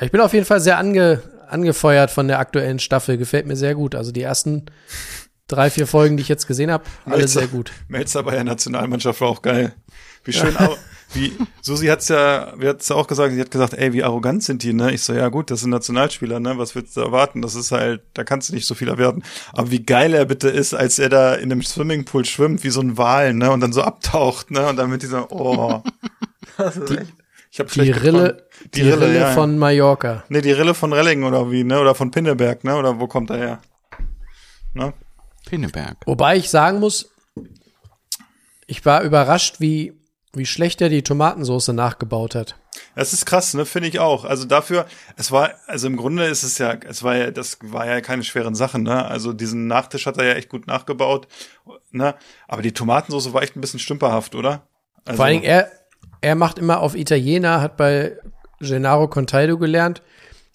Ich 0.00 0.10
bin 0.10 0.20
auf 0.20 0.32
jeden 0.32 0.46
Fall 0.46 0.60
sehr 0.60 0.78
ange, 0.78 1.22
angefeuert 1.48 2.10
von 2.10 2.28
der 2.28 2.38
aktuellen 2.38 2.78
Staffel. 2.78 3.18
Gefällt 3.18 3.46
mir 3.46 3.56
sehr 3.56 3.74
gut. 3.74 3.94
Also 3.94 4.10
die 4.10 4.22
ersten 4.22 4.66
drei, 5.48 5.70
vier 5.70 5.86
Folgen, 5.86 6.16
die 6.16 6.22
ich 6.22 6.28
jetzt 6.28 6.46
gesehen 6.46 6.70
habe, 6.70 6.84
alle 7.04 7.18
Melzer. 7.18 7.40
sehr 7.40 7.48
gut. 7.48 7.72
Melzer 7.88 8.22
bei 8.22 8.32
der 8.32 8.44
Nationalmannschaft 8.44 9.20
war 9.20 9.28
auch 9.28 9.42
geil. 9.42 9.74
Wie 10.24 10.32
schön, 10.32 10.56
wie, 11.14 11.32
Susi 11.60 11.86
hat's 11.86 12.08
ja, 12.08 12.52
wir 12.56 12.70
hat's 12.70 12.88
ja 12.88 12.96
auch 12.96 13.06
gesagt, 13.06 13.34
sie 13.34 13.40
hat 13.40 13.50
gesagt, 13.50 13.74
ey, 13.74 13.92
wie 13.92 14.02
arrogant 14.02 14.42
sind 14.42 14.62
die, 14.62 14.72
ne? 14.72 14.92
Ich 14.92 15.02
so, 15.02 15.12
ja 15.12 15.28
gut, 15.28 15.50
das 15.50 15.60
sind 15.60 15.70
Nationalspieler, 15.70 16.40
ne? 16.40 16.58
Was 16.58 16.74
willst 16.74 16.96
du 16.96 17.00
erwarten? 17.00 17.42
Das 17.42 17.54
ist 17.54 17.72
halt, 17.72 18.02
da 18.14 18.24
kannst 18.24 18.48
du 18.48 18.54
nicht 18.54 18.66
so 18.66 18.74
viel 18.74 18.88
erwarten. 18.88 19.22
Aber 19.52 19.70
wie 19.70 19.82
geil 19.82 20.14
er 20.14 20.24
bitte 20.24 20.48
ist, 20.48 20.74
als 20.74 20.98
er 20.98 21.08
da 21.08 21.34
in 21.34 21.48
dem 21.48 21.62
Swimmingpool 21.62 22.24
schwimmt, 22.24 22.64
wie 22.64 22.70
so 22.70 22.80
ein 22.80 22.98
Wal, 22.98 23.34
ne? 23.34 23.50
Und 23.50 23.60
dann 23.60 23.72
so 23.72 23.82
abtaucht, 23.82 24.50
ne? 24.50 24.66
Und 24.68 24.76
dann 24.76 24.90
mit 24.90 25.02
dieser, 25.02 25.30
oh. 25.32 25.82
Das 26.58 26.76
ist 26.76 26.90
echt, 26.90 27.12
ich 27.50 27.60
hab 27.60 27.66
Die 27.68 27.72
schlecht 27.74 28.02
Rille, 28.02 28.22
gefunden. 28.22 28.70
die, 28.74 28.82
Rille, 28.82 29.14
ja, 29.14 29.20
ja. 29.20 29.32
von 29.32 29.58
Mallorca. 29.58 30.24
Nee, 30.28 30.40
die 30.40 30.52
Rille 30.52 30.74
von 30.74 30.92
Relling 30.92 31.24
oder 31.24 31.50
wie, 31.50 31.64
ne? 31.64 31.80
Oder 31.80 31.94
von 31.94 32.10
Pinneberg, 32.10 32.64
ne? 32.64 32.76
Oder 32.76 32.98
wo 33.00 33.06
kommt 33.06 33.30
er 33.30 33.36
her? 33.36 33.60
Ne? 34.74 34.92
Pinneberg. 35.46 35.96
Wobei 36.06 36.36
ich 36.36 36.48
sagen 36.48 36.80
muss, 36.80 37.10
ich 38.66 38.84
war 38.86 39.02
überrascht, 39.02 39.56
wie, 39.60 39.92
wie 40.34 40.46
schlecht 40.46 40.80
er 40.80 40.88
die 40.88 41.02
Tomatensauce 41.02 41.68
nachgebaut 41.68 42.34
hat. 42.34 42.56
Das 42.94 43.12
ist 43.12 43.26
krass, 43.26 43.54
ne, 43.54 43.66
finde 43.66 43.88
ich 43.88 44.00
auch. 44.00 44.24
Also 44.24 44.46
dafür, 44.46 44.86
es 45.16 45.30
war, 45.30 45.54
also 45.66 45.86
im 45.86 45.96
Grunde 45.96 46.24
ist 46.24 46.42
es 46.42 46.58
ja, 46.58 46.74
es 46.88 47.02
war 47.02 47.16
ja, 47.16 47.30
das 47.30 47.58
war 47.62 47.86
ja 47.86 48.00
keine 48.00 48.24
schweren 48.24 48.54
Sachen, 48.54 48.82
ne? 48.82 49.04
Also 49.04 49.32
diesen 49.32 49.66
Nachtisch 49.66 50.06
hat 50.06 50.16
er 50.18 50.24
ja 50.24 50.34
echt 50.34 50.48
gut 50.48 50.66
nachgebaut, 50.66 51.28
ne? 51.90 52.14
Aber 52.48 52.62
die 52.62 52.72
Tomatensauce 52.72 53.32
war 53.32 53.42
echt 53.42 53.56
ein 53.56 53.60
bisschen 53.60 53.80
stümperhaft, 53.80 54.34
oder? 54.34 54.66
Also, 55.04 55.16
Vor 55.16 55.26
allen 55.26 55.40
Dingen, 55.40 55.44
er, 55.44 55.70
er 56.20 56.34
macht 56.34 56.58
immer 56.58 56.80
auf 56.80 56.94
Italiener, 56.94 57.60
hat 57.60 57.76
bei 57.76 58.18
Gennaro 58.60 59.08
Contaldo 59.08 59.58
gelernt 59.58 60.02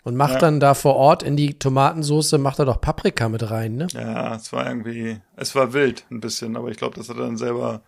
und 0.04 0.16
macht 0.16 0.34
Ja. 0.36 0.40
dann 0.40 0.60
da 0.60 0.74
vor 0.74 0.96
Ort 0.96 1.22
in 1.24 1.36
die 1.36 1.60
Tomatensauce, 1.60 2.34
macht 2.38 2.60
er 2.60 2.66
doch 2.66 2.80
Paprika 2.80 3.28
mit 3.30 3.50
rein, 3.52 3.76
ne? 3.76 3.88
Ja, 3.94 4.36
es 4.36 4.54
war 4.54 4.66
irgendwie, 4.68 5.20
es 5.36 5.54
war 5.56 5.74
wild 5.74 6.06
ein 6.12 6.22
bisschen, 6.22 6.56
aber 6.56 6.70
ich 6.70 6.78
glaube, 6.78 6.96
das 6.96 7.10
hat 7.10 7.18
er 7.18 7.24
dann 7.26 7.38
selber 7.38 7.82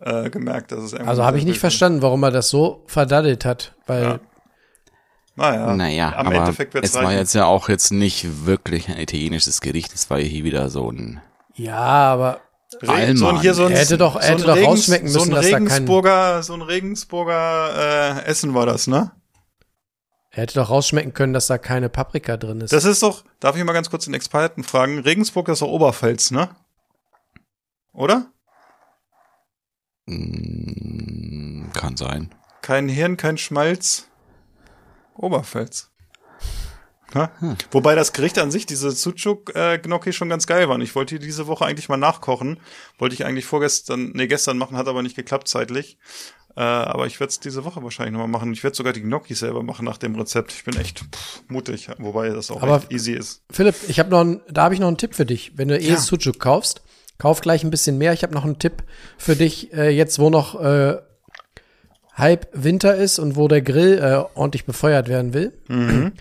äh, 0.00 0.28
gemerkt, 0.30 0.72
dass 0.72 0.80
es 0.84 0.92
irgendwie. 0.92 1.08
Also 1.08 1.24
habe 1.24 1.38
ich 1.38 1.44
nicht 1.44 1.58
verstanden, 1.60 2.02
warum 2.02 2.22
er 2.22 2.30
das 2.30 2.50
so 2.50 2.82
verdaddelt 2.86 3.44
hat, 3.44 3.74
weil 3.86 4.02
Ja. 4.02 4.20
Naja, 5.36 5.74
naja, 5.74 6.12
am 6.16 6.28
aber 6.28 6.36
Endeffekt 6.36 6.74
wird's 6.74 6.90
es 6.90 6.94
war 6.94 7.04
reichen. 7.06 7.18
jetzt 7.18 7.34
ja 7.34 7.46
auch 7.46 7.68
jetzt 7.68 7.90
nicht 7.90 8.46
wirklich 8.46 8.88
ein 8.88 8.98
italienisches 9.00 9.60
Gericht. 9.60 9.92
Es 9.92 10.08
war 10.08 10.18
ja 10.20 10.26
hier 10.26 10.44
wieder 10.44 10.68
so 10.70 10.90
ein 10.92 11.20
ja, 11.56 11.74
aber 11.76 12.40
Regen, 12.82 13.16
so 13.16 13.28
ein, 13.28 13.40
hier 13.40 13.52
so 13.54 13.64
ein, 13.64 13.72
Er 13.72 13.78
hätte 13.78 13.98
doch- 13.98 14.14
er 14.16 14.22
so 14.22 14.26
ein 14.28 14.32
hätte 14.34 14.46
doch 14.46 14.54
Regens- 14.56 14.66
rausschmecken 14.68 15.08
so 15.08 15.20
ein 15.22 15.28
müssen, 15.28 15.34
dass 15.34 15.44
da 15.46 15.50
kein- 15.52 15.62
Regensburger, 15.64 16.42
so 16.44 16.54
ein 16.54 16.62
Regensburger 16.62 18.18
äh, 18.22 18.24
Essen 18.26 18.54
war 18.54 18.66
das, 18.66 18.86
ne? 18.86 19.10
Er 20.34 20.42
hätte 20.42 20.54
doch 20.54 20.68
rausschmecken 20.68 21.14
können, 21.14 21.32
dass 21.32 21.46
da 21.46 21.58
keine 21.58 21.88
Paprika 21.88 22.36
drin 22.36 22.60
ist. 22.60 22.72
Das 22.72 22.84
ist 22.84 23.04
doch, 23.04 23.24
darf 23.38 23.56
ich 23.56 23.62
mal 23.62 23.72
ganz 23.72 23.88
kurz 23.88 24.06
den 24.06 24.14
Experten 24.14 24.64
fragen? 24.64 24.98
Regensburg 24.98 25.48
ist 25.48 25.62
doch 25.62 25.68
Oberpfalz, 25.68 26.32
ne? 26.32 26.48
Oder? 27.92 28.32
Mm, 30.06 31.70
kann 31.72 31.96
sein. 31.96 32.34
Kein 32.62 32.88
Hirn, 32.88 33.16
kein 33.16 33.38
Schmalz. 33.38 34.08
Oberpfalz. 35.16 35.92
Ha? 37.14 37.30
Wobei 37.70 37.94
das 37.94 38.12
Gericht 38.12 38.38
an 38.38 38.50
sich, 38.50 38.66
diese 38.66 38.90
Sucuk-Gnocchi 38.90 40.12
schon 40.12 40.28
ganz 40.28 40.48
geil 40.48 40.68
waren. 40.68 40.80
Ich 40.80 40.96
wollte 40.96 41.16
die 41.16 41.24
diese 41.24 41.46
Woche 41.46 41.64
eigentlich 41.64 41.88
mal 41.88 41.96
nachkochen. 41.96 42.58
Wollte 42.98 43.14
ich 43.14 43.24
eigentlich 43.24 43.44
vorgestern, 43.44 44.10
nee, 44.14 44.26
gestern 44.26 44.58
machen, 44.58 44.76
hat 44.76 44.88
aber 44.88 45.02
nicht 45.02 45.14
geklappt 45.14 45.46
zeitlich. 45.46 45.96
Äh, 46.56 46.60
aber 46.60 47.06
ich 47.06 47.18
werde 47.18 47.30
es 47.30 47.40
diese 47.40 47.64
Woche 47.64 47.82
wahrscheinlich 47.82 48.12
nochmal 48.12 48.28
machen. 48.28 48.52
Ich 48.52 48.62
werde 48.62 48.76
sogar 48.76 48.92
die 48.92 49.02
Gnocchi 49.02 49.34
selber 49.34 49.62
machen 49.64 49.84
nach 49.84 49.98
dem 49.98 50.14
Rezept. 50.14 50.52
Ich 50.52 50.62
bin 50.64 50.76
echt 50.76 51.00
pff, 51.00 51.42
mutig, 51.48 51.88
wobei 51.98 52.28
das 52.30 52.50
auch 52.50 52.62
Aber- 52.62 52.76
echt 52.76 52.92
easy 52.92 53.12
ist. 53.12 53.42
Philipp, 53.50 53.74
ich 53.88 53.98
habe 53.98 54.10
noch, 54.10 54.20
ein, 54.20 54.40
da 54.48 54.62
habe 54.64 54.74
ich 54.74 54.80
noch 54.80 54.86
einen 54.88 54.96
Tipp 54.98 55.14
für 55.14 55.26
dich. 55.26 55.52
Wenn 55.58 55.68
du 55.68 55.78
eh 55.78 55.88
Ja. 55.90 55.96
Sucuk 55.96 56.38
kaufst, 56.38 56.82
kauf 57.18 57.40
gleich 57.40 57.64
ein 57.64 57.70
bisschen 57.70 57.98
mehr. 57.98 58.12
Ich 58.12 58.22
habe 58.22 58.34
noch 58.34 58.44
einen 58.44 58.58
Tipp 58.60 58.84
für 59.18 59.34
dich, 59.34 59.72
äh, 59.72 59.90
jetzt 59.90 60.18
wo 60.20 60.30
noch 60.30 60.60
äh, 60.60 60.96
halb 62.12 62.48
Winter 62.52 62.94
ist 62.94 63.18
und 63.18 63.34
wo 63.34 63.48
der 63.48 63.60
Grill 63.62 63.98
äh, 63.98 64.24
ordentlich 64.38 64.64
befeuert 64.64 65.08
werden 65.08 65.34
will. 65.34 65.52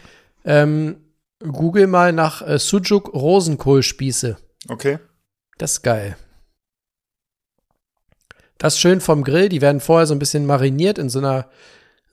ähm, 0.45 0.95
Google 1.39 1.87
mal 1.87 2.11
nach 2.13 2.41
äh, 2.41 2.57
Sucuk 2.57 3.13
Rosenkohlspieße. 3.13 4.37
Okay. 4.69 4.97
Das 5.57 5.73
ist 5.73 5.81
geil. 5.83 6.15
Das 8.63 8.75
ist 8.75 8.79
schön 8.79 9.01
vom 9.01 9.25
Grill. 9.25 9.49
Die 9.49 9.59
werden 9.59 9.81
vorher 9.81 10.07
so 10.07 10.15
ein 10.15 10.19
bisschen 10.19 10.45
mariniert 10.45 10.97
in 10.97 11.09
so 11.09 11.19
einer, 11.19 11.49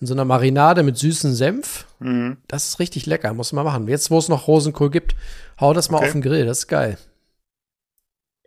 in 0.01 0.09
so 0.09 0.15
einer 0.15 0.25
Marinade 0.25 0.83
mit 0.83 0.99
süßem 0.99 1.33
Senf. 1.33 1.87
Mhm. 2.01 2.39
Das 2.49 2.67
ist 2.67 2.81
richtig 2.81 3.07
lecker, 3.07 3.33
muss 3.35 3.53
man 3.53 3.65
machen. 3.65 3.87
Jetzt, 3.87 4.11
wo 4.11 4.19
es 4.19 4.29
noch 4.29 4.49
Rosenkohl 4.49 4.91
gibt, 4.91 5.15
hau 5.61 5.73
das 5.73 5.91
mal 5.91 5.99
Okay. 5.99 6.07
auf 6.07 6.13
den 6.13 6.23
Grill. 6.23 6.47
Das 6.47 6.59
ist 6.59 6.67
geil. 6.67 6.99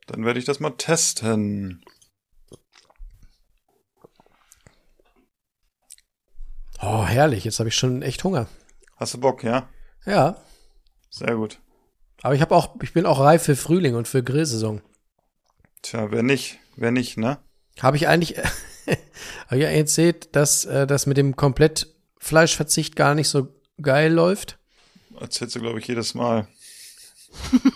Dann 0.07 0.25
werde 0.25 0.37
ich 0.37 0.43
das 0.43 0.59
mal 0.59 0.71
testen. 0.71 1.81
Oh, 6.81 7.05
herrlich. 7.05 7.45
Jetzt 7.45 7.59
habe 7.59 7.69
ich 7.69 7.75
schon 7.75 8.01
echt 8.01 8.25
Hunger. 8.25 8.47
Hast 8.97 9.13
du 9.13 9.19
Bock, 9.21 9.45
ja? 9.45 9.69
Ja. 10.05 10.35
Sehr 11.09 11.35
gut. 11.35 11.59
Aber 12.21 12.35
ich 12.35 12.41
habe 12.41 12.53
auch, 12.53 12.75
ich 12.81 12.91
bin 12.91 13.05
auch 13.05 13.21
reif 13.21 13.43
für 13.43 13.55
Frühling 13.55 13.95
und 13.95 14.09
für 14.09 14.23
Grillsaison. 14.23 14.81
Tja, 15.81 16.11
wer 16.11 16.21
nicht, 16.23 16.59
wer 16.75 16.91
nicht, 16.91 17.17
ne? 17.17 17.37
Habe 17.81 17.97
ich 17.97 18.07
eigentlich, 18.07 18.37
habe 19.47 19.59
ich 19.59 19.65
eigentlich 19.65 19.77
erzählt, 19.77 20.35
dass 20.35 20.65
äh, 20.65 20.87
das 20.87 21.05
mit 21.05 21.17
dem 21.17 21.35
komplett 21.35 21.87
Fleischverzicht 22.17 22.95
gar 22.95 23.15
nicht 23.15 23.27
so 23.27 23.47
geil 23.81 24.11
läuft? 24.11 24.57
Erzählst 25.19 25.55
du, 25.55 25.59
glaube 25.59 25.79
ich, 25.79 25.87
jedes 25.87 26.13
Mal. 26.13 26.47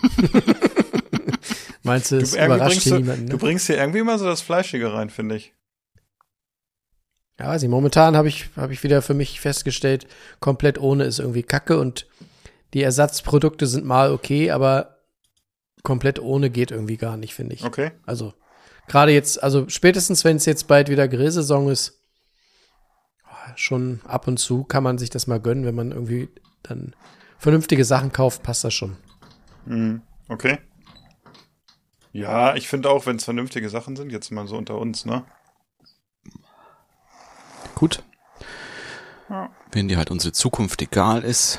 Meinst 1.82 2.12
du, 2.12 2.16
es 2.16 2.34
irgendwie 2.34 2.54
überrascht 2.56 2.82
hier 2.82 2.92
du, 2.92 2.98
niemanden? 2.98 3.26
du 3.26 3.32
Ne? 3.32 3.38
bringst 3.38 3.66
hier 3.66 3.78
irgendwie 3.78 4.00
immer 4.00 4.18
so 4.18 4.26
das 4.26 4.40
Fleischige 4.40 4.92
rein, 4.92 5.10
finde 5.10 5.36
ich. 5.36 5.54
Ja, 7.38 7.48
weiß 7.48 7.62
ich. 7.62 7.68
Momentan 7.68 8.16
habe 8.16 8.28
ich, 8.28 8.48
habe 8.56 8.72
ich 8.72 8.82
wieder 8.82 9.00
für 9.00 9.14
mich 9.14 9.40
festgestellt, 9.40 10.06
komplett 10.40 10.78
ohne 10.78 11.04
ist 11.04 11.18
irgendwie 11.20 11.42
Kacke 11.42 11.78
und 11.78 12.06
die 12.74 12.82
Ersatzprodukte 12.82 13.66
sind 13.66 13.84
mal 13.84 14.12
okay, 14.12 14.50
aber 14.50 14.98
komplett 15.82 16.18
ohne 16.18 16.50
geht 16.50 16.70
irgendwie 16.70 16.96
gar 16.96 17.16
nicht, 17.16 17.34
finde 17.34 17.54
ich. 17.54 17.64
Okay. 17.64 17.92
Also 18.04 18.34
gerade 18.88 19.12
jetzt, 19.12 19.42
also 19.42 19.68
spätestens 19.68 20.24
wenn 20.24 20.36
es 20.36 20.46
jetzt 20.46 20.66
bald 20.66 20.88
wieder 20.88 21.08
Grillsaison 21.08 21.68
ist, 21.68 22.02
schon 23.54 24.00
ab 24.04 24.26
und 24.28 24.38
zu 24.38 24.64
kann 24.64 24.82
man 24.82 24.98
sich 24.98 25.10
das 25.10 25.26
mal 25.26 25.40
gönnen, 25.40 25.64
wenn 25.64 25.74
man 25.74 25.92
irgendwie 25.92 26.28
dann 26.62 26.94
vernünftige 27.38 27.84
Sachen 27.84 28.12
kauft, 28.12 28.42
passt 28.42 28.64
das 28.64 28.74
schon. 28.74 28.96
Mhm. 29.64 30.02
Okay. 30.28 30.58
Ja, 32.12 32.56
ich 32.56 32.68
finde 32.68 32.90
auch, 32.90 33.06
wenn 33.06 33.16
es 33.16 33.24
vernünftige 33.24 33.68
Sachen 33.68 33.96
sind, 33.96 34.10
jetzt 34.10 34.30
mal 34.32 34.46
so 34.46 34.56
unter 34.56 34.78
uns, 34.78 35.04
ne? 35.04 35.24
Gut. 37.74 38.02
Ja. 39.30 39.50
Wenn 39.72 39.88
dir 39.88 39.98
halt 39.98 40.10
unsere 40.10 40.32
Zukunft 40.32 40.82
egal 40.82 41.22
ist, 41.22 41.58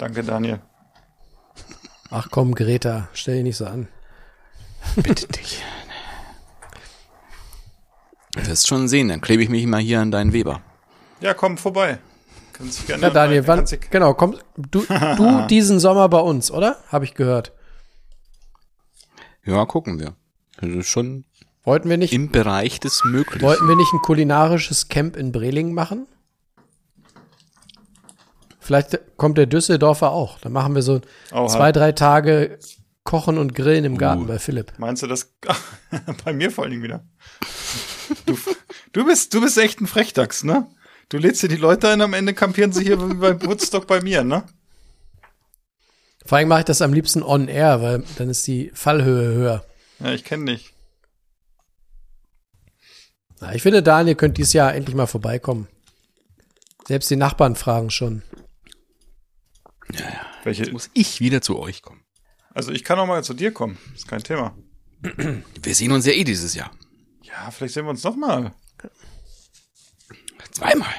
Danke, 0.00 0.24
Daniel. 0.24 0.60
Ach 2.08 2.28
komm, 2.30 2.54
Greta, 2.54 3.10
stell 3.12 3.34
dich 3.34 3.42
nicht 3.42 3.58
so 3.58 3.66
an. 3.66 3.86
Bitte 4.96 5.26
dich. 5.28 5.62
Du 8.32 8.46
wirst 8.46 8.68
schon 8.68 8.88
sehen, 8.88 9.08
dann 9.08 9.20
klebe 9.20 9.42
ich 9.42 9.48
mich 9.48 9.66
mal 9.66 9.80
hier 9.80 10.00
an 10.00 10.10
deinen 10.10 10.32
Weber. 10.32 10.60
Ja, 11.20 11.34
komm 11.34 11.58
vorbei. 11.58 11.98
Kannst 12.52 12.78
dich 12.80 12.86
gerne 12.86 13.02
Ja, 13.02 13.10
Daniel, 13.10 13.46
wann, 13.46 13.64
genau, 13.90 14.14
komm, 14.14 14.36
du, 14.56 14.84
du 15.16 15.46
diesen 15.48 15.80
Sommer 15.80 16.08
bei 16.08 16.20
uns, 16.20 16.50
oder? 16.50 16.76
Habe 16.88 17.04
ich 17.04 17.14
gehört. 17.14 17.52
Ja, 19.44 19.64
gucken 19.64 19.98
wir. 19.98 20.14
Das 20.60 20.70
ist 20.70 20.88
schon 20.88 21.24
Wollten 21.64 21.88
wir 21.88 21.96
nicht, 21.96 22.12
im 22.12 22.30
Bereich 22.30 22.80
des 22.80 23.02
Möglichen. 23.04 23.42
wollten 23.42 23.66
wir 23.68 23.76
nicht 23.76 23.92
ein 23.92 24.00
kulinarisches 24.00 24.88
Camp 24.88 25.16
in 25.16 25.32
Breling 25.32 25.72
machen? 25.74 26.06
Vielleicht 28.60 29.16
kommt 29.16 29.36
der 29.38 29.46
Düsseldorfer 29.46 30.12
auch. 30.12 30.38
Dann 30.38 30.52
machen 30.52 30.74
wir 30.74 30.82
so 30.82 31.00
Oha. 31.32 31.48
zwei, 31.48 31.72
drei 31.72 31.92
Tage 31.92 32.58
Kochen 33.10 33.38
und 33.38 33.56
Grillen 33.56 33.84
im 33.84 33.98
Garten 33.98 34.22
Uh. 34.22 34.26
bei 34.26 34.38
Philipp. 34.38 34.72
Meinst 34.78 35.02
du 35.02 35.08
das? 35.08 35.34
bei 36.24 36.32
mir 36.32 36.52
vor 36.52 36.62
allen 36.62 36.70
Dingen 36.70 36.84
wieder. 36.84 37.04
Du, 38.24 38.38
du 38.92 39.04
bist, 39.04 39.34
du 39.34 39.40
bist 39.40 39.58
echt 39.58 39.80
ein 39.80 39.88
Frechdachs, 39.88 40.44
ne? 40.44 40.68
Du 41.08 41.18
lädst 41.18 41.42
dir 41.42 41.48
die 41.48 41.56
Leute 41.56 41.88
ein, 41.88 42.02
am 42.02 42.14
Ende 42.14 42.34
kampieren 42.34 42.70
sie 42.72 42.84
hier 42.84 43.00
wie 43.10 43.14
bei 43.14 43.42
Woodstock 43.42 43.88
bei 43.88 44.00
mir, 44.00 44.22
ne? 44.22 44.44
Vor 46.24 46.38
allem 46.38 46.46
mache 46.46 46.60
ich 46.60 46.66
das 46.66 46.82
am 46.82 46.92
liebsten 46.92 47.24
on 47.24 47.48
air, 47.48 47.82
weil 47.82 48.04
dann 48.16 48.30
ist 48.30 48.46
die 48.46 48.70
Fallhöhe 48.74 49.34
höher. 49.34 49.64
Ja, 49.98 50.12
ich 50.12 50.22
kenne 50.22 50.52
dich. 50.52 50.72
Na, 53.40 53.56
ich 53.56 53.62
finde, 53.62 53.82
Daniel 53.82 54.14
könnte 54.14 54.34
dieses 54.36 54.52
Jahr 54.52 54.72
endlich 54.72 54.94
mal 54.94 55.06
vorbeikommen. 55.08 55.66
Selbst 56.86 57.10
die 57.10 57.16
Nachbarn 57.16 57.56
fragen 57.56 57.90
schon. 57.90 58.22
Welche? 60.44 60.70
Muss 60.70 60.90
ich 60.94 61.18
wieder 61.18 61.42
zu 61.42 61.58
euch 61.58 61.82
kommen. 61.82 61.99
Also 62.52 62.72
ich 62.72 62.84
kann 62.84 62.98
auch 62.98 63.06
mal 63.06 63.22
zu 63.24 63.34
dir 63.34 63.52
kommen. 63.52 63.78
Ist 63.94 64.08
kein 64.08 64.22
Thema. 64.22 64.56
Wir 65.62 65.74
sehen 65.74 65.92
uns 65.92 66.04
ja 66.06 66.12
eh 66.12 66.24
dieses 66.24 66.54
Jahr. 66.54 66.70
Ja, 67.22 67.50
vielleicht 67.50 67.74
sehen 67.74 67.84
wir 67.86 67.90
uns 67.90 68.04
noch 68.04 68.16
mal, 68.16 68.52
Zweimal. 70.50 70.92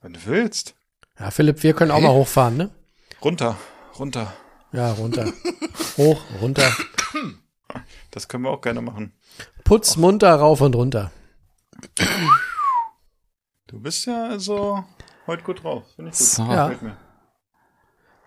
wenn 0.00 0.12
du 0.12 0.20
willst. 0.26 0.74
Ja, 1.18 1.30
Philipp, 1.30 1.62
wir 1.62 1.72
können 1.72 1.92
auch 1.92 2.00
mal 2.00 2.10
hochfahren, 2.10 2.56
ne? 2.56 2.70
Runter, 3.22 3.56
runter. 3.98 4.32
Ja, 4.72 4.92
runter. 4.92 5.32
Hoch, 5.96 6.22
runter. 6.40 6.70
Das 8.10 8.28
können 8.28 8.44
wir 8.44 8.50
auch 8.50 8.60
gerne 8.60 8.82
machen. 8.82 9.12
Putz 9.64 9.96
munter 9.96 10.34
rauf 10.34 10.60
und 10.60 10.74
runter. 10.74 11.12
Du 13.66 13.80
bist 13.80 14.06
ja 14.06 14.26
also 14.26 14.84
heute 15.26 15.42
gut 15.44 15.62
drauf. 15.62 15.84
Finde 15.94 16.10
ich 16.10 16.18
gut. 16.18 16.26
So. 16.26 16.42
Ja. 16.42 16.70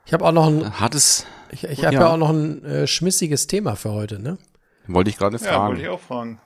Ich 0.05 0.13
habe 0.13 0.25
auch 0.25 0.31
noch 0.31 0.47
ein, 0.47 0.79
Hartes, 0.79 1.25
ich, 1.51 1.63
ich 1.63 1.83
habe 1.85 1.95
Ja. 1.95 2.01
ja. 2.01 2.07
auch 2.13 2.17
noch 2.17 2.29
ein 2.29 2.63
äh, 2.63 2.87
schmissiges 2.87 3.47
Thema 3.47 3.75
für 3.75 3.91
heute, 3.91 4.19
ne? 4.19 4.37
wollte 4.87 5.09
ich 5.09 5.17
gerade 5.17 5.37
Ja, 5.37 5.43
fragen. 5.43 5.67
wollte 5.69 5.81
ich 5.81 5.87
auch 5.89 5.99
fragen. 5.99 6.39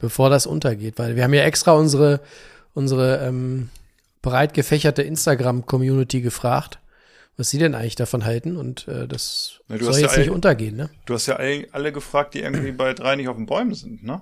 Bevor 0.00 0.28
das 0.30 0.46
untergeht, 0.46 0.98
weil 0.98 1.14
wir 1.14 1.22
haben 1.24 1.34
ja 1.34 1.42
extra 1.42 1.72
unsere, 1.72 2.20
unsere 2.74 3.18
ähm, 3.26 3.68
breit 4.22 4.54
gefächerte 4.54 5.02
Instagram-Community 5.02 6.20
gefragt, 6.20 6.80
was 7.36 7.50
sie 7.50 7.58
denn 7.58 7.74
eigentlich 7.76 7.94
davon 7.94 8.24
halten 8.24 8.56
und 8.56 8.88
äh, 8.88 9.06
das 9.06 9.60
Na, 9.68 9.76
du 9.76 9.84
soll 9.84 9.92
hast 9.94 10.00
ja 10.00 10.06
jetzt 10.08 10.16
nicht 10.18 10.28
all- 10.30 10.34
untergehen, 10.34 10.76
ne? 10.76 10.90
Du 11.06 11.14
hast 11.14 11.26
ja 11.26 11.36
all- 11.36 11.68
alle 11.72 11.92
gefragt, 11.92 12.34
die 12.34 12.40
irgendwie 12.40 12.72
bei 12.72 12.92
drei 12.92 13.14
nicht 13.16 13.28
auf 13.28 13.36
den 13.36 13.46
Bäumen 13.46 13.74
sind, 13.74 14.02
ne? 14.02 14.20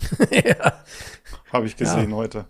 ja. 0.30 0.82
Habe 1.52 1.66
ich 1.66 1.76
gesehen 1.76 2.14
heute. 2.14 2.46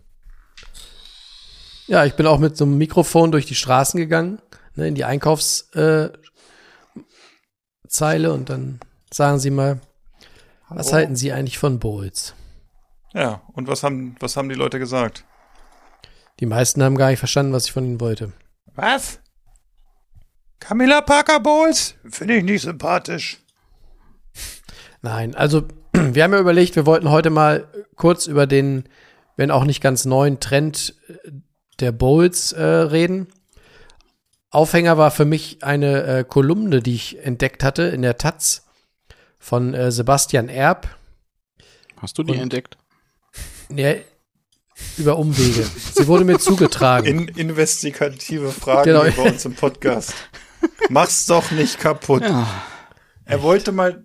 ja, 1.89 2.05
ich 2.07 2.15
bin 2.15 2.27
auch 2.27 2.39
mit 2.39 2.57
so 2.57 2.65
einem 2.65 2.79
Mikrofon 2.79 3.31
durch 3.33 3.45
die 3.45 3.55
Straßen 3.55 3.99
gegangen, 4.01 4.41
ne, 4.75 4.89
in 4.89 4.95
die 4.95 5.05
Einkaufszeile 5.05 6.19
äh, 8.29 8.31
und 8.31 8.49
dann 8.51 8.81
sagen 9.13 9.39
sie 9.39 9.51
mal, 9.51 9.81
was 10.69 10.89
Hallo? 10.89 10.97
halten 10.97 11.17
Sie 11.17 11.33
eigentlich 11.33 11.59
von 11.59 11.79
Bowls? 11.79 12.35
Ja, 13.13 13.43
und 13.53 13.69
was 13.69 13.83
haben, 13.83 14.17
was 14.19 14.37
haben 14.37 14.49
die 14.49 14.55
Leute 14.55 14.79
gesagt? 14.79 15.25
Die 16.41 16.47
meisten 16.47 16.83
haben 16.83 16.97
gar 16.97 17.11
nicht 17.11 17.21
verstanden, 17.21 17.53
was 17.53 17.67
ich 17.67 17.73
von 17.73 17.85
ihnen 17.85 18.01
wollte. 18.01 18.33
Was? 18.75 19.21
Camilla 20.59 21.01
Parker 21.01 21.39
Bowles? 21.41 21.95
Finde 22.09 22.37
ich 22.37 22.45
nicht 22.45 22.63
sympathisch. 22.63 23.39
Nein, 25.03 25.35
also 25.35 25.69
wir 25.93 26.25
haben 26.25 26.33
ja 26.33 26.41
überlegt, 26.41 26.75
wir 26.75 26.87
wollten 26.87 27.11
heute 27.11 27.31
mal 27.31 27.69
kurz 27.95 28.27
über 28.27 28.47
den, 28.47 28.89
wenn 29.37 29.51
auch 29.51 29.65
nicht 29.65 29.81
ganz 29.81 30.07
neuen 30.07 30.41
Trend 30.41 30.97
äh, 31.09 31.31
der 31.81 31.93
Bowls 31.93 32.53
äh, 32.53 32.63
reden. 32.63 33.29
Aufhänger 34.55 34.97
war 34.99 35.11
für 35.11 35.25
mich 35.25 35.63
eine 35.63 36.03
äh, 36.05 36.25
Kolumne, 36.25 36.81
die 36.81 36.95
ich 36.95 37.25
entdeckt 37.25 37.63
hatte 37.65 37.83
in 37.85 38.03
der 38.03 38.19
Taz 38.19 38.67
von 39.39 39.75
äh, 39.75 39.91
Sebastian 39.91 40.49
Erb. 40.49 40.89
Hast 42.01 42.17
du 42.19 42.23
die 42.23 42.33
Und- 42.35 42.41
entdeckt? 42.41 42.77
Ja, 43.75 43.95
über 44.99 45.17
Umwege. 45.19 45.65
Sie 45.95 46.07
wurde 46.07 46.25
mir 46.25 46.39
zugetragen. 46.39 47.07
In, 47.07 47.29
investigative 47.29 48.51
Fragen 48.53 48.85
Genau. 48.85 49.03
bei 49.05 49.31
uns 49.31 49.45
im 49.45 49.55
Podcast. 49.55 50.13
Mach's 50.91 51.27
doch 51.27 51.51
nicht 51.51 51.79
kaputt. 51.81 52.23
Ja. 52.23 52.47
Er 53.25 53.43
wollte 53.43 53.73
mal 53.73 54.05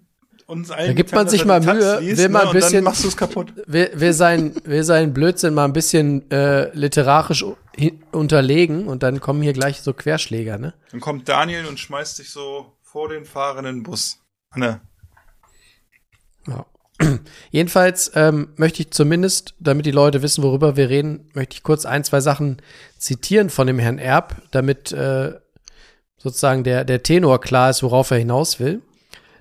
uns 0.49 0.71
allen 0.71 0.87
Da 0.87 0.93
gibt 0.93 1.11
man 1.13 1.27
sich 1.29 1.45
mal 1.45 1.59
Mühe, 1.61 1.99
liest, 1.99 2.17
will 2.17 2.29
mal 2.29 2.39
ne, 2.39 2.41
ein 2.41 2.45
dann 2.47 2.53
bisschen- 2.61 2.83
machst 2.83 3.03
du's 3.05 3.15
kaputt. 3.15 3.53
will, 3.67 3.91
will, 3.93 4.13
sein, 4.13 4.53
will 4.63 4.83
seinen 4.83 5.13
Blödsinn 5.13 5.53
mal 5.53 5.65
ein 5.65 5.73
bisschen 5.73 6.29
äh, 6.31 6.75
literarisch 6.75 7.45
unterlegen 8.11 8.87
und 8.87 9.03
dann 9.03 9.19
kommen 9.19 9.41
hier 9.41 9.53
gleich 9.53 9.81
so 9.81 9.93
Querschläger, 9.93 10.57
ne? 10.57 10.73
Dann 10.91 10.99
kommt 10.99 11.29
Daniel 11.29 11.65
und 11.67 11.79
schmeißt 11.79 12.17
sich 12.17 12.31
so 12.31 12.73
vor 12.81 13.09
den 13.09 13.25
fahrenden 13.25 13.83
Bus. 13.83 14.19
Anne, 14.51 14.81
Ja. 16.47 16.65
Jedenfalls 17.51 18.11
ähm, 18.15 18.49
möchte 18.57 18.81
ich 18.81 18.91
zumindest, 18.91 19.53
damit 19.59 19.85
die 19.85 19.91
Leute 19.91 20.21
wissen, 20.21 20.43
worüber 20.43 20.75
wir 20.75 20.89
reden, 20.89 21.29
möchte 21.33 21.53
ich 21.55 21.63
kurz 21.63 21.85
ein, 21.85 22.03
zwei 22.03 22.19
Sachen 22.19 22.57
zitieren 22.97 23.49
von 23.49 23.67
dem 23.67 23.79
Herrn 23.79 23.99
Erb, 23.99 24.41
damit 24.51 24.91
äh, 24.91 25.33
sozusagen 26.17 26.65
der, 26.65 26.83
der 26.83 27.01
Tenor 27.01 27.39
klar 27.39 27.69
ist, 27.69 27.83
worauf 27.83 28.11
er 28.11 28.17
hinaus 28.17 28.59
will. 28.59 28.81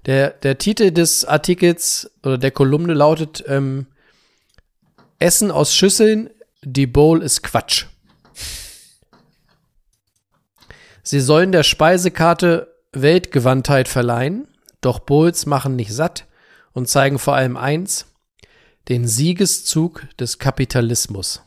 Der, 0.07 0.31
der 0.31 0.59
Titel 0.59 0.91
des 0.91 1.25
Artikels 1.25 2.11
oder 2.23 2.39
der 2.39 2.51
Kolumne 2.51 2.95
lautet 2.95 3.45
ähm, 3.47 3.87
Essen 5.19 5.51
aus 5.51 5.75
Schüsseln, 5.75 6.31
die 6.63 6.87
Bowl 6.87 7.23
ist 7.23 7.43
Quatsch. 7.43 7.87
Sie 11.03 11.21
sollen 11.21 11.53
der 11.53 11.63
Speisekarte 11.63 12.75
Weltgewandtheit 12.93 13.89
verleihen, 13.89 14.49
doch 14.81 14.99
Bowls 14.99 15.47
machen 15.47 15.75
nicht 15.77 15.93
satt 15.93 16.27
und 16.73 16.89
zeigen 16.89 17.19
vor 17.19 17.35
allem 17.35 17.57
eins, 17.57 18.07
den 18.89 19.07
Siegeszug 19.07 20.07
des 20.19 20.39
Kapitalismus. 20.39 21.43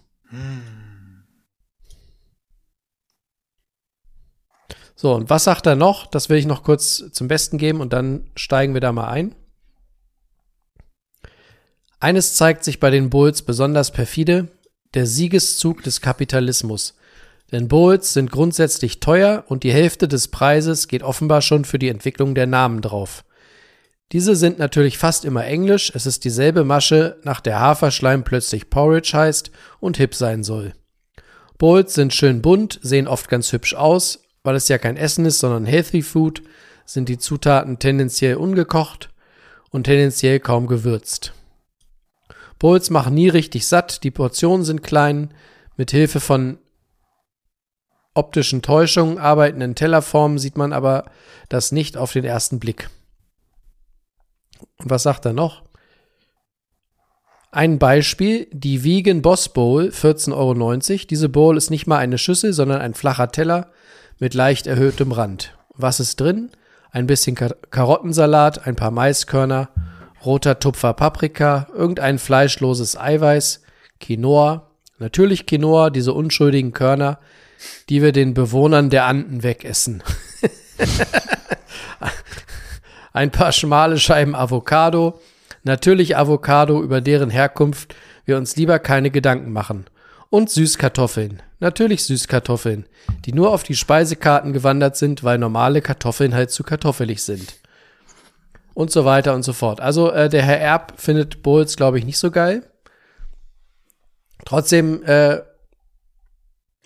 So, 5.01 5.15
und 5.15 5.31
was 5.31 5.45
sagt 5.45 5.65
er 5.65 5.75
noch? 5.75 6.05
Das 6.05 6.29
will 6.29 6.37
ich 6.37 6.45
noch 6.45 6.61
kurz 6.61 7.03
zum 7.11 7.27
Besten 7.27 7.57
geben 7.57 7.81
und 7.81 7.91
dann 7.91 8.29
steigen 8.35 8.75
wir 8.75 8.81
da 8.81 8.91
mal 8.91 9.07
ein. 9.07 9.33
Eines 11.99 12.35
zeigt 12.35 12.63
sich 12.63 12.79
bei 12.79 12.91
den 12.91 13.09
Bulls 13.09 13.41
besonders 13.41 13.89
perfide. 13.91 14.49
der 14.93 15.07
Siegeszug 15.07 15.81
des 15.81 16.01
Kapitalismus. 16.01 16.93
Denn 17.51 17.67
Bowls 17.67 18.13
sind 18.13 18.29
grundsätzlich 18.29 18.99
teuer 18.99 19.43
und 19.47 19.63
die 19.63 19.73
Hälfte 19.73 20.07
des 20.07 20.27
Preises 20.27 20.87
geht 20.87 21.01
offenbar 21.01 21.41
schon 21.41 21.65
für 21.65 21.79
die 21.79 21.89
Entwicklung 21.89 22.35
der 22.35 22.45
Namen 22.45 22.81
drauf. 22.81 23.23
Diese 24.11 24.35
sind 24.35 24.59
natürlich 24.59 24.99
fast 24.99 25.25
immer 25.25 25.45
englisch, 25.45 25.91
es 25.95 26.05
ist 26.05 26.25
dieselbe 26.25 26.63
Masche, 26.63 27.17
nach 27.23 27.41
der 27.41 27.59
Haferschleim 27.59 28.23
plötzlich 28.23 28.69
Porridge 28.69 29.13
heißt 29.17 29.49
und 29.79 29.97
hip 29.97 30.13
sein 30.13 30.43
soll. 30.43 30.73
Bowls 31.57 31.95
sind 31.95 32.13
schön 32.13 32.43
bunt, 32.43 32.79
sehen 32.83 33.07
oft 33.07 33.29
ganz 33.29 33.51
hübsch 33.51 33.73
aus, 33.73 34.20
weil 34.43 34.55
es 34.55 34.67
ja 34.67 34.77
kein 34.77 34.97
Essen 34.97 35.25
ist, 35.25 35.39
sondern 35.39 35.65
Healthy 35.65 36.01
Food, 36.01 36.41
sind 36.85 37.09
die 37.09 37.17
Zutaten 37.17 37.79
tendenziell 37.79 38.35
ungekocht 38.35 39.09
und 39.69 39.83
tendenziell 39.85 40.39
kaum 40.39 40.67
gewürzt. 40.67 41.33
Bowls 42.59 42.89
machen 42.89 43.13
nie 43.13 43.29
richtig 43.29 43.65
satt, 43.65 44.03
die 44.03 44.11
Portionen 44.11 44.65
sind 44.65 44.83
klein, 44.83 45.33
mit 45.77 45.91
Hilfe 45.91 46.19
von 46.19 46.59
optischen 48.13 48.61
Täuschungen 48.61 49.17
arbeitenden 49.17 49.73
Tellerformen 49.73 50.37
sieht 50.37 50.57
man 50.57 50.73
aber 50.73 51.05
das 51.49 51.71
nicht 51.71 51.97
auf 51.97 52.11
den 52.11 52.25
ersten 52.25 52.59
Blick. 52.59 52.89
Und 54.77 54.89
was 54.89 55.03
sagt 55.03 55.25
er 55.25 55.33
noch? 55.33 55.63
Ein 57.51 57.79
Beispiel, 57.79 58.47
die 58.51 58.83
Vegan 58.83 59.21
Boss 59.21 59.49
Bowl, 59.49 59.89
14,90 59.89 60.33
Euro. 60.33 61.07
Diese 61.09 61.29
Bowl 61.29 61.57
ist 61.57 61.69
nicht 61.69 61.87
mal 61.87 61.97
eine 61.97 62.17
Schüssel, 62.17 62.53
sondern 62.53 62.79
ein 62.79 62.93
flacher 62.93 63.31
Teller 63.31 63.71
mit 64.21 64.35
leicht 64.35 64.67
erhöhtem 64.67 65.11
Rand. 65.11 65.57
Was 65.73 65.99
ist 65.99 66.21
drin? 66.21 66.51
Ein 66.91 67.07
bisschen 67.07 67.35
Kar 67.35 67.55
Karottensalat, 67.71 68.67
ein 68.67 68.75
paar 68.75 68.91
Maiskörner, 68.91 69.69
roter 70.23 70.59
Tupfer 70.59 70.93
Paprika, 70.93 71.67
irgendein 71.73 72.19
fleischloses 72.19 72.95
Eiweiß, 72.95 73.63
Quinoa, 73.99 74.69
natürlich 74.99 75.47
Quinoa, 75.47 75.89
diese 75.89 76.13
unschuldigen 76.13 76.71
Körner, 76.71 77.17
die 77.89 78.03
wir 78.03 78.11
den 78.11 78.35
Bewohnern 78.35 78.91
der 78.91 79.05
Anden 79.05 79.41
wegessen. 79.41 80.03
ein 83.13 83.31
paar 83.31 83.51
schmale 83.51 83.97
Scheiben 83.97 84.35
Avocado, 84.35 85.19
natürlich 85.63 86.15
Avocado, 86.15 86.83
über 86.83 87.01
deren 87.01 87.31
Herkunft 87.31 87.95
wir 88.25 88.37
uns 88.37 88.55
lieber 88.55 88.77
keine 88.77 89.09
Gedanken 89.09 89.51
machen. 89.51 89.85
Und 90.29 90.51
Süßkartoffeln, 90.51 91.41
natürlich 91.61 92.03
Süßkartoffeln, 92.03 92.85
die 93.25 93.33
nur 93.33 93.51
auf 93.51 93.63
die 93.63 93.75
Speisekarten 93.75 94.53
gewandert 94.53 94.97
sind, 94.97 95.23
weil 95.23 95.37
normale 95.37 95.81
Kartoffeln 95.81 96.33
halt 96.33 96.51
zu 96.51 96.63
kartoffelig 96.63 97.23
sind. 97.23 97.55
Und 98.73 98.91
so 98.91 99.03
weiter 99.05 99.33
und 99.35 99.43
so 99.43 99.53
fort. 99.53 99.81
Also 99.81 100.11
äh, 100.11 100.29
der 100.29 100.43
Herr 100.43 100.59
Erb 100.59 100.93
findet 100.97 101.43
Bowls, 101.43 101.75
glaube 101.75 101.99
ich, 101.99 102.05
nicht 102.05 102.17
so 102.17 102.31
geil. 102.31 102.69
Trotzdem 104.45 105.03
äh, 105.03 105.39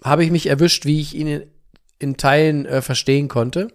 habe 0.03 0.23
ich 0.23 0.31
mich 0.31 0.47
erwischt, 0.47 0.85
wie 0.85 0.99
ich 0.99 1.15
ihn 1.15 1.27
in, 1.27 1.43
in 1.99 2.17
Teilen 2.17 2.65
äh, 2.65 2.81
verstehen 2.81 3.27
konnte. 3.27 3.67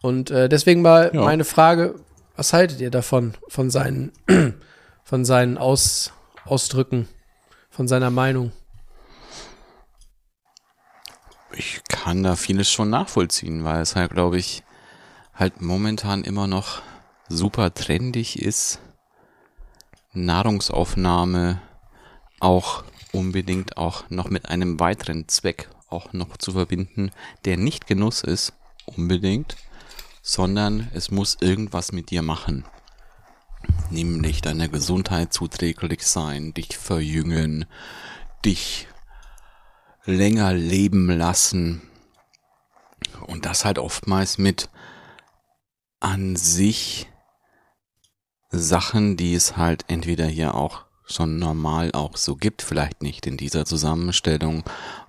Und 0.00 0.30
äh, 0.30 0.48
deswegen 0.48 0.82
mal 0.82 1.10
Ja. 1.12 1.22
meine 1.22 1.44
Frage, 1.44 1.96
was 2.36 2.52
haltet 2.52 2.80
ihr 2.80 2.90
davon, 2.90 3.34
von 3.48 3.70
seinen, 3.70 4.12
von 5.04 5.24
seinen 5.24 5.58
Aus, 5.58 6.12
Ausdrücken, 6.44 7.08
von 7.70 7.88
seiner 7.88 8.10
Meinung? 8.10 8.52
Ich 11.58 11.80
kann 11.88 12.22
da 12.22 12.36
vieles 12.36 12.70
schon 12.70 12.90
nachvollziehen, 12.90 13.64
weil 13.64 13.80
es 13.80 13.96
halt, 13.96 14.10
glaube 14.10 14.36
ich, 14.36 14.62
halt 15.34 15.62
momentan 15.62 16.22
immer 16.22 16.46
noch 16.46 16.82
super 17.30 17.72
trendig 17.72 18.42
ist, 18.42 18.78
Nahrungsaufnahme 20.12 21.62
auch 22.40 22.84
unbedingt 23.12 23.78
auch 23.78 24.08
noch 24.10 24.28
mit 24.28 24.50
einem 24.50 24.78
weiteren 24.80 25.28
Zweck 25.28 25.70
auch 25.88 26.12
noch 26.12 26.36
zu 26.36 26.52
verbinden, 26.52 27.10
der 27.46 27.56
nicht 27.56 27.86
Genuss 27.86 28.22
ist, 28.22 28.52
unbedingt, 28.84 29.56
sondern 30.20 30.90
es 30.92 31.10
muss 31.10 31.38
irgendwas 31.40 31.90
mit 31.90 32.10
dir 32.10 32.20
machen. 32.20 32.66
Nämlich 33.88 34.42
deiner 34.42 34.68
Gesundheit 34.68 35.32
zuträglich 35.32 36.06
sein, 36.06 36.52
dich 36.52 36.76
verjüngen, 36.76 37.64
dich 38.44 38.88
länger 40.06 40.54
leben 40.54 41.10
lassen. 41.10 41.82
Und 43.26 43.44
das 43.44 43.64
halt 43.64 43.78
oftmals 43.78 44.38
mit 44.38 44.70
an 46.00 46.36
sich 46.36 47.08
Sachen, 48.50 49.16
die 49.16 49.34
es 49.34 49.56
halt 49.56 49.84
entweder 49.88 50.26
hier 50.26 50.54
auch 50.54 50.84
schon 51.04 51.38
normal 51.38 51.92
auch 51.92 52.16
so 52.16 52.36
gibt, 52.36 52.62
vielleicht 52.62 53.02
nicht 53.02 53.26
in 53.26 53.36
dieser 53.36 53.64
Zusammenstellung, 53.64 54.64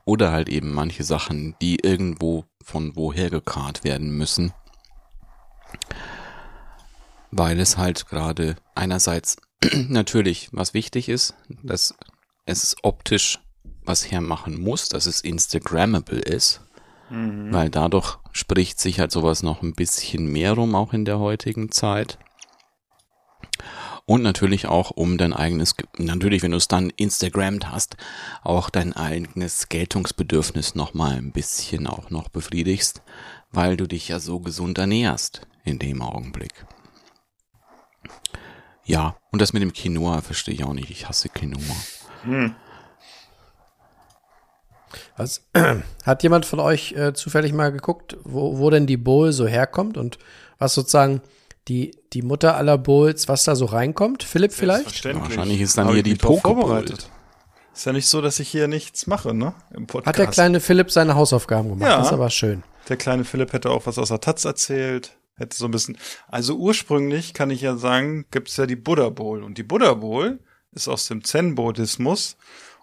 oder 0.05 0.31
halt 0.31 0.47
eben 0.47 0.73
manche 0.73 1.03
Sachen, 1.03 1.55
die 1.61 1.79
irgendwo 1.81 2.45
von 2.63 2.95
woher 2.95 3.29
gekarrt 3.29 3.83
werden 3.83 4.11
müssen. 4.11 4.53
Weil 7.31 7.59
es 7.59 7.77
halt 7.77 8.07
gerade 8.07 8.55
einerseits 8.75 9.37
natürlich 9.73 10.49
was 10.51 10.73
wichtig 10.73 11.09
ist, 11.09 11.35
dass 11.63 11.95
es 12.45 12.75
optisch 12.83 13.39
was 13.87 14.11
hermachen 14.11 14.59
muss, 14.61 14.89
dass 14.89 15.05
es 15.05 15.21
Instagrammable 15.21 16.19
ist. 16.19 16.61
Weil 17.53 17.69
dadurch 17.69 18.17
spricht 18.33 18.79
sich 18.79 18.99
halt 18.99 19.11
sowas 19.11 19.41
noch 19.41 19.61
ein 19.61 19.73
bisschen 19.73 20.27
mehr 20.31 20.53
rum, 20.53 20.75
auch 20.75 20.91
in 20.93 21.05
der 21.05 21.19
heutigen 21.19 21.71
Zeit. 21.71 22.19
Und 24.05 24.23
natürlich 24.23 24.67
auch 24.67 24.91
um 24.91 25.17
dein 25.17 25.33
eigenes, 25.33 25.75
Ge- 25.75 25.87
natürlich, 25.97 26.41
wenn 26.41 26.51
du 26.51 26.57
es 26.57 26.67
dann 26.67 26.89
Instagrammt 26.91 27.71
hast, 27.71 27.97
auch 28.41 28.69
dein 28.69 28.93
eigenes 28.93 29.67
Geltungsbedürfnis 29.69 30.75
nochmal 30.75 31.17
ein 31.17 31.31
bisschen 31.31 31.87
auch 31.87 32.09
noch 32.09 32.29
befriedigst, 32.29 33.01
weil 33.51 33.75
du 33.77 33.87
dich 33.87 34.07
ja 34.07 34.19
so 34.19 34.39
gesund 34.39 34.77
ernährst 34.77 35.41
in 35.65 35.79
dem 35.79 36.01
Augenblick. 36.01 36.65
Ja, 38.85 39.17
und 39.31 39.41
das 39.41 39.51
mit 39.51 39.61
dem 39.61 39.73
Quinoa 39.73 40.21
verstehe 40.21 40.53
ich 40.55 40.63
auch 40.63 40.73
nicht. 40.73 40.89
Ich 40.89 41.09
hasse 41.09 41.27
Quinoa. 41.27 41.59
Was, 45.17 45.47
hat 46.05 46.23
jemand 46.23 46.45
von 46.45 46.59
euch 46.59 46.93
äh, 46.93 47.13
zufällig 47.13 47.53
mal 47.53 47.71
geguckt, 47.71 48.17
wo, 48.23 48.57
wo 48.57 48.69
denn 48.69 48.87
die 48.87 48.97
Bowl 48.97 49.31
so 49.31 49.47
herkommt 49.47 49.97
und 49.97 50.17
was 50.59 50.73
sozusagen 50.73 51.21
die, 51.67 51.97
die 52.13 52.21
Mutter 52.21 52.55
aller 52.55 52.77
Bowls, 52.77 53.27
was 53.27 53.43
da 53.43 53.55
so 53.55 53.65
reinkommt? 53.65 54.23
Philipp 54.23 54.53
vielleicht? 54.53 55.05
Wahrscheinlich 55.05 55.61
ist 55.61 55.77
dann 55.77 55.87
Hab 55.87 55.93
hier 55.93 56.03
die 56.03 56.15
Pokeball. 56.15 56.55
vorbereitet. 56.55 57.09
Ist 57.73 57.85
ja 57.85 57.93
nicht 57.93 58.07
so, 58.07 58.21
dass 58.21 58.39
ich 58.39 58.49
hier 58.49 58.67
nichts 58.67 59.05
mache, 59.05 59.33
ne? 59.35 59.53
Im 59.75 59.85
Podcast. 59.85 60.07
Hat 60.07 60.17
der 60.17 60.27
kleine 60.27 60.59
Philipp 60.59 60.89
seine 60.89 61.13
Hausaufgaben 61.15 61.69
gemacht? 61.69 61.87
Ja. 61.89 61.97
Das 61.97 62.07
ist 62.07 62.13
aber 62.13 62.29
schön. 62.29 62.63
Der 62.89 62.97
kleine 62.97 63.23
Philipp 63.23 63.53
hätte 63.53 63.69
auch 63.69 63.85
was 63.85 63.99
aus 63.99 64.07
der 64.07 64.19
Taz 64.19 64.45
erzählt. 64.45 65.17
Hätte 65.35 65.55
so 65.55 65.65
ein 65.65 65.71
bisschen. 65.71 65.97
Also 66.27 66.55
ursprünglich 66.55 67.35
kann 67.35 67.51
ich 67.51 67.61
ja 67.61 67.75
sagen, 67.75 68.25
gibt's 68.31 68.57
ja 68.57 68.65
die 68.65 68.75
Buddha 68.75 69.09
Bowl. 69.09 69.43
Und 69.43 69.59
die 69.59 69.63
Buddha 69.63 69.93
Bowl 69.93 70.39
ist 70.71 70.87
aus 70.87 71.07
dem 71.07 71.23
Zen-Buddhismus. 71.23 72.37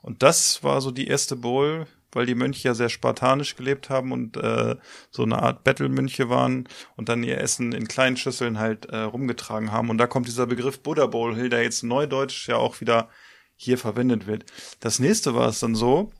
Und 0.05 0.23
das 0.23 0.63
war 0.63 0.83
so 0.83 0.91
die 0.91 1.07
erste 1.07 1.35
Bowl, 1.35 1.87
weil 2.13 2.27
die 2.27 2.35
Mönche 2.35 2.69
ja 2.69 2.75
sehr 2.75 2.91
spartanisch 2.91 3.57
gelebt 3.57 3.89
haben 3.89 4.13
und 4.13 4.37
äh, 4.37 4.77
so 5.11 5.23
eine 5.23 5.41
Art 5.41 5.65
Bettelmönche 5.65 6.29
waren 6.29 6.69
und 6.97 7.09
dann 7.09 7.23
ihr 7.23 7.41
Essen 7.41 7.73
in 7.73 7.89
kleinen 7.89 8.19
Schüsseln 8.19 8.59
halt 8.59 8.85
äh, 8.85 8.99
rumgetragen 8.99 9.73
haben. 9.73 9.89
Und 9.89 9.97
da 9.97 10.07
kommt 10.07 10.29
dieser 10.29 10.47
Begriff 10.47 10.81
Buddha 10.83 11.07
Bowl, 11.07 11.49
der 11.49 11.63
jetzt 11.63 11.85
neudeutsch 11.85 12.49
ja 12.49 12.57
auch 12.57 12.83
wieder 12.83 13.09
hier 13.57 13.79
verwendet 13.79 14.27
wird. 14.27 14.45
Das 14.81 14.99
nächste 14.99 15.35
war 15.35 15.49
es 15.49 15.61
dann 15.61 15.75
so, 15.75 16.13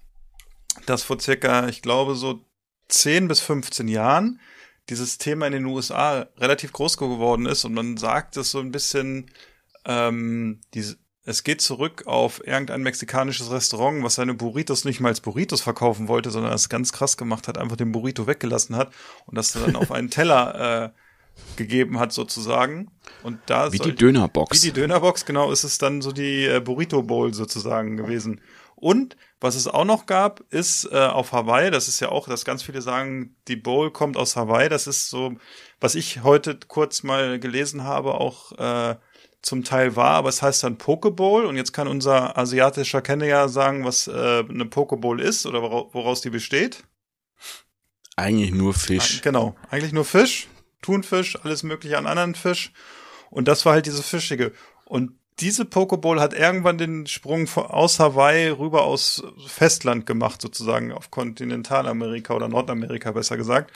dass 0.87 1.03
vor 1.03 1.21
circa, 1.21 1.69
ich 1.69 1.83
glaube, 1.83 2.15
so 2.15 2.43
10 2.89 3.29
bis 3.29 3.41
15 3.41 3.87
Jahren 3.87 4.41
dieses 4.89 5.19
Thema 5.19 5.47
in 5.47 5.53
den 5.53 5.67
USA 5.67 6.27
relativ 6.39 6.73
groß 6.73 6.97
geworden 6.97 7.45
ist 7.45 7.67
und 7.67 7.75
man 7.75 7.99
sagt 7.99 8.39
es 8.39 8.51
so 8.51 8.61
ein 8.61 8.73
bisschen, 8.73 9.31
ähm, 9.85 10.63
diese, 10.73 10.97
es 11.25 11.43
geht 11.43 11.61
zurück 11.61 12.05
auf 12.07 12.47
irgendein 12.47 12.83
mexikanisches 12.83 13.51
Restaurant, 13.51 14.03
was 14.05 14.17
seine 14.17 14.35
Burritos 14.35 14.85
nicht 14.85 15.01
mal 15.01 15.09
als 15.09 15.21
Burritos 15.21 15.63
verkaufen 15.63 16.09
wollte, 16.09 16.31
sondern 16.31 16.53
es 16.53 16.69
ganz 16.69 16.93
krass 16.93 17.17
gemacht 17.17 17.49
hat, 17.49 17.59
einfach 17.59 17.77
den 17.77 17.93
Burrito 17.93 18.27
weggelassen 18.27 18.77
hat 18.77 18.93
und 19.27 19.37
das 19.37 19.53
dann 19.53 19.77
auf 19.77 19.91
einen 19.91 20.11
Teller 20.11 20.93
äh, 20.93 20.99
gegeben 21.57 21.99
hat 21.99 22.13
sozusagen. 22.13 22.91
Und 23.23 23.39
da 23.47 23.73
Wie 23.73 23.79
soll- 23.79 23.91
die 23.91 23.97
Dönerbox. 23.97 24.57
wie 24.63 24.67
die 24.67 24.73
Dönerbox, 24.73 25.25
genau, 25.25 25.51
ist 25.51 25.65
es 25.65 25.79
dann 25.79 26.03
so 26.03 26.13
die 26.13 26.45
äh, 26.45 26.61
Burrito 26.61 27.03
Bowl 27.03 27.33
sozusagen 27.33 27.97
gewesen. 27.97 28.41
Und 28.77 29.17
was 29.41 29.55
es 29.55 29.67
auch 29.67 29.85
noch 29.85 30.05
gab, 30.07 30.41
ist 30.51 30.89
äh, 30.93 30.99
auf 30.99 31.33
Hawaii, 31.33 31.71
das 31.71 31.89
ist 31.89 32.01
ja 32.01 32.11
auch, 32.11 32.29
dass 32.29 32.45
ganz 32.45 32.63
viele 32.63 32.83
sagen, 32.83 33.35
die 33.49 33.57
Bowl 33.57 33.91
kommt 33.91 34.17
aus 34.17 34.37
Hawaii. 34.37 34.69
Das 34.69 34.87
ist 34.87 35.09
so, 35.09 35.35
was 35.81 35.95
ich 35.95 36.23
heute 36.23 36.59
kurz 36.69 37.03
mal 37.03 37.39
gelesen 37.39 37.85
habe, 37.85 38.15
auch 38.15 38.53
äh, 38.59 38.97
zum 39.45 39.63
Teil 39.63 39.95
war, 39.95 40.13
aber 40.13 40.31
es 40.31 40.41
heißt 40.41 40.63
dann 40.65 40.79
Pokeball 40.79 41.45
und 41.45 41.57
jetzt 41.57 41.73
kann 41.73 41.87
unser 41.87 42.39
asiatischer 42.39 43.03
Kenner 43.03 43.27
ja 43.27 43.49
sagen, 43.49 43.85
was 43.85 44.09
äh, 44.09 44.43
eine 44.49 44.65
Pokeball 44.65 45.21
ist 45.21 45.45
oder 45.45 45.61
wora- 45.61 45.93
woraus 45.93 46.23
die 46.23 46.31
besteht. 46.31 46.85
Eigentlich 48.17 48.53
nur 48.53 48.73
Fisch. 48.73 49.21
Genau, 49.23 49.55
eigentlich 49.71 49.93
nur 49.93 50.05
Fisch, 50.07 50.49
Thunfisch, 50.81 51.39
alles 51.43 51.63
mögliche 51.63 51.99
an 51.99 52.07
anderen 52.07 52.35
Fisch. 52.35 52.73
Und 53.31 53.47
das 53.49 53.67
war 53.67 53.75
halt 53.75 53.87
diese 53.87 54.03
fischige. 54.03 54.53
Und 54.87 55.13
diese 55.41 55.65
Pokeball 55.65 56.21
hat 56.21 56.33
irgendwann 56.33 56.79
den 56.79 57.07
Sprung 57.07 57.47
von, 57.47 57.65
aus 57.65 57.99
Hawaii 57.99 58.49
rüber 58.49 58.85
aus 58.85 59.25
Festland 59.47 60.07
gemacht, 60.07 60.41
sozusagen 60.41 60.93
auf 60.93 61.11
Kontinentalamerika 61.11 62.35
oder 62.35 62.49
Nordamerika 62.49 63.11
besser 63.13 63.37
gesagt. 63.37 63.73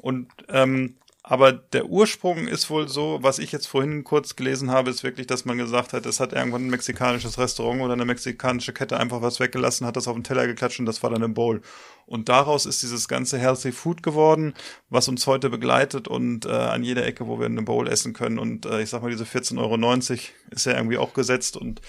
Und 0.00 0.28
ähm, 0.48 0.96
aber 1.26 1.52
der 1.52 1.86
Ursprung 1.86 2.46
ist 2.46 2.68
wohl 2.68 2.86
so, 2.86 3.18
was 3.22 3.38
ich 3.38 3.50
jetzt 3.50 3.66
vorhin 3.66 4.04
kurz 4.04 4.36
gelesen 4.36 4.70
habe, 4.70 4.90
ist 4.90 5.04
wirklich, 5.04 5.26
dass 5.26 5.46
man 5.46 5.56
gesagt 5.56 5.94
hat, 5.94 6.04
es 6.04 6.20
hat 6.20 6.34
irgendwann 6.34 6.66
ein 6.66 6.70
mexikanisches 6.70 7.38
Restaurant 7.38 7.80
oder 7.80 7.94
eine 7.94 8.04
mexikanische 8.04 8.74
Kette 8.74 9.00
einfach 9.00 9.22
was 9.22 9.40
weggelassen, 9.40 9.86
hat 9.86 9.96
das 9.96 10.06
auf 10.06 10.16
den 10.16 10.22
Teller 10.22 10.46
geklatscht 10.46 10.80
und 10.80 10.84
das 10.84 11.02
war 11.02 11.08
dann 11.08 11.22
im 11.22 11.32
Bowl. 11.32 11.62
Und 12.04 12.28
daraus 12.28 12.66
ist 12.66 12.82
dieses 12.82 13.08
ganze 13.08 13.38
Healthy 13.38 13.72
Food 13.72 14.02
geworden, 14.02 14.52
was 14.90 15.08
uns 15.08 15.26
heute 15.26 15.48
begleitet 15.48 16.08
und 16.08 16.44
äh, 16.44 16.50
an 16.50 16.84
jeder 16.84 17.06
Ecke, 17.06 17.26
wo 17.26 17.38
wir 17.38 17.46
eine 17.46 17.62
Bowl 17.62 17.88
essen 17.88 18.12
können. 18.12 18.38
Und 18.38 18.66
äh, 18.66 18.82
ich 18.82 18.90
sag 18.90 19.00
mal, 19.00 19.10
diese 19.10 19.24
14,90 19.24 19.58
Euro 19.60 20.20
ist 20.50 20.66
ja 20.66 20.74
irgendwie 20.74 20.98
auch 20.98 21.14
gesetzt 21.14 21.56
und 21.56 21.80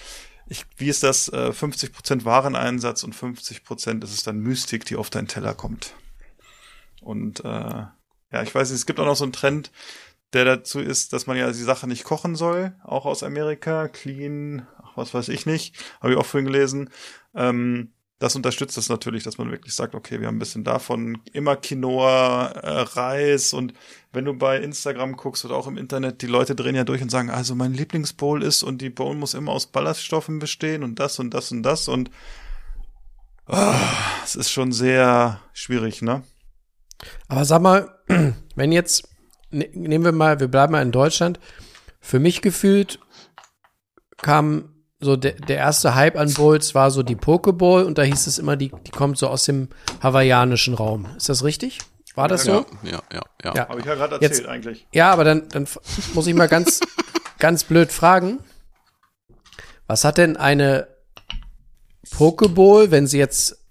ich, 0.48 0.64
wie 0.78 0.88
ist 0.88 1.02
das? 1.02 1.28
Äh, 1.28 1.50
50% 1.50 2.24
Wareneinsatz 2.24 3.02
und 3.02 3.14
50% 3.14 4.02
ist 4.02 4.14
es 4.14 4.22
dann 4.22 4.38
Mystik, 4.38 4.86
die 4.86 4.96
auf 4.96 5.10
deinen 5.10 5.28
Teller 5.28 5.52
kommt. 5.52 5.92
Und 7.02 7.44
äh, 7.44 7.84
ja, 8.32 8.42
ich 8.42 8.54
weiß 8.54 8.70
es 8.70 8.86
gibt 8.86 9.00
auch 9.00 9.06
noch 9.06 9.16
so 9.16 9.24
einen 9.24 9.32
Trend, 9.32 9.70
der 10.32 10.44
dazu 10.44 10.80
ist, 10.80 11.12
dass 11.12 11.26
man 11.26 11.36
ja 11.36 11.46
die 11.46 11.54
Sache 11.54 11.86
nicht 11.86 12.04
kochen 12.04 12.36
soll, 12.36 12.74
auch 12.84 13.06
aus 13.06 13.22
Amerika, 13.22 13.88
clean, 13.88 14.66
ach, 14.82 14.96
was 14.96 15.14
weiß 15.14 15.28
ich 15.28 15.46
nicht, 15.46 15.76
habe 16.00 16.12
ich 16.12 16.18
auch 16.18 16.26
vorhin 16.26 16.46
gelesen. 16.46 16.90
Ähm, 17.34 17.92
das 18.18 18.34
unterstützt 18.34 18.78
das 18.78 18.88
natürlich, 18.88 19.24
dass 19.24 19.36
man 19.36 19.50
wirklich 19.50 19.74
sagt, 19.74 19.94
okay, 19.94 20.20
wir 20.20 20.26
haben 20.26 20.36
ein 20.36 20.40
bisschen 20.40 20.64
davon, 20.64 21.20
immer 21.32 21.54
Quinoa, 21.54 22.46
äh, 22.46 22.80
Reis 22.80 23.52
und 23.52 23.74
wenn 24.12 24.24
du 24.24 24.32
bei 24.32 24.58
Instagram 24.58 25.16
guckst 25.16 25.44
oder 25.44 25.54
auch 25.54 25.66
im 25.66 25.76
Internet, 25.76 26.22
die 26.22 26.26
Leute 26.26 26.54
drehen 26.54 26.74
ja 26.74 26.84
durch 26.84 27.02
und 27.02 27.10
sagen, 27.10 27.28
also 27.28 27.54
mein 27.54 27.74
Lieblingsbowl 27.74 28.42
ist 28.42 28.62
und 28.62 28.80
die 28.80 28.88
Bowl 28.88 29.14
muss 29.14 29.34
immer 29.34 29.52
aus 29.52 29.66
Ballaststoffen 29.66 30.38
bestehen 30.38 30.82
und 30.82 30.98
das 30.98 31.18
und 31.18 31.34
das 31.34 31.52
und 31.52 31.62
das 31.62 31.88
und 31.88 32.10
oh, 33.48 33.74
es 34.24 34.34
ist 34.34 34.50
schon 34.50 34.72
sehr 34.72 35.40
schwierig, 35.52 36.00
ne? 36.00 36.22
Aber 37.28 37.44
sag 37.44 37.62
mal, 37.62 37.98
wenn 38.54 38.72
jetzt, 38.72 39.08
ne, 39.50 39.68
nehmen 39.72 40.04
wir 40.04 40.12
mal, 40.12 40.40
wir 40.40 40.48
bleiben 40.48 40.72
mal 40.72 40.82
in 40.82 40.92
Deutschland, 40.92 41.40
für 42.00 42.18
mich 42.18 42.42
gefühlt 42.42 43.00
kam 44.18 44.72
so 44.98 45.16
der, 45.16 45.32
der 45.32 45.58
erste 45.58 45.94
Hype 45.94 46.16
an 46.16 46.32
Bowls 46.32 46.74
war 46.74 46.90
so 46.90 47.02
die 47.02 47.16
Pokeball 47.16 47.84
und 47.84 47.98
da 47.98 48.02
hieß 48.02 48.26
es 48.26 48.38
immer, 48.38 48.56
die, 48.56 48.72
die 48.86 48.90
kommt 48.90 49.18
so 49.18 49.28
aus 49.28 49.44
dem 49.44 49.68
hawaiianischen 50.02 50.74
Raum. 50.74 51.06
Ist 51.16 51.28
das 51.28 51.44
richtig? 51.44 51.80
War 52.14 52.28
das 52.28 52.46
ja, 52.46 52.54
so? 52.54 52.66
Ja, 52.82 53.02
ja, 53.12 53.20
ja. 53.44 53.54
Ja. 53.54 53.68
Habe 53.68 53.80
ich 53.80 53.86
ja 53.86 53.94
gerade 53.94 54.14
erzählt 54.14 54.32
Jetzt- 54.32 54.46
eigentlich. 54.46 54.86
Ja, 54.92 55.10
aber 55.10 55.24
dann, 55.24 55.48
dann 55.50 55.68
muss 56.14 56.26
ich 56.26 56.34
mal 56.34 56.48
ganz, 56.48 56.80
ganz 57.38 57.64
blöd 57.64 57.92
fragen. 57.92 58.38
Was 59.86 60.04
hat 60.04 60.16
denn 60.16 60.36
eine 60.38 60.88
Pokeball, 62.10 62.90
wenn 62.90 63.06
sie 63.06 63.18
jetzt 63.18 63.64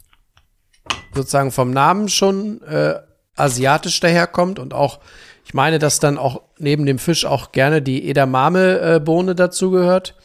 sozusagen 1.14 1.52
vom 1.52 1.72
Namen 1.72 2.08
schon 2.08 2.62
äh, 2.64 3.00
asiatisch 3.36 4.00
daherkommt 4.00 4.60
und 4.60 4.74
auch, 4.74 5.00
ich 5.46 5.54
meine, 5.54 5.80
dass 5.80 6.00
dann 6.00 6.18
auch 6.18 6.42
neben 6.58 6.86
dem 6.86 7.00
Fisch 7.00 7.26
auch 7.26 7.52
gerne 7.52 7.82
die 7.82 8.10
Edamame-Bohne 8.10 9.36
dazugehört. 9.36 10.16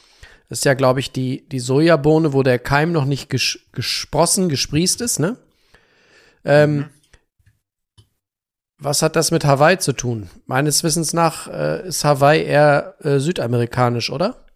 Das 0.49 0.59
ist 0.59 0.65
ja, 0.65 0.75
glaube 0.75 1.01
ich, 1.01 1.13
die, 1.13 1.49
die 1.49 1.61
Sojabohne, 1.61 2.33
wo 2.33 2.43
der 2.43 2.59
Keim 2.59 2.93
noch 2.93 3.05
nicht 3.05 3.31
ges 3.31 3.61
gesprossen, 3.73 4.49
gesprießt 4.49 5.01
ist, 5.01 5.21
ne? 5.21 5.37
Ähm, 6.45 6.89
was 8.79 9.03
hat 9.03 9.15
das 9.15 9.31
mit 9.31 9.45
Hawaii 9.45 9.79
zu 9.79 9.93
tun? 9.93 10.31
Meines 10.47 10.83
Wissens 10.83 11.13
nach 11.13 11.47
äh, 11.49 11.87
ist 11.87 12.05
Hawaii 12.05 12.43
eher 12.43 12.95
äh, 13.01 13.19
südamerikanisch, 13.19 14.11
oder? 14.11 14.47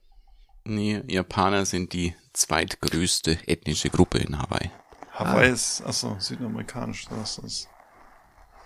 Nee, 0.64 1.02
Japaner 1.06 1.66
sind 1.66 1.92
die 1.92 2.14
zweitgrößte 2.32 3.38
ethnische 3.46 3.90
Gruppe 3.90 4.18
in 4.18 4.38
Hawaii. 4.38 4.70
Hawaii 5.12 5.52
ist, 5.52 5.82
achso, 5.84 6.16
südamerikanisch, 6.18 7.06
das 7.10 7.38
ist. 7.38 7.68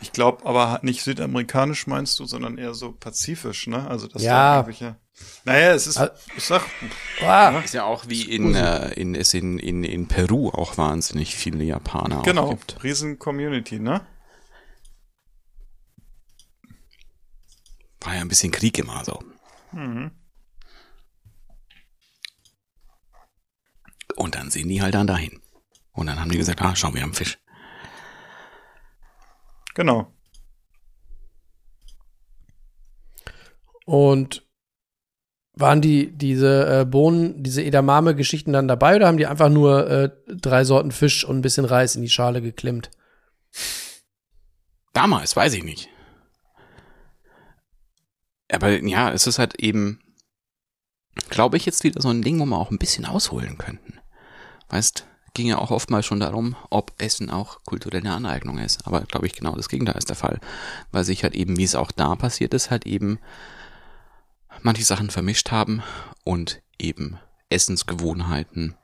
Ich 0.00 0.12
glaube, 0.12 0.46
aber 0.46 0.78
nicht 0.82 1.02
südamerikanisch 1.02 1.86
meinst 1.88 2.18
du, 2.20 2.24
sondern 2.24 2.56
eher 2.56 2.72
so 2.74 2.92
pazifisch, 2.92 3.66
ne? 3.66 3.88
Also 3.88 4.06
das 4.06 4.22
Ja. 4.22 4.56
irgendwelche. 4.58 4.96
Naja, 5.44 5.72
es 5.72 5.88
ist, 5.88 5.96
Al- 5.96 6.14
ich 6.36 6.44
sag, 6.44 6.62
Ah, 7.20 7.60
Ist 7.64 7.74
ja 7.74 7.82
auch 7.82 8.04
wie 8.08 8.22
in, 8.22 8.54
äh, 8.54 8.92
in, 8.92 9.16
es 9.16 9.34
in, 9.34 9.58
in, 9.58 9.82
in 9.82 10.06
Peru 10.06 10.50
auch 10.50 10.78
wahnsinnig 10.78 11.34
viele 11.34 11.64
Japaner 11.64 12.20
auch 12.20 12.22
genau, 12.22 12.50
gibt. 12.50 12.82
riesen 12.84 13.18
Community, 13.18 13.80
ne? 13.80 14.06
War 18.00 18.14
ja 18.14 18.20
ein 18.20 18.28
bisschen 18.28 18.52
Krieg 18.52 18.78
immer 18.78 19.04
so. 19.04 19.18
Mhm. 19.72 20.12
Und 24.16 24.34
dann 24.36 24.50
sind 24.50 24.68
die 24.68 24.80
halt 24.82 24.94
dann 24.94 25.06
dahin. 25.08 25.40
Und 25.92 26.06
dann 26.06 26.20
haben 26.20 26.30
die 26.30 26.38
gesagt, 26.38 26.62
ah, 26.62 26.76
schau, 26.76 26.94
wir 26.94 27.02
haben 27.02 27.14
Fisch. 27.14 27.38
Genau. 29.78 30.12
Und 33.84 34.44
waren 35.52 35.80
die 35.80 36.10
diese 36.10 36.80
äh, 36.80 36.84
Bohnen, 36.84 37.44
diese 37.44 37.62
Edamame-Geschichten 37.62 38.52
dann 38.52 38.66
dabei 38.66 38.96
oder 38.96 39.06
haben 39.06 39.18
die 39.18 39.28
einfach 39.28 39.48
nur 39.48 39.88
äh, 39.88 40.10
drei 40.26 40.64
Sorten 40.64 40.90
Fisch 40.90 41.24
und 41.24 41.38
ein 41.38 41.42
bisschen 41.42 41.64
Reis 41.64 41.94
in 41.94 42.02
die 42.02 42.10
Schale 42.10 42.42
geklemmt? 42.42 42.90
Damals, 44.94 45.36
weiß 45.36 45.54
ich 45.54 45.62
nicht. 45.62 45.88
Aber 48.50 48.82
ja, 48.82 49.12
es 49.12 49.28
ist 49.28 49.38
halt 49.38 49.60
eben, 49.60 50.00
glaube 51.30 51.56
ich, 51.56 51.66
jetzt 51.66 51.84
wieder 51.84 52.02
so 52.02 52.08
ein 52.08 52.22
Ding, 52.22 52.40
wo 52.40 52.46
wir 52.46 52.58
auch 52.58 52.72
ein 52.72 52.78
bisschen 52.78 53.04
ausholen 53.04 53.58
könnten. 53.58 54.00
Weißt, 54.70 55.07
ging 55.34 55.46
ja 55.46 55.58
auch 55.58 55.70
oftmals 55.70 56.06
schon 56.06 56.20
darum, 56.20 56.56
ob 56.70 56.92
Essen 56.98 57.30
auch 57.30 57.62
kulturelle 57.64 58.10
Aneignung 58.10 58.58
ist. 58.58 58.86
Aber 58.86 59.00
glaube 59.02 59.26
ich, 59.26 59.34
genau 59.34 59.54
das 59.54 59.68
Gegenteil 59.68 59.96
ist 59.96 60.08
der 60.08 60.16
Fall. 60.16 60.40
Weil 60.90 61.04
sich 61.04 61.22
halt 61.22 61.34
eben, 61.34 61.56
wie 61.56 61.64
es 61.64 61.74
auch 61.74 61.92
da 61.92 62.16
passiert 62.16 62.54
ist, 62.54 62.70
halt 62.70 62.86
eben 62.86 63.18
manche 64.62 64.84
Sachen 64.84 65.10
vermischt 65.10 65.50
haben 65.50 65.82
und 66.24 66.60
eben 66.78 67.18
Essensgewohnheiten, 67.50 68.74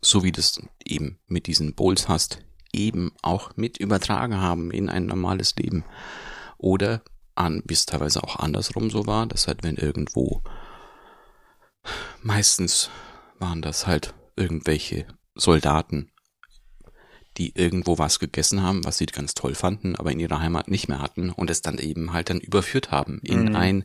so 0.00 0.22
wie 0.22 0.32
das 0.32 0.60
eben 0.84 1.18
mit 1.26 1.46
diesen 1.46 1.74
Bowls 1.74 2.08
hast, 2.08 2.38
eben 2.72 3.12
auch 3.22 3.56
mit 3.56 3.78
übertragen 3.78 4.36
haben 4.36 4.70
in 4.70 4.88
ein 4.88 5.06
normales 5.06 5.54
Leben. 5.56 5.84
Oder 6.58 7.02
an, 7.34 7.62
wie 7.66 7.74
es 7.74 7.86
teilweise 7.86 8.22
auch 8.22 8.36
andersrum 8.36 8.90
so 8.90 9.06
war, 9.06 9.26
dass 9.26 9.46
halt 9.46 9.62
wenn 9.62 9.76
irgendwo, 9.76 10.42
meistens 12.22 12.90
waren 13.38 13.62
das 13.62 13.86
halt 13.86 14.14
irgendwelche 14.36 15.06
Soldaten, 15.34 16.10
die 17.38 17.56
irgendwo 17.56 17.98
was 17.98 18.18
gegessen 18.18 18.62
haben, 18.62 18.84
was 18.84 18.98
sie 18.98 19.06
ganz 19.06 19.34
toll 19.34 19.54
fanden, 19.54 19.96
aber 19.96 20.12
in 20.12 20.20
ihrer 20.20 20.40
Heimat 20.40 20.68
nicht 20.68 20.88
mehr 20.88 21.00
hatten 21.00 21.30
und 21.30 21.50
es 21.50 21.62
dann 21.62 21.78
eben 21.78 22.12
halt 22.12 22.30
dann 22.30 22.40
überführt 22.40 22.90
haben 22.90 23.20
in 23.22 23.44
Mhm. 23.48 23.56
ein 23.56 23.84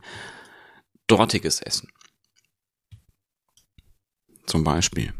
dortiges 1.07 1.61
Essen. 1.61 1.89
Zum 4.45 4.63
Beispiel. 4.63 5.13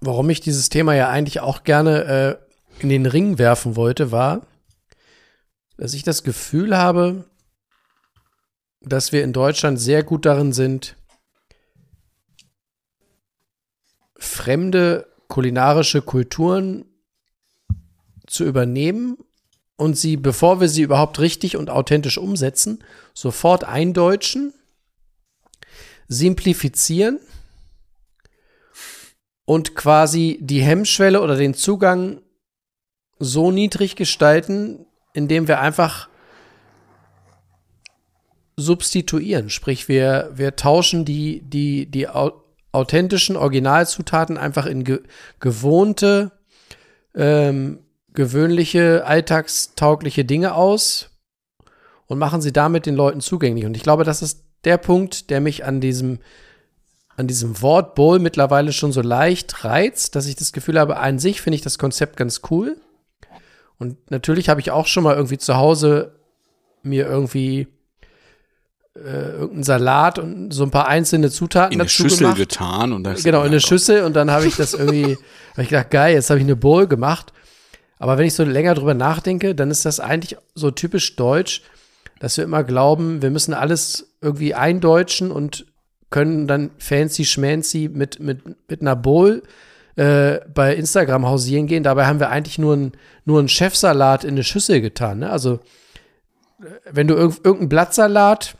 Warum 0.00 0.30
ich 0.30 0.40
dieses 0.40 0.70
Thema 0.70 0.94
ja 0.94 1.10
eigentlich 1.10 1.40
auch 1.40 1.62
gerne 1.64 2.40
äh, 2.78 2.82
in 2.82 2.88
den 2.88 3.04
Ring 3.04 3.38
werfen 3.38 3.76
wollte, 3.76 4.10
war, 4.10 4.46
dass 5.76 5.92
ich 5.92 6.02
das 6.02 6.22
Gefühl 6.22 6.76
habe, 6.76 7.29
dass 8.80 9.12
wir 9.12 9.22
in 9.24 9.32
Deutschland 9.32 9.78
sehr 9.78 10.02
gut 10.02 10.26
darin 10.26 10.52
sind, 10.52 10.96
fremde 14.16 15.06
kulinarische 15.28 16.02
Kulturen 16.02 16.84
zu 18.26 18.44
übernehmen 18.44 19.16
und 19.76 19.96
sie, 19.96 20.16
bevor 20.18 20.60
wir 20.60 20.68
sie 20.68 20.82
überhaupt 20.82 21.20
richtig 21.20 21.56
und 21.56 21.70
authentisch 21.70 22.18
umsetzen, 22.18 22.84
sofort 23.14 23.64
eindeutschen, 23.64 24.52
simplifizieren 26.06 27.18
und 29.46 29.74
quasi 29.74 30.38
die 30.42 30.60
Hemmschwelle 30.60 31.22
oder 31.22 31.36
den 31.36 31.54
Zugang 31.54 32.20
so 33.18 33.50
niedrig 33.50 33.96
gestalten, 33.96 34.86
indem 35.14 35.48
wir 35.48 35.60
einfach 35.60 36.09
substituieren. 38.60 39.50
Sprich, 39.50 39.88
wir, 39.88 40.30
wir 40.34 40.56
tauschen 40.56 41.04
die, 41.04 41.42
die, 41.42 41.86
die 41.86 42.08
au 42.08 42.32
authentischen 42.72 43.36
Originalzutaten 43.36 44.38
einfach 44.38 44.64
in 44.64 44.84
ge 44.84 45.00
gewohnte, 45.40 46.30
ähm, 47.16 47.80
gewöhnliche, 48.14 49.04
alltagstaugliche 49.06 50.24
Dinge 50.24 50.54
aus 50.54 51.10
und 52.06 52.18
machen 52.18 52.40
sie 52.40 52.52
damit 52.52 52.86
den 52.86 52.94
Leuten 52.94 53.20
zugänglich. 53.20 53.64
Und 53.64 53.76
ich 53.76 53.82
glaube, 53.82 54.04
das 54.04 54.22
ist 54.22 54.44
der 54.64 54.78
Punkt, 54.78 55.30
der 55.30 55.40
mich 55.40 55.64
an 55.64 55.80
diesem 55.80 56.20
an 57.16 57.26
diesem 57.26 57.60
Wort 57.60 57.94
Bowl 57.96 58.18
mittlerweile 58.18 58.72
schon 58.72 58.92
so 58.92 59.02
leicht 59.02 59.64
reizt, 59.64 60.16
dass 60.16 60.26
ich 60.26 60.36
das 60.36 60.52
Gefühl 60.52 60.80
habe, 60.80 60.96
an 60.96 61.18
sich 61.18 61.42
finde 61.42 61.56
ich 61.56 61.60
das 61.60 61.78
Konzept 61.78 62.16
ganz 62.16 62.40
cool. 62.50 62.80
Und 63.78 64.10
natürlich 64.10 64.48
habe 64.48 64.60
ich 64.60 64.70
auch 64.70 64.86
schon 64.86 65.04
mal 65.04 65.16
irgendwie 65.16 65.36
zu 65.36 65.56
Hause 65.56 66.14
mir 66.82 67.06
irgendwie 67.06 67.68
äh, 68.96 69.00
irgendeinen 69.00 69.62
Salat 69.62 70.18
und 70.18 70.52
so 70.52 70.64
ein 70.64 70.70
paar 70.70 70.88
einzelne 70.88 71.30
Zutaten 71.30 71.72
In 71.72 71.80
eine 71.80 71.86
dazu 71.86 72.02
Schüssel 72.02 72.18
gemacht. 72.18 72.36
getan 72.36 72.92
und 72.92 73.04
das 73.04 73.22
Genau, 73.22 73.40
in 73.42 73.48
eine 73.48 73.60
Schüssel 73.60 74.02
und 74.04 74.14
dann 74.16 74.30
habe 74.30 74.46
ich 74.46 74.56
das 74.56 74.74
irgendwie, 74.74 75.16
habe 75.52 75.62
ich 75.62 75.68
gedacht, 75.68 75.90
geil, 75.90 76.14
jetzt 76.14 76.30
habe 76.30 76.38
ich 76.38 76.44
eine 76.44 76.56
Bowl 76.56 76.86
gemacht. 76.86 77.32
Aber 77.98 78.18
wenn 78.18 78.26
ich 78.26 78.34
so 78.34 78.44
länger 78.44 78.74
drüber 78.74 78.94
nachdenke, 78.94 79.54
dann 79.54 79.70
ist 79.70 79.84
das 79.84 80.00
eigentlich 80.00 80.36
so 80.54 80.70
typisch 80.70 81.16
deutsch, 81.16 81.62
dass 82.18 82.36
wir 82.36 82.44
immer 82.44 82.64
glauben, 82.64 83.22
wir 83.22 83.30
müssen 83.30 83.54
alles 83.54 84.16
irgendwie 84.20 84.54
eindeutschen 84.54 85.30
und 85.30 85.66
können 86.10 86.48
dann 86.48 86.70
fancy 86.78 87.24
schmancy 87.24 87.88
mit, 87.92 88.18
mit, 88.18 88.40
mit 88.68 88.80
einer 88.80 88.96
Bowl 88.96 89.42
äh, 89.96 90.40
bei 90.52 90.74
Instagram 90.74 91.26
hausieren 91.26 91.66
gehen. 91.66 91.82
Dabei 91.82 92.06
haben 92.06 92.20
wir 92.20 92.30
eigentlich 92.30 92.58
nur 92.58 92.72
einen 92.74 92.92
nur 93.24 93.38
einen 93.38 93.48
Chefsalat 93.48 94.24
in 94.24 94.30
eine 94.30 94.44
Schüssel 94.44 94.80
getan. 94.80 95.20
Ne? 95.20 95.30
Also 95.30 95.60
äh, 96.60 96.66
wenn 96.90 97.06
du 97.06 97.14
irg 97.14 97.36
irgendeinen 97.44 97.68
Blattsalat, 97.68 98.56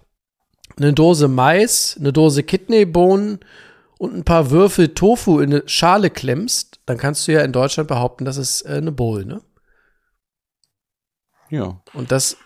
eine 0.81 0.93
Dose 0.93 1.29
Mais, 1.29 1.97
eine 1.99 2.13
Dose 2.13 2.43
Kidneybohnen 2.43 3.41
und 3.99 4.15
ein 4.15 4.25
paar 4.25 4.51
Würfel 4.51 4.95
Tofu 4.95 5.41
in 5.41 5.53
eine 5.53 5.69
Schale 5.69 6.11
klemmst, 6.11 6.81
dann 6.87 6.97
kannst 6.97 7.29
du 7.29 7.33
ja 7.33 7.43
in 7.43 7.53
Deutschland 7.53 7.89
behaupten, 7.89 8.25
das 8.25 8.39
ist 8.39 8.63
äh, 8.63 8.75
eine 8.75 8.93
Bowl, 8.93 9.25
ne? 9.25 9.43
Ja. 11.51 11.83
Und 11.93 12.13
das, 12.13 12.37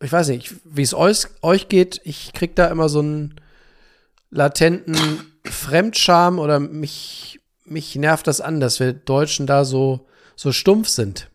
ich 0.00 0.12
weiß 0.12 0.28
nicht, 0.28 0.54
wie 0.64 0.82
es 0.82 0.94
euch, 0.94 1.26
euch 1.42 1.68
geht, 1.68 2.00
ich 2.04 2.32
krieg 2.32 2.54
da 2.54 2.66
immer 2.68 2.88
so 2.88 3.00
einen 3.00 3.40
latenten 4.30 4.96
Fremdscham 5.44 6.38
oder 6.38 6.60
mich, 6.60 7.40
mich 7.64 7.96
nervt 7.96 8.26
das 8.26 8.40
an, 8.40 8.60
dass 8.60 8.78
wir 8.78 8.92
Deutschen 8.92 9.46
da 9.46 9.64
so, 9.64 10.06
so 10.36 10.52
stumpf 10.52 10.88
sind. 10.88 11.30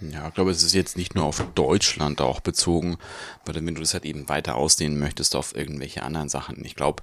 Ja, 0.00 0.28
ich 0.28 0.34
glaube, 0.34 0.50
es 0.50 0.62
ist 0.62 0.74
jetzt 0.74 0.98
nicht 0.98 1.14
nur 1.14 1.24
auf 1.24 1.42
Deutschland 1.54 2.20
auch 2.20 2.40
bezogen, 2.40 2.98
weil 3.46 3.54
wenn 3.54 3.74
du 3.74 3.80
das 3.80 3.94
halt 3.94 4.04
eben 4.04 4.28
weiter 4.28 4.56
ausdehnen 4.56 4.98
möchtest 4.98 5.34
auf 5.34 5.56
irgendwelche 5.56 6.02
anderen 6.02 6.28
Sachen. 6.28 6.62
Ich 6.66 6.74
glaube, 6.74 7.02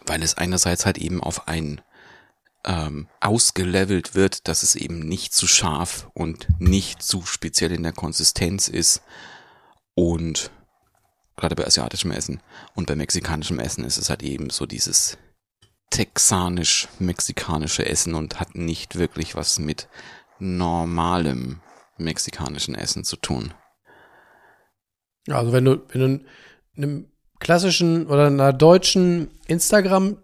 Weil 0.06 0.22
es 0.22 0.38
einerseits 0.38 0.86
halt 0.86 1.00
eben 1.00 1.24
auf 1.24 1.48
ein 1.48 1.82
ähm, 2.66 3.08
ausgelevelt 3.20 4.14
wird, 4.14 4.48
dass 4.48 4.62
es 4.62 4.76
eben 4.76 5.00
nicht 5.00 5.34
zu 5.34 5.48
scharf 5.48 6.08
und 6.14 6.48
nicht 6.60 7.02
zu 7.02 7.26
speziell 7.26 7.72
in 7.72 7.82
der 7.82 7.94
Konsistenz 7.94 8.68
ist 8.68 9.02
und 9.96 10.52
gerade 11.38 11.56
bei 11.56 11.66
asiatischem 11.66 12.12
Essen 12.12 12.42
und 12.76 12.88
bei 12.88 12.96
mexikanischem 12.96 13.60
Essen 13.60 13.86
ist 13.86 13.98
es 13.98 14.10
halt 14.10 14.24
eben 14.24 14.50
so 14.50 14.66
dieses 14.66 15.18
texanisch-mexikanische 15.92 17.86
Essen 17.86 18.16
und 18.16 18.40
hat 18.40 18.56
nicht 18.56 18.98
wirklich 18.98 19.36
was 19.36 19.60
mit 19.60 19.88
normalem 20.40 21.62
mexikanischen 21.98 22.76
Essen 22.76 23.04
zu 23.04 23.16
tun. 23.16 23.54
Also 25.30 25.54
wenn 25.54 25.66
du, 25.66 25.82
wenn 25.90 26.02
du 26.02 26.26
einem 26.76 27.12
klassischen 27.40 28.08
oder 28.08 28.28
einer 28.28 28.54
deutschen 28.54 29.30
Instagram 29.48 30.18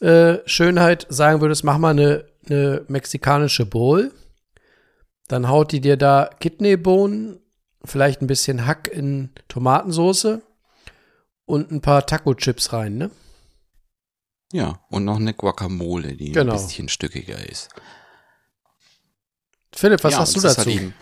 äh, 0.00 0.38
Schönheit 0.46 1.06
sagen 1.08 1.40
würdest, 1.40 1.64
mach 1.64 1.78
mal 1.78 1.90
eine, 1.90 2.26
eine 2.48 2.84
mexikanische 2.88 3.66
Bowl, 3.66 4.12
dann 5.28 5.48
haut 5.48 5.72
die 5.72 5.80
dir 5.80 5.96
da 5.96 6.30
Kidneybohnen, 6.40 7.40
vielleicht 7.86 8.20
ein 8.22 8.26
bisschen 8.26 8.66
Hack 8.66 8.88
in 8.88 9.30
Tomatensoße 9.48 10.42
und 11.44 11.70
ein 11.70 11.80
paar 11.80 12.06
Taco-Chips 12.06 12.72
rein, 12.72 12.96
ne? 12.96 13.10
Ja, 14.52 14.80
und 14.90 15.04
noch 15.04 15.16
eine 15.16 15.34
Guacamole, 15.34 16.16
die 16.16 16.32
Genau. 16.32 16.52
ein 16.54 16.58
bisschen 16.58 16.88
stückiger 16.88 17.38
ist. 17.48 17.68
Philipp, 19.74 20.02
was 20.04 20.12
ja, 20.12 20.18
sagst 20.18 20.36
du 20.36 20.40
dazu? 20.40 20.58
Halt 20.58 20.68
eben, 20.68 20.94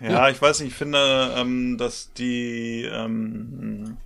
Ja, 0.00 0.28
ich 0.28 0.40
weiß 0.40 0.60
nicht, 0.60 0.70
ich 0.70 0.74
finde, 0.74 1.34
ähm, 1.36 1.76
dass 1.78 2.12
die, 2.14 2.82
ähm, 2.90 3.96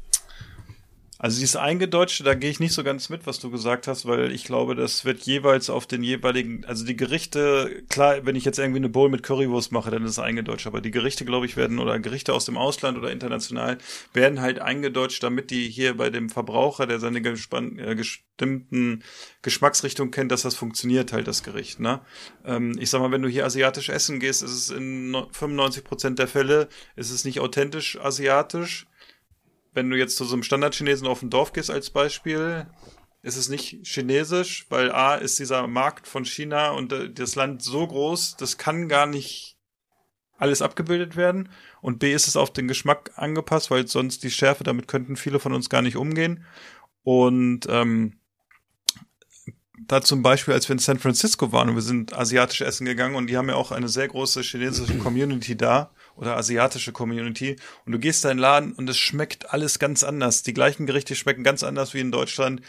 also 1.18 1.38
dieses 1.40 1.56
Eingedeutschte, 1.56 2.24
da 2.24 2.34
gehe 2.34 2.50
ich 2.50 2.60
nicht 2.60 2.74
so 2.74 2.84
ganz 2.84 3.08
mit, 3.08 3.26
was 3.26 3.38
du 3.38 3.50
gesagt 3.50 3.86
hast, 3.86 4.06
weil 4.06 4.32
ich 4.32 4.44
glaube, 4.44 4.74
das 4.74 5.04
wird 5.04 5.22
jeweils 5.22 5.70
auf 5.70 5.86
den 5.86 6.02
jeweiligen, 6.02 6.64
also 6.66 6.84
die 6.84 6.96
Gerichte, 6.96 7.82
klar, 7.88 8.26
wenn 8.26 8.36
ich 8.36 8.44
jetzt 8.44 8.58
irgendwie 8.58 8.80
eine 8.80 8.88
Bowl 8.90 9.08
mit 9.08 9.22
Currywurst 9.22 9.72
mache, 9.72 9.90
dann 9.90 10.04
ist 10.04 10.12
es 10.12 10.18
eingedeutscht, 10.18 10.66
aber 10.66 10.80
die 10.80 10.90
Gerichte, 10.90 11.24
glaube 11.24 11.46
ich, 11.46 11.56
werden, 11.56 11.78
oder 11.78 11.98
Gerichte 11.98 12.34
aus 12.34 12.44
dem 12.44 12.58
Ausland 12.58 12.98
oder 12.98 13.10
international, 13.10 13.78
werden 14.12 14.40
halt 14.40 14.58
eingedeutscht, 14.60 15.22
damit 15.22 15.50
die 15.50 15.68
hier 15.68 15.96
bei 15.96 16.10
dem 16.10 16.28
Verbraucher, 16.28 16.86
der 16.86 17.00
seine 17.00 17.22
gespann, 17.22 17.78
äh, 17.78 17.94
bestimmten 17.94 19.02
Geschmacksrichtung 19.40 20.10
kennt, 20.10 20.30
dass 20.30 20.42
das 20.42 20.54
funktioniert 20.54 21.12
halt, 21.12 21.26
das 21.26 21.42
Gericht, 21.42 21.80
ne? 21.80 22.00
Ähm, 22.44 22.76
ich 22.78 22.90
sag 22.90 23.00
mal, 23.00 23.10
wenn 23.10 23.22
du 23.22 23.28
hier 23.28 23.46
asiatisch 23.46 23.88
essen 23.88 24.20
gehst, 24.20 24.42
ist 24.42 24.50
es 24.50 24.70
in 24.70 25.10
no- 25.10 25.28
95 25.32 25.84
Prozent 25.84 26.18
der 26.18 26.28
Fälle, 26.28 26.68
ist 26.96 27.10
es 27.10 27.24
nicht 27.24 27.40
authentisch 27.40 27.98
asiatisch. 27.98 28.86
Wenn 29.76 29.90
du 29.90 29.98
jetzt 29.98 30.16
zu 30.16 30.24
so 30.24 30.34
einem 30.34 30.42
Standard-Chinesen 30.42 31.06
auf 31.06 31.20
ein 31.20 31.28
Dorf 31.28 31.52
gehst 31.52 31.70
als 31.70 31.90
Beispiel, 31.90 32.66
ist 33.20 33.36
es 33.36 33.50
nicht 33.50 33.86
chinesisch, 33.86 34.64
weil 34.70 34.90
A 34.90 35.16
ist 35.16 35.38
dieser 35.38 35.66
Markt 35.66 36.08
von 36.08 36.24
China 36.24 36.70
und 36.70 36.94
äh, 36.94 37.10
das 37.10 37.34
Land 37.34 37.62
so 37.62 37.86
groß, 37.86 38.36
das 38.38 38.56
kann 38.56 38.88
gar 38.88 39.04
nicht 39.04 39.58
alles 40.38 40.62
abgebildet 40.62 41.14
werden. 41.14 41.50
Und 41.82 41.98
B 41.98 42.14
ist 42.14 42.26
es 42.26 42.36
auf 42.36 42.54
den 42.54 42.68
Geschmack 42.68 43.10
angepasst, 43.16 43.70
weil 43.70 43.86
sonst 43.86 44.22
die 44.22 44.30
Schärfe, 44.30 44.64
damit 44.64 44.88
könnten 44.88 45.14
viele 45.14 45.40
von 45.40 45.52
uns 45.52 45.68
gar 45.68 45.82
nicht 45.82 45.96
umgehen. 45.96 46.46
Und 47.02 47.66
ähm, 47.68 48.14
da 49.86 50.00
zum 50.00 50.22
Beispiel, 50.22 50.54
als 50.54 50.70
wir 50.70 50.72
in 50.72 50.78
San 50.78 50.98
Francisco 50.98 51.52
waren 51.52 51.68
und 51.68 51.74
wir 51.74 51.82
sind 51.82 52.16
asiatisch 52.16 52.62
essen 52.62 52.86
gegangen 52.86 53.14
und 53.14 53.26
die 53.26 53.36
haben 53.36 53.50
ja 53.50 53.56
auch 53.56 53.72
eine 53.72 53.90
sehr 53.90 54.08
große 54.08 54.40
chinesische 54.40 54.96
Community 54.96 55.54
da 55.54 55.90
oder 56.16 56.36
asiatische 56.36 56.92
Community 56.92 57.56
und 57.84 57.92
du 57.92 57.98
gehst 57.98 58.24
da 58.24 58.30
in 58.30 58.38
den 58.38 58.42
Laden 58.42 58.72
und 58.72 58.88
es 58.88 58.96
schmeckt 58.96 59.52
alles 59.52 59.78
ganz 59.78 60.02
anders. 60.02 60.42
Die 60.42 60.54
gleichen 60.54 60.86
Gerichte 60.86 61.14
schmecken 61.14 61.44
ganz 61.44 61.62
anders 61.62 61.94
wie 61.94 62.00
in 62.00 62.10
Deutschland. 62.10 62.62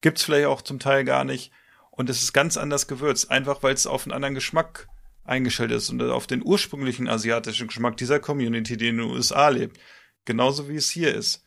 Gibt's 0.00 0.24
vielleicht 0.24 0.46
auch 0.46 0.62
zum 0.62 0.78
Teil 0.78 1.04
gar 1.04 1.24
nicht 1.24 1.52
und 1.90 2.08
es 2.08 2.22
ist 2.22 2.32
ganz 2.32 2.56
anders 2.56 2.86
gewürzt, 2.86 3.30
einfach 3.30 3.62
weil 3.62 3.74
es 3.74 3.86
auf 3.86 4.04
einen 4.04 4.12
anderen 4.12 4.34
Geschmack 4.34 4.88
eingestellt 5.24 5.70
ist 5.70 5.90
und 5.90 6.02
auf 6.02 6.26
den 6.26 6.44
ursprünglichen 6.44 7.08
asiatischen 7.08 7.68
Geschmack 7.68 7.96
dieser 7.96 8.18
Community, 8.18 8.76
die 8.76 8.88
in 8.88 8.98
den 8.98 9.10
USA 9.10 9.48
lebt. 9.48 9.78
Genauso 10.24 10.68
wie 10.68 10.76
es 10.76 10.90
hier 10.90 11.14
ist. 11.14 11.44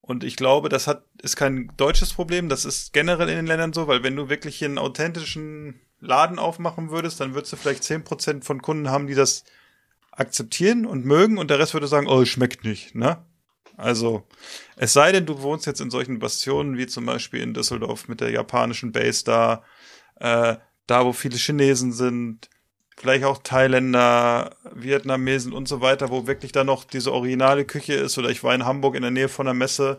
Und 0.00 0.22
ich 0.22 0.36
glaube, 0.36 0.68
das 0.68 0.86
hat, 0.86 1.04
ist 1.20 1.36
kein 1.36 1.72
deutsches 1.76 2.12
Problem, 2.12 2.48
das 2.48 2.64
ist 2.64 2.92
generell 2.92 3.28
in 3.28 3.36
den 3.36 3.46
Ländern 3.46 3.72
so, 3.72 3.88
weil 3.88 4.04
wenn 4.04 4.14
du 4.14 4.28
wirklich 4.28 4.56
hier 4.56 4.68
einen 4.68 4.78
authentischen 4.78 5.80
Laden 5.98 6.38
aufmachen 6.38 6.90
würdest, 6.90 7.20
dann 7.20 7.34
würdest 7.34 7.52
du 7.52 7.56
vielleicht 7.56 7.82
10% 7.82 8.44
von 8.44 8.62
Kunden 8.62 8.88
haben, 8.88 9.08
die 9.08 9.14
das 9.14 9.42
akzeptieren 10.16 10.86
und 10.86 11.04
mögen 11.04 11.38
und 11.38 11.50
der 11.50 11.58
Rest 11.58 11.74
würde 11.74 11.86
sagen, 11.86 12.08
oh, 12.08 12.24
schmeckt 12.24 12.64
nicht, 12.64 12.94
ne? 12.94 13.18
Also, 13.76 14.26
es 14.76 14.94
sei 14.94 15.12
denn, 15.12 15.26
du 15.26 15.42
wohnst 15.42 15.66
jetzt 15.66 15.82
in 15.82 15.90
solchen 15.90 16.18
Bastionen 16.18 16.78
wie 16.78 16.86
zum 16.86 17.04
Beispiel 17.04 17.42
in 17.42 17.52
Düsseldorf 17.52 18.08
mit 18.08 18.22
der 18.22 18.30
japanischen 18.30 18.90
Base 18.90 19.22
da, 19.24 19.62
äh, 20.18 20.56
da 20.86 21.04
wo 21.04 21.12
viele 21.12 21.36
Chinesen 21.36 21.92
sind, 21.92 22.48
vielleicht 22.96 23.24
auch 23.24 23.38
Thailänder, 23.42 24.56
Vietnamesen 24.74 25.52
und 25.52 25.68
so 25.68 25.82
weiter, 25.82 26.08
wo 26.08 26.26
wirklich 26.26 26.52
da 26.52 26.64
noch 26.64 26.84
diese 26.84 27.12
originale 27.12 27.66
Küche 27.66 27.92
ist. 27.92 28.16
Oder 28.16 28.30
ich 28.30 28.42
war 28.42 28.54
in 28.54 28.64
Hamburg 28.64 28.94
in 28.94 29.02
der 29.02 29.10
Nähe 29.10 29.28
von 29.28 29.44
der 29.44 29.54
Messe 29.54 29.98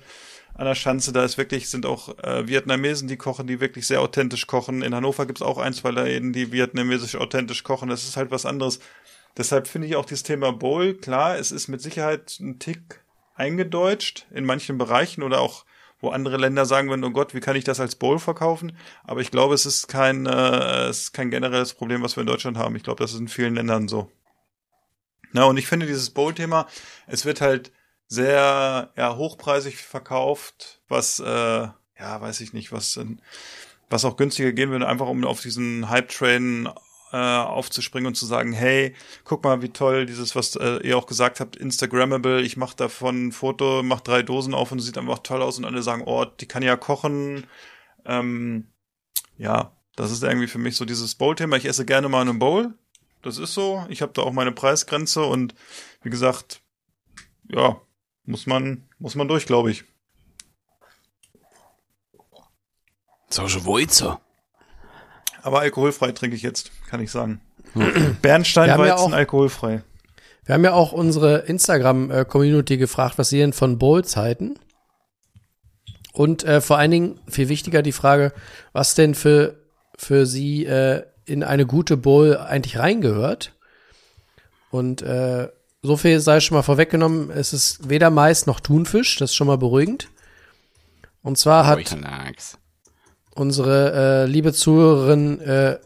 an 0.56 0.66
der 0.66 0.74
Schanze, 0.74 1.14
da 1.14 1.24
ist 1.24 1.38
wirklich, 1.38 1.70
sind 1.70 1.86
auch 1.86 2.18
äh, 2.18 2.48
Vietnamesen, 2.48 3.08
die 3.08 3.18
kochen, 3.18 3.46
die 3.46 3.60
wirklich 3.60 3.86
sehr 3.86 4.02
authentisch 4.02 4.48
kochen. 4.48 4.82
In 4.82 4.96
Hannover 4.96 5.28
gibt's 5.28 5.44
auch 5.44 5.60
ein, 5.60 5.74
zwei 5.74 5.92
Läden, 5.92 6.34
die 6.34 6.52
vietnamesisch 6.52 7.16
authentisch 7.16 7.64
kochen. 7.64 7.90
Das 7.90 8.06
ist 8.06 8.18
halt 8.18 8.32
was 8.32 8.48
anderes. 8.48 8.80
Deshalb 9.38 9.68
finde 9.68 9.88
ich 9.88 9.96
auch 9.96 10.06
dieses 10.06 10.24
Thema 10.24 10.52
Bowl, 10.52 10.96
klar, 10.96 11.38
es 11.38 11.52
ist 11.52 11.68
mit 11.68 11.82
Sicherheit 11.82 12.40
ein 12.40 12.58
Tick 12.58 13.04
eingedeutscht 13.36 14.26
in 14.32 14.46
manchen 14.46 14.78
Bereichen 14.78 15.22
oder 15.22 15.40
auch 15.40 15.66
wo 16.00 16.10
andere 16.10 16.38
Länder 16.38 16.66
sagen 16.66 16.90
würden, 16.90 17.04
oh 17.04 17.12
Gott, 17.12 17.34
wie 17.34 17.40
kann 17.40 17.56
ich 17.56 17.64
das 17.64 17.80
als 17.80 17.96
Bowl 17.96 18.20
verkaufen? 18.20 18.78
Aber 19.04 19.22
ich 19.22 19.32
glaube, 19.32 19.56
es 19.56 19.66
ist 19.66 19.88
kein, 19.88 20.26
äh, 20.28 20.86
es 20.88 21.00
ist 21.00 21.14
kein 21.14 21.32
generelles 21.32 21.74
Problem, 21.74 22.04
was 22.04 22.16
wir 22.16 22.22
in 22.22 22.28
Deutschland 22.28 22.58
haben. 22.58 22.76
Ich 22.76 22.84
glaube, 22.84 23.04
das 23.04 23.14
ist 23.14 23.20
in 23.20 23.28
vielen 23.28 23.56
Ländern 23.56 23.88
so. 23.88 24.12
Na, 25.32 25.46
und 25.46 25.58
ich 25.58 25.68
finde 25.68 25.88
dieses 25.88 26.12
Bowl-Thema, 26.12 26.68
es 27.08 27.26
wird 27.26 27.42
halt 27.42 27.72
sehr 28.08 28.92
ja, 28.96 29.16
hochpreisig 29.16 29.78
verkauft, 29.78 30.82
was, 30.88 31.20
äh, 31.20 31.24
ja, 31.26 32.22
weiß 32.22 32.42
ich 32.42 32.54
nicht, 32.54 32.72
was, 32.72 33.00
was 33.90 34.06
auch 34.06 34.18
günstiger 34.18 34.54
gehen 34.54 34.70
würde, 34.70 34.88
einfach 34.88 35.08
um 35.08 35.26
auf 35.26 35.42
diesen 35.42 35.90
Hype-Train 35.90 36.70
äh, 37.18 37.40
aufzuspringen 37.40 38.08
und 38.08 38.16
zu 38.16 38.28
sagen, 38.28 38.54
hey, 38.54 38.94
guck 39.24 39.44
mal, 39.44 39.64
wie 39.64 39.70
toll 39.70 40.06
dieses, 40.06 40.36
was 40.36 40.56
äh, 40.56 40.78
ihr 40.88 40.98
auch 40.98 41.08
gesagt 41.08 41.40
habt, 41.40 41.56
Instagrammable, 41.56 42.42
ich 42.42 42.58
mache 42.58 42.76
davon 42.76 43.28
ein 43.28 43.32
Foto, 43.32 43.82
mach 43.82 44.02
drei 44.02 44.22
Dosen 44.22 44.54
auf 44.54 44.72
und 44.72 44.80
sieht 44.80 45.00
einfach 45.00 45.20
toll 45.20 45.42
aus 45.42 45.58
und 45.58 45.66
alle 45.66 45.82
sagen, 45.82 46.04
oh, 46.06 46.26
die 46.26 46.46
kann 46.46 46.62
ja 46.62 46.76
kochen. 46.78 47.48
Ähm, 48.06 48.68
ja, 49.38 49.72
das 49.96 50.12
ist 50.12 50.22
irgendwie 50.22 50.48
für 50.48 50.60
mich 50.60 50.76
so 50.76 50.86
dieses 50.86 51.16
Bowl-Thema. 51.16 51.58
Ich 51.58 51.66
esse 51.66 51.86
gerne 51.86 52.08
mal 52.08 52.22
eine 52.22 52.36
Bowl. 52.36 52.76
Das 53.24 53.40
ist 53.40 53.56
so. 53.56 53.84
Ich 53.90 54.04
habe 54.04 54.14
da 54.14 54.22
auch 54.22 54.34
meine 54.34 54.52
Preisgrenze 54.52 55.24
und 55.24 55.56
wie 56.04 56.12
gesagt, 56.12 56.62
ja, 57.50 57.82
muss 58.26 58.46
man, 58.46 58.88
muss 59.00 59.16
man 59.16 59.28
durch, 59.28 59.48
glaube 59.48 59.72
ich. 59.72 59.86
So 63.30 63.48
schon 63.48 63.66
Weizer. 63.66 64.22
Aber 65.48 65.62
alkoholfrei 65.62 66.12
trinke 66.12 66.36
ich 66.36 66.42
jetzt, 66.42 66.72
kann 66.90 67.00
ich 67.00 67.10
sagen. 67.10 67.40
Ja 67.76 67.86
Bernsteinweizen 68.22 68.92
auch- 68.98 69.14
alkoholfrei. 69.14 69.82
Wir 70.44 70.56
haben 70.56 70.64
ja 70.66 70.74
auch 70.74 70.92
unsere 70.92 71.38
Instagram-Community 71.40 72.76
gefragt, 72.76 73.18
was 73.18 73.30
sie 73.30 73.38
denn 73.38 73.54
von 73.54 73.78
Bowls 73.80 74.18
halten. 74.18 74.60
Und 76.12 76.44
äh, 76.44 76.60
vor 76.60 76.78
allen 76.78 76.92
Dingen, 76.92 77.20
viel 77.30 77.48
wichtiger, 77.48 77.82
die 77.82 77.94
Frage, 77.94 78.34
was 78.74 78.94
denn 78.94 79.16
für, 79.16 79.56
für 79.98 80.26
sie 80.26 80.66
äh, 80.66 81.04
in 81.24 81.44
eine 81.44 81.66
gute 81.66 81.96
Bowl 81.96 82.36
eigentlich 82.36 82.78
reingehört. 82.80 83.54
Und 84.70 85.02
äh, 85.02 85.48
so 85.82 85.96
viel 85.96 86.20
sei 86.20 86.42
schon 86.42 86.58
mal 86.58 86.62
vorweggenommen, 86.64 87.32
es 87.32 87.54
ist 87.54 87.90
weder 87.90 88.10
Mais 88.10 88.48
noch 88.48 88.60
Thunfisch, 88.60 89.16
das 89.16 89.30
ist 89.32 89.36
schon 89.36 89.48
mal 89.48 89.58
beruhigend. 89.58 90.10
Und 91.22 91.38
zwar 91.38 91.66
hat 91.66 91.96
unsere 93.38 93.94
äh, 93.94 94.26
liebe 94.26 94.54
Zuhörerin 94.54 95.40
äh, 95.42 95.80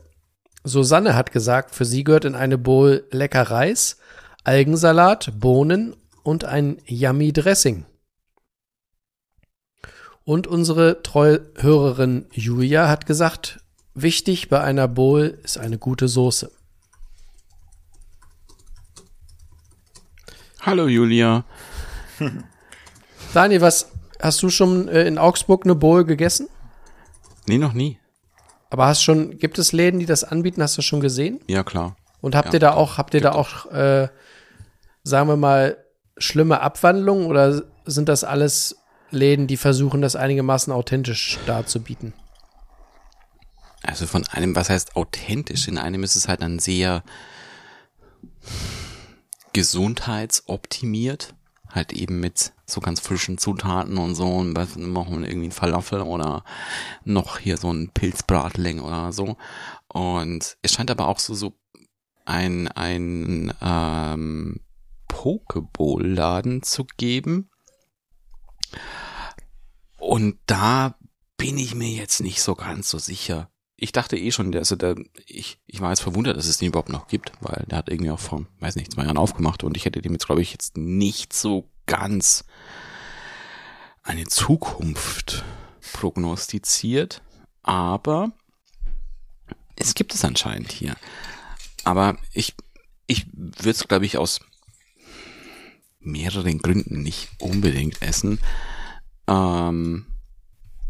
Susanne 0.63 1.15
hat 1.15 1.31
gesagt, 1.31 1.75
für 1.75 1.85
sie 1.85 2.03
gehört 2.03 2.25
in 2.25 2.35
eine 2.35 2.57
Bowl 2.57 3.03
lecker 3.11 3.43
Reis, 3.43 3.97
Algensalat, 4.43 5.39
Bohnen 5.39 5.95
und 6.23 6.45
ein 6.45 6.77
Yummy 6.85 7.33
Dressing. 7.33 7.85
Und 10.23 10.47
unsere 10.47 11.01
treue 11.01 11.41
Hörerin 11.57 12.27
Julia 12.31 12.87
hat 12.87 13.05
gesagt, 13.05 13.59
wichtig 13.95 14.49
bei 14.49 14.61
einer 14.61 14.87
Bowl 14.87 15.39
ist 15.43 15.57
eine 15.57 15.77
gute 15.77 16.07
Soße. 16.07 16.51
Hallo 20.61 20.87
Julia. 20.87 21.43
Daniel, 23.33 23.61
was 23.61 23.91
hast 24.19 24.43
du 24.43 24.49
schon 24.49 24.87
äh, 24.87 25.07
in 25.07 25.17
Augsburg 25.17 25.65
eine 25.65 25.73
Bowl 25.73 26.05
gegessen? 26.05 26.47
Nee, 27.47 27.57
noch 27.57 27.73
nie. 27.73 27.97
Aber 28.69 28.85
hast 28.87 29.03
schon, 29.03 29.37
gibt 29.37 29.59
es 29.59 29.71
Läden, 29.73 29.99
die 29.99 30.05
das 30.05 30.23
anbieten? 30.23 30.61
Hast 30.63 30.77
du 30.77 30.81
schon 30.81 31.01
gesehen? 31.01 31.39
Ja, 31.47 31.63
klar. 31.63 31.95
Und 32.21 32.35
habt 32.35 32.47
Ja, 32.49 32.53
ihr 32.53 32.59
da 32.59 32.73
auch, 32.73 32.97
habt 32.97 33.13
ihr 33.13 33.21
da 33.21 33.31
auch, 33.33 33.65
äh, 33.71 34.07
sagen 35.03 35.27
wir 35.27 35.35
mal, 35.37 35.77
schlimme 36.17 36.61
Abwandlungen 36.61 37.25
oder 37.25 37.63
sind 37.85 38.07
das 38.07 38.23
alles 38.23 38.77
Läden, 39.09 39.47
die 39.47 39.57
versuchen, 39.57 40.01
das 40.01 40.15
einigermaßen 40.15 40.71
authentisch 40.71 41.39
darzubieten? 41.47 42.13
Also 43.83 44.05
von 44.05 44.25
einem, 44.27 44.55
was 44.55 44.69
heißt 44.69 44.95
authentisch? 44.95 45.67
In 45.67 45.77
einem 45.77 46.03
ist 46.03 46.15
es 46.15 46.27
halt 46.27 46.41
dann 46.43 46.59
sehr 46.59 47.03
gesundheitsoptimiert. 49.53 51.33
Halt 51.73 51.93
eben 51.93 52.19
mit 52.19 52.53
so 52.65 52.81
ganz 52.81 52.99
frischen 52.99 53.37
Zutaten 53.37 53.97
und 53.97 54.15
so. 54.15 54.27
Und 54.27 54.55
was 54.55 54.75
machen 54.75 55.21
wir 55.21 55.29
irgendwie 55.29 55.49
ein 55.49 55.53
Falafel 55.53 56.01
oder 56.01 56.43
noch 57.03 57.37
hier 57.37 57.57
so 57.57 57.71
ein 57.71 57.89
Pilzbratling 57.93 58.79
oder 58.79 59.11
so. 59.11 59.37
Und 59.87 60.57
es 60.61 60.73
scheint 60.73 60.91
aber 60.91 61.07
auch 61.07 61.19
so, 61.19 61.33
so 61.33 61.53
ein, 62.25 62.67
ein 62.69 63.53
ähm, 63.61 64.59
Pokeball-Laden 65.07 66.63
zu 66.63 66.85
geben. 66.97 67.49
Und 69.97 70.39
da 70.47 70.95
bin 71.37 71.57
ich 71.57 71.75
mir 71.75 71.89
jetzt 71.89 72.21
nicht 72.21 72.41
so 72.41 72.55
ganz 72.55 72.89
so 72.89 72.97
sicher. 72.97 73.50
Ich 73.83 73.91
dachte 73.91 74.15
eh 74.15 74.31
schon, 74.31 74.55
also 74.55 74.75
der, 74.75 74.95
ich, 75.25 75.57
ich 75.65 75.81
war 75.81 75.89
jetzt 75.89 76.01
verwundert, 76.01 76.37
dass 76.37 76.45
es 76.45 76.59
den 76.59 76.67
überhaupt 76.67 76.89
noch 76.89 77.07
gibt, 77.07 77.31
weil 77.41 77.65
der 77.67 77.79
hat 77.79 77.89
irgendwie 77.89 78.11
auch 78.11 78.19
vor, 78.19 78.45
weiß 78.59 78.75
nicht, 78.75 78.93
zwei 78.93 79.05
Jahren 79.05 79.17
aufgemacht 79.17 79.63
und 79.63 79.75
ich 79.75 79.85
hätte 79.85 80.03
dem 80.03 80.11
jetzt, 80.11 80.27
glaube 80.27 80.43
ich, 80.43 80.51
jetzt 80.51 80.77
nicht 80.77 81.33
so 81.33 81.67
ganz 81.87 82.45
eine 84.03 84.25
Zukunft 84.27 85.43
prognostiziert, 85.93 87.23
aber 87.63 88.31
es 89.75 89.95
gibt 89.95 90.13
es 90.13 90.23
anscheinend 90.23 90.71
hier. 90.71 90.95
Aber 91.83 92.17
ich, 92.33 92.53
ich 93.07 93.25
würde 93.33 93.71
es, 93.71 93.87
glaube 93.87 94.05
ich, 94.05 94.19
aus 94.19 94.41
mehreren 95.99 96.59
Gründen 96.59 97.01
nicht 97.01 97.29
unbedingt 97.39 97.99
essen. 98.03 98.39
Ähm, 99.27 100.05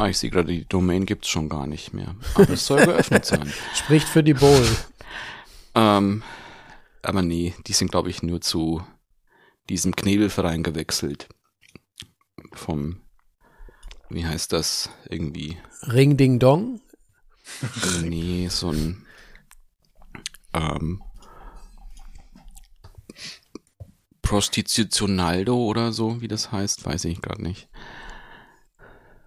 ah, 0.01 0.09
ich 0.09 0.17
sehe 0.17 0.29
gerade, 0.29 0.51
die 0.51 0.65
Domain 0.65 1.05
gibt's 1.05 1.29
schon 1.29 1.47
gar 1.47 1.67
nicht 1.67 1.93
mehr. 1.93 2.15
Aber 2.33 2.49
es 2.49 2.65
soll 2.65 2.85
geöffnet 2.85 3.25
sein. 3.25 3.51
Spricht 3.75 4.07
für 4.07 4.23
die 4.23 4.33
Bowl. 4.33 4.67
Ähm, 5.75 6.23
aber 7.03 7.21
nee, 7.21 7.53
die 7.67 7.73
sind, 7.73 7.91
glaube 7.91 8.09
ich, 8.09 8.23
nur 8.23 8.41
zu 8.41 8.83
diesem 9.69 9.95
Knebelverein 9.95 10.63
gewechselt. 10.63 11.29
Vom, 12.53 13.01
wie 14.09 14.25
heißt 14.25 14.51
das? 14.53 14.89
Irgendwie, 15.09 15.57
Ring 15.83 16.17
Ding 16.17 16.39
Dong. 16.39 16.81
nee, 18.01 18.47
so 18.49 18.71
ein, 18.71 19.05
ähm, 20.53 21.01
Prostitutionaldo 24.21 25.55
oder 25.55 25.91
so, 25.91 26.21
wie 26.21 26.27
das 26.27 26.51
heißt, 26.51 26.85
weiß 26.85 27.05
ich 27.05 27.21
gerade 27.21 27.43
nicht. 27.43 27.67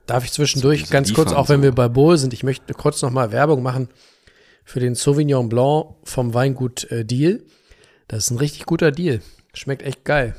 Darf 0.07 0.25
ich 0.25 0.33
zwischendurch 0.33 0.81
diese 0.81 0.93
ganz 0.93 1.15
kurz, 1.15 1.33
auch 1.33 1.49
wenn 1.49 1.61
so. 1.61 1.65
wir 1.65 1.73
bei 1.73 1.89
Bowl 1.89 2.17
sind, 2.19 2.33
ich 2.35 2.43
möchte 2.43 2.75
kurz 2.75 3.01
noch 3.03 3.11
mal 3.11 3.33
Werbung 3.33 3.63
machen 3.63 3.89
für 4.65 4.81
den 4.81 4.95
Sauvignon 4.95 5.49
Blanc 5.49 5.97
vom 6.05 6.35
Weingut 6.35 6.85
äh, 6.91 7.05
Deal. 7.05 7.43
Das 8.09 8.25
ist 8.25 8.31
ein 8.31 8.39
richtig 8.39 8.67
guter 8.67 8.91
Deal. 8.91 9.23
Schmeckt 9.55 9.83
echt 9.83 10.05
geil. 10.05 10.37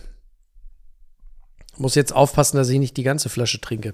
Muss 1.78 1.96
jetzt 1.96 2.14
aufpassen, 2.14 2.58
dass 2.58 2.70
ich 2.70 2.80
nicht 2.80 2.96
die 2.98 3.04
ganze 3.04 3.30
Flasche 3.30 3.60
trinke. 3.60 3.94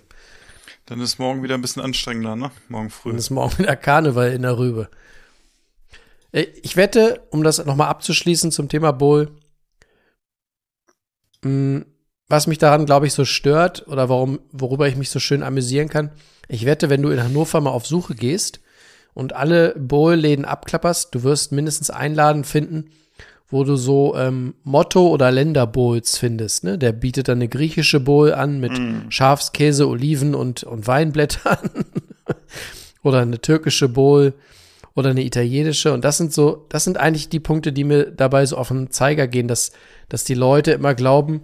Dann 0.86 0.99
ist 0.99 1.19
morgen 1.19 1.41
wieder 1.43 1.55
ein 1.55 1.61
bisschen 1.61 1.82
anstrengender, 1.82 2.36
ne? 2.36 2.51
Morgen 2.67 2.89
früh. 2.89 3.09
Dann 3.09 3.19
ist 3.19 3.30
morgen 3.30 3.57
wieder 3.59 3.76
Karneval 3.76 4.34
in 4.34 4.41
der 4.41 4.57
Rübe. 4.57 4.89
Äh, 6.32 6.47
Ich 6.63 6.76
wette, 6.76 7.28
um 7.32 7.43
das 7.43 7.63
nochmal 7.65 7.88
abzuschließen 7.88 8.51
zum 8.51 8.67
Thema 8.67 8.91
Bowl, 8.91 9.32
mh, 11.43 11.86
was 12.32 12.47
mich 12.47 12.57
daran, 12.57 12.86
glaube 12.86 13.07
ich, 13.07 13.13
so 13.13 13.25
stört 13.25 13.88
oder 13.88 14.09
warum, 14.09 14.39
worüber 14.51 14.88
ich 14.88 14.95
mich 14.95 15.09
so 15.09 15.19
schön 15.19 15.43
amüsieren 15.43 15.89
kann, 15.89 16.11
ich 16.47 16.65
wette, 16.65 16.89
wenn 16.89 17.01
du 17.01 17.09
in 17.09 17.23
Hannover 17.23 17.61
mal 17.61 17.69
auf 17.71 17.86
Suche 17.86 18.15
gehst 18.15 18.59
und 19.13 19.34
alle 19.36 19.75
Bowl-Läden 19.77 20.45
abklapperst, 20.45 21.13
du 21.13 21.23
wirst 21.23 21.51
mindestens 21.51 21.89
einen 21.89 22.15
Laden 22.15 22.43
finden, 22.43 22.89
wo 23.49 23.63
du 23.63 23.75
so 23.75 24.15
ähm, 24.15 24.55
Motto- 24.63 25.09
oder 25.09 25.29
Länderbowls 25.29 26.17
findest. 26.17 26.63
Ne? 26.63 26.77
Der 26.77 26.93
bietet 26.93 27.27
dann 27.27 27.39
eine 27.39 27.49
griechische 27.49 27.99
Bowl 27.99 28.34
an 28.34 28.59
mit 28.59 28.71
Schafskäse, 29.09 29.88
Oliven 29.88 30.34
und, 30.34 30.63
und 30.63 30.88
Weinblättern. 30.88 31.69
oder 33.03 33.19
eine 33.19 33.41
türkische 33.41 33.89
Bowl 33.89 34.34
oder 34.95 35.09
eine 35.09 35.23
italienische. 35.23 35.93
Und 35.93 36.05
das 36.05 36.17
sind 36.17 36.34
so, 36.34 36.65
das 36.69 36.84
sind 36.84 36.97
eigentlich 36.97 37.29
die 37.29 37.39
Punkte, 37.39 37.73
die 37.73 37.84
mir 37.84 38.05
dabei 38.05 38.45
so 38.45 38.57
auf 38.57 38.69
den 38.69 38.91
Zeiger 38.91 39.27
gehen, 39.27 39.47
dass, 39.47 39.71
dass 40.09 40.23
die 40.23 40.34
Leute 40.34 40.71
immer 40.71 40.93
glauben, 40.93 41.41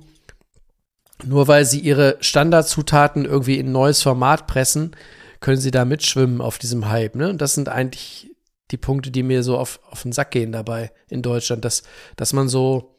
nur 1.24 1.47
weil 1.47 1.65
sie 1.65 1.80
ihre 1.80 2.18
Standardzutaten 2.20 3.26
irgendwie 3.26 3.57
in 3.57 3.68
ein 3.68 3.72
neues 3.72 4.01
Format 4.01 4.47
pressen, 4.47 4.95
können 5.39 5.61
sie 5.61 5.72
da 5.72 5.86
mitschwimmen 5.86 6.41
auf 6.41 6.57
diesem 6.57 6.89
Hype. 6.89 7.15
Ne? 7.15 7.30
Und 7.30 7.41
das 7.41 7.53
sind 7.53 7.70
eigentlich 7.70 8.32
die 8.72 8.78
Punkte, 8.78 9.11
die 9.11 9.24
mir 9.24 9.43
so 9.43 9.57
auf, 9.57 9.80
auf 9.89 10.03
den 10.03 10.11
Sack 10.11 10.32
gehen 10.32 10.51
dabei 10.51 10.91
in 11.07 11.22
Deutschland, 11.22 11.63
dass, 11.63 11.84
dass 12.15 12.34
man 12.34 12.49
so, 12.49 12.97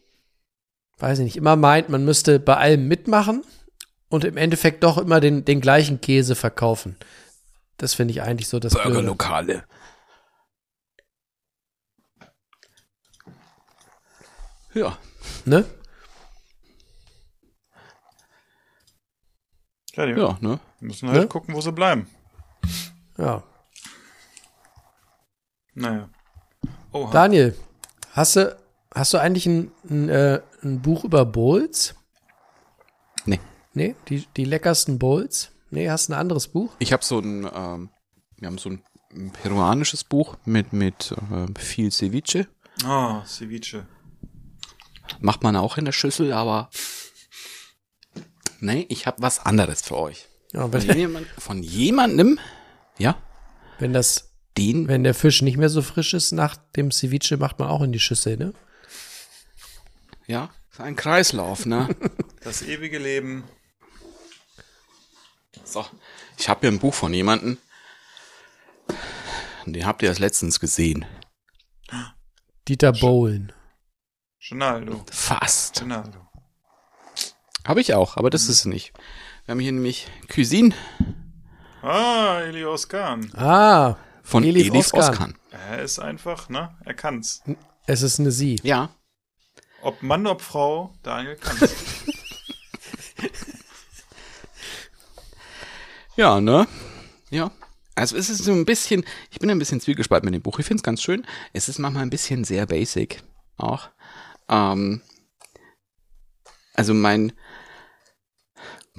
weiß 0.99 1.19
ich 1.19 1.25
nicht, 1.25 1.37
immer 1.37 1.57
meint, 1.57 1.89
man 1.89 2.05
müsste 2.05 2.41
bei 2.41 2.57
allem 2.57 2.89
mitmachen 2.89 3.45
und 4.09 4.25
im 4.25 4.37
Endeffekt 4.37 4.83
doch 4.83 4.99
immer 4.99 5.21
den, 5.21 5.45
den 5.45 5.61
gleichen 5.61 6.01
Käse 6.01 6.35
verkaufen. 6.35 6.97
Das 7.77 7.95
finde 7.95 8.13
ich 8.13 8.23
eigentlich 8.23 8.49
so 8.49 8.59
das. 8.59 8.73
Burgerlokale. 8.73 9.65
Ja, 14.75 14.99
Ne? 15.45 15.65
Ja, 19.99 20.07
die 20.07 20.13
ja, 20.13 20.39
ne? 20.41 20.61
müssen 20.79 21.09
halt 21.09 21.23
Ne? 21.23 21.27
gucken, 21.27 21.55
wo 21.55 21.61
sie 21.61 21.73
bleiben. 21.73 22.07
Ja. 23.19 23.43
Naja. 25.75 26.09
Oha. 26.93 27.11
Daniel, 27.11 27.57
hast 28.13 28.37
du, 28.37 28.57
hast 28.95 29.13
du 29.13 29.19
eigentlich 29.19 29.47
ein, 29.47 29.73
ein, 29.91 30.09
äh, 30.09 30.41
ein 30.63 30.81
Buch 30.83 31.03
über 31.05 31.25
Bowls? 31.25 31.97
Nee. 33.25 33.41
Nee, 33.75 33.97
die, 34.09 34.27
die 34.37 34.45
leckersten 34.45 34.99
Bowls? 35.01 35.51
Nee, 35.71 35.91
hast 35.91 36.09
du 36.09 36.13
ein 36.13 36.19
anderes 36.21 36.47
Buch? 36.49 36.73
Ich 36.79 36.93
habe 36.93 37.05
so 37.05 37.19
ein, 37.19 37.49
ähm, 37.53 37.91
wir 38.37 38.47
haben 38.47 38.59
so 38.59 38.71
ein 38.71 38.83
peruanisches 39.43 40.05
Buch 40.05 40.37
mit, 40.45 40.73
mit 40.73 41.13
äh, 41.33 41.59
viel 41.61 41.91
Ceviche. 41.91 42.47
Ah, 42.85 43.25
Ceviche. 43.27 43.87
Macht 45.21 45.43
man 45.43 45.57
auch 45.57 45.77
in 45.77 45.85
der 45.87 45.93
Schüssel, 45.93 46.33
aber 46.33 46.71
nee, 48.61 48.87
ich 48.89 49.07
habe 49.07 49.23
was 49.23 49.41
anderes 49.41 49.83
für 49.83 49.97
euch. 49.97 50.27
Ja, 50.53 50.69
Von, 50.69 50.81
jemand, 50.81 51.27
von 51.39 51.63
jemandem, 51.63 52.41
ja, 52.99 53.21
wenn 53.79 53.93
das, 53.93 54.33
den, 54.57 54.89
wenn 54.89 55.05
der 55.05 55.15
Fisch 55.15 55.43
nicht 55.43 55.57
mehr 55.59 55.69
so 55.69 55.83
frisch 55.83 56.15
ist 56.15 56.33
nach 56.33 56.57
dem 56.77 56.91
Ceviche, 56.91 57.37
macht 57.37 57.59
man 57.59 57.69
auch 57.69 57.83
in 57.83 57.93
die 57.93 58.01
Schüssel, 58.01 58.37
ne? 58.37 58.55
ja, 60.27 60.51
ist 60.71 60.81
ein 60.81 60.97
Kreislauf, 60.97 61.67
ne? 61.67 61.89
Das 62.43 62.63
ewige 62.63 62.99
Leben. 62.99 63.45
so, 65.65 65.85
ich 66.39 66.49
habe 66.49 66.61
hier 66.61 66.71
ein 66.71 66.79
Buch 66.79 66.95
von 66.95 67.13
jemandem, 67.13 67.59
Den 69.67 69.85
habt 69.85 70.03
ihr 70.03 70.09
erst 70.09 70.21
letztens 70.21 70.61
gesehen. 70.61 71.05
Dieter 72.69 72.93
Bohlen. 72.93 73.53
Ronaldo. 74.51 75.05
Fast. 75.11 75.83
Ronaldo. 75.83 76.28
Habe 77.67 77.81
ich 77.81 77.95
auch, 77.95 78.17
aber 78.17 78.31
das 78.31 78.43
ist 78.45 78.51
es 78.51 78.65
nicht. 78.65 78.93
Wir 79.45 79.53
haben 79.53 79.61
hier 79.61 79.73
nämlich 79.73 80.09
Cuisine 80.33 80.75
Ah, 81.83 82.41
Elios 82.41 82.89
Kahn. 82.89 83.33
Ah, 83.35 83.97
von 84.23 84.43
Elif 84.45 84.69
Elif 84.69 84.93
Oskan. 84.93 85.01
Oskan. 85.11 85.35
Er 85.51 85.83
ist 85.83 85.99
einfach, 85.99 86.49
ne? 86.49 86.77
Er 86.85 86.95
kann's. 86.95 87.43
es 87.87 88.03
ist 88.03 88.19
eine 88.19 88.33
Sie. 88.33 88.59
Ja. 88.63 88.91
Ob 89.83 90.03
Mann, 90.03 90.27
ob 90.27 90.43
Frau, 90.43 90.93
Daniel 91.03 91.37
kann's. 91.37 91.73
Ja, 96.19 96.41
ne? 96.41 96.67
Ja. 97.31 97.53
Also 97.95 98.17
es 98.17 98.29
ist 98.29 98.43
so 98.43 98.51
ein 98.51 98.65
bisschen, 98.65 99.05
ich 99.31 99.39
bin 99.39 99.51
ein 99.51 99.59
bisschen 99.61 99.81
zwiegespalten 99.81 100.25
mit 100.29 100.35
dem 100.35 100.43
Buch. 100.43 100.59
Ich 100.59 100.67
finde 100.67 100.81
es 100.81 100.83
ganz 100.83 101.01
schön. 101.01 101.25
Es 101.53 101.69
ist 101.69 101.79
manchmal 101.79 102.03
ein 102.03 102.11
bisschen 102.11 102.43
sehr 102.43 102.67
basic 102.67 103.23
auch. 103.57 103.89
Ähm, 104.49 105.01
also 106.75 106.93
mein, 106.93 107.33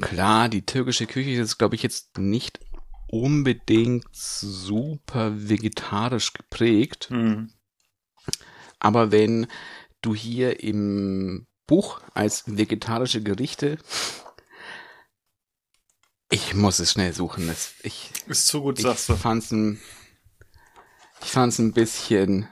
klar, 0.01 0.49
die 0.49 0.65
türkische 0.65 1.05
Küche 1.07 1.31
ist, 1.31 1.57
glaube 1.57 1.75
ich, 1.75 1.83
jetzt 1.83 2.17
nicht 2.17 2.59
unbedingt 3.07 4.07
super 4.13 5.31
vegetarisch 5.49 6.33
geprägt. 6.33 7.09
hm. 7.09 7.51
Aber 8.79 9.11
wenn 9.11 9.47
du 10.01 10.15
hier 10.15 10.63
im 10.63 11.47
Buch 11.67 12.01
als 12.13 12.43
vegetarische 12.45 13.21
Gerichte, 13.21 13.77
ich 16.29 16.53
muss 16.53 16.79
es 16.79 16.91
schnell 16.91 17.13
suchen. 17.13 17.47
Das, 17.47 17.73
ich 17.83 18.11
Ist 18.27 18.47
zu 18.47 18.61
gut, 18.61 18.77
ich 18.79 18.83
sagst 18.83 19.09
du. 19.09 19.15
fand's 19.15 19.51
ein, 19.51 19.81
ich 21.21 21.27
fand's 21.27 21.59
ein 21.59 21.73
bisschen 21.73 22.47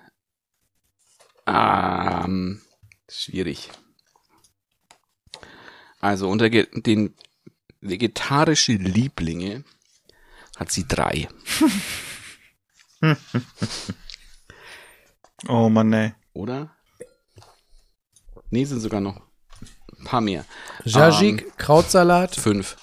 ähm, 1.45 2.61
schwierig. 3.09 3.69
Also 5.99 6.29
unter 6.29 6.49
den 6.49 7.15
vegetarische 7.81 8.73
Lieblinge 8.73 9.63
hat 10.57 10.71
sie 10.71 10.87
drei. 10.87 11.27
Oh 15.47 15.69
Mann, 15.69 15.89
nee. 15.89 16.13
Oder? 16.33 16.75
Nee, 18.49 18.65
sind 18.65 18.79
sogar 18.79 19.01
noch 19.01 19.21
ein 19.99 20.03
paar 20.03 20.21
mehr. 20.21 20.45
Jajik, 20.83 21.57
Krautsalat 21.57 22.35
Fünf. 22.35 22.75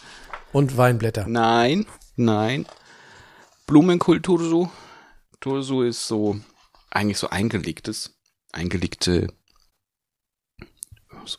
und 0.53 0.77
Weinblätter. 0.77 1.27
Nein, 1.27 1.87
nein. 2.17 2.67
Blumenkultursu. 3.67 4.69
Tursu 5.41 5.83
ist 5.83 6.07
so, 6.07 6.39
eigentlich 6.91 7.19
so 7.19 7.29
eingelegtes, 7.29 8.17
eingelegte 8.53 9.33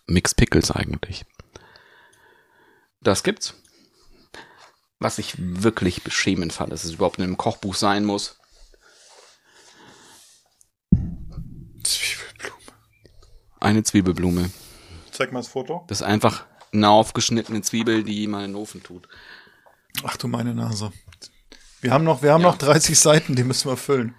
Mixed 0.07 0.35
Pickles 0.35 0.71
eigentlich. 0.71 1.25
Das 3.05 3.21
gibt's. 3.21 3.53
Was 4.97 5.19
ich 5.19 5.35
wirklich 5.37 6.03
beschämend 6.03 6.53
fand, 6.53 6.73
dass 6.73 6.83
es 6.83 6.93
überhaupt 6.93 7.19
in 7.19 7.23
einem 7.23 7.37
Kochbuch 7.37 7.75
sein 7.75 8.03
muss. 8.03 8.39
Zwiebelblume. 11.83 12.73
Eine 13.59 13.83
Zwiebelblume. 13.83 14.49
Zeig 15.11 15.31
mal 15.31 15.39
das 15.39 15.49
Foto. 15.49 15.85
Das 15.87 16.01
ist 16.01 16.07
einfach 16.07 16.45
eine 16.73 16.89
aufgeschnittene 16.89 17.61
Zwiebel, 17.61 18.03
die 18.03 18.25
man 18.25 18.43
in 18.45 18.51
den 18.51 18.55
Ofen 18.55 18.81
tut. 18.81 19.07
Ach 20.03 20.17
du 20.17 20.27
meine 20.27 20.55
Nase. 20.55 20.91
Wir 21.81 21.91
haben 21.91 22.03
noch, 22.03 22.23
wir 22.23 22.33
haben 22.33 22.41
Ja. 22.41 22.49
noch 22.49 22.57
30 22.57 22.97
Seiten, 22.99 23.35
die 23.35 23.43
müssen 23.43 23.69
wir 23.69 23.77
füllen. 23.77 24.15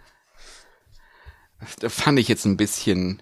Da 1.80 1.88
fand 1.88 2.20
ich 2.20 2.28
jetzt 2.28 2.44
ein 2.44 2.56
bisschen. 2.56 3.20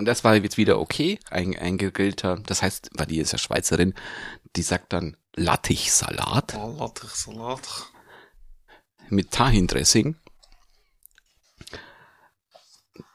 Und 0.00 0.06
das 0.06 0.24
war 0.24 0.34
jetzt 0.34 0.56
wieder 0.56 0.78
okay, 0.80 1.18
ein, 1.28 1.54
ein 1.58 1.76
gegrillter. 1.76 2.36
Das 2.46 2.62
heißt, 2.62 2.88
weil 2.94 3.04
die 3.04 3.18
ist 3.18 3.32
ja 3.32 3.38
Schweizerin, 3.38 3.92
die 4.56 4.62
sagt 4.62 4.94
dann 4.94 5.14
Lattichsalat 5.36 6.54
Oh, 6.56 6.90
Salat. 7.12 7.92
mit 9.10 9.30
Tahin-Dressing. 9.30 10.16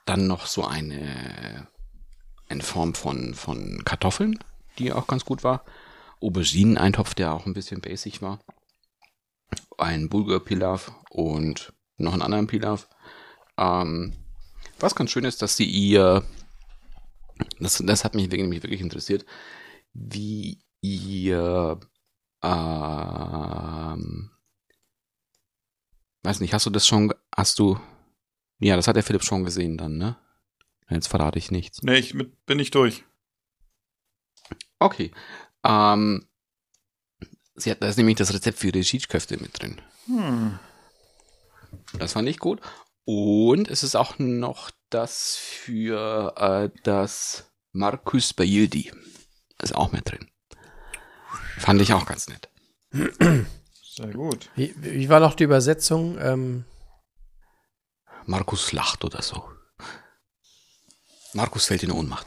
Dann 0.06 0.28
noch 0.28 0.46
so 0.46 0.64
eine, 0.64 1.68
eine 2.50 2.62
Form 2.62 2.94
von, 2.94 3.34
von 3.34 3.84
Kartoffeln, 3.84 4.38
die 4.78 4.94
auch 4.94 5.08
ganz 5.08 5.26
gut 5.26 5.44
war. 5.44 5.66
Aubergineneintopf, 6.22 7.16
der 7.16 7.34
auch 7.34 7.48
ein 7.48 7.56
bisschen 7.56 7.82
basic 7.82 8.22
war. 8.22 8.42
Ein 9.80 10.08
Bulgur-Pilaf 10.08 10.92
und 11.10 11.74
noch 11.98 12.14
einen 12.14 12.22
anderen 12.22 12.46
Pilaf. 12.46 12.88
Ähm, 13.58 14.14
was 14.80 14.94
ganz 14.94 15.10
schön 15.10 15.26
ist, 15.26 15.42
dass 15.42 15.58
sie 15.58 15.66
ihr, 15.66 16.24
das, 17.60 17.82
das 17.86 18.04
hat 18.04 18.16
mich 18.16 18.32
wirklich, 18.32 18.48
mich 18.50 18.64
wirklich 18.64 18.82
interessiert, 18.82 19.26
wie 19.94 20.60
ihr, 20.82 21.80
ähm, 22.44 24.32
weiß 26.24 26.40
nicht, 26.40 26.54
hast 26.54 26.66
du 26.66 26.70
das 26.70 26.88
schon, 26.88 27.14
hast 27.36 27.60
du, 27.60 27.80
ja, 28.60 28.76
das 28.76 28.88
hat 28.88 28.96
der 28.96 29.04
Philipp 29.04 29.24
schon 29.24 29.44
gesehen 29.44 29.78
dann, 29.78 29.98
ne? 29.98 30.18
Jetzt 30.90 31.08
verrate 31.08 31.40
ich 31.40 31.52
nichts. 31.52 31.82
Nee, 31.82 31.98
ich 31.98 32.14
mit, 32.14 32.46
bin 32.46 32.60
ich 32.60 32.72
durch. 32.72 33.04
Okay. 34.78 35.12
Ähm, 35.64 36.28
sie 37.56 37.72
hat, 37.72 37.82
da 37.82 37.88
ist 37.88 37.98
nämlich 37.98 38.18
das 38.18 38.34
Rezept 38.34 38.60
für 38.60 38.72
die 38.72 38.84
Schießköfte 38.84 39.42
mit 39.42 39.60
drin. 39.60 39.82
Hm. 40.06 40.60
Das 41.98 42.14
fand 42.14 42.30
ich 42.30 42.38
gut. 42.38 42.62
Und 43.06 43.70
es 43.70 43.84
ist 43.84 43.96
auch 43.96 44.18
noch 44.18 44.72
das 44.90 45.36
für 45.36 46.34
äh, 46.38 46.70
das 46.84 47.52
Marcus 47.72 48.34
Bayildi. 48.34 48.92
Ist 49.62 49.76
auch 49.76 49.92
mit 49.92 50.10
drin. 50.10 50.30
Fand 51.58 51.82
ich 51.82 51.94
auch 51.94 52.06
ganz 52.06 52.28
nett. 52.28 52.50
Sehr 52.92 54.12
gut. 54.12 54.50
Wie, 54.56 54.74
wie 54.78 55.08
war 55.10 55.20
noch 55.20 55.36
die 55.36 55.44
Übersetzung? 55.44 56.18
Ähm, 56.20 56.66
Markus 58.26 58.72
lacht 58.72 59.06
oder 59.06 59.22
so. 59.22 59.50
Markus 61.34 61.66
fällt 61.66 61.84
in 61.84 61.92
Ohnmacht. 61.92 62.26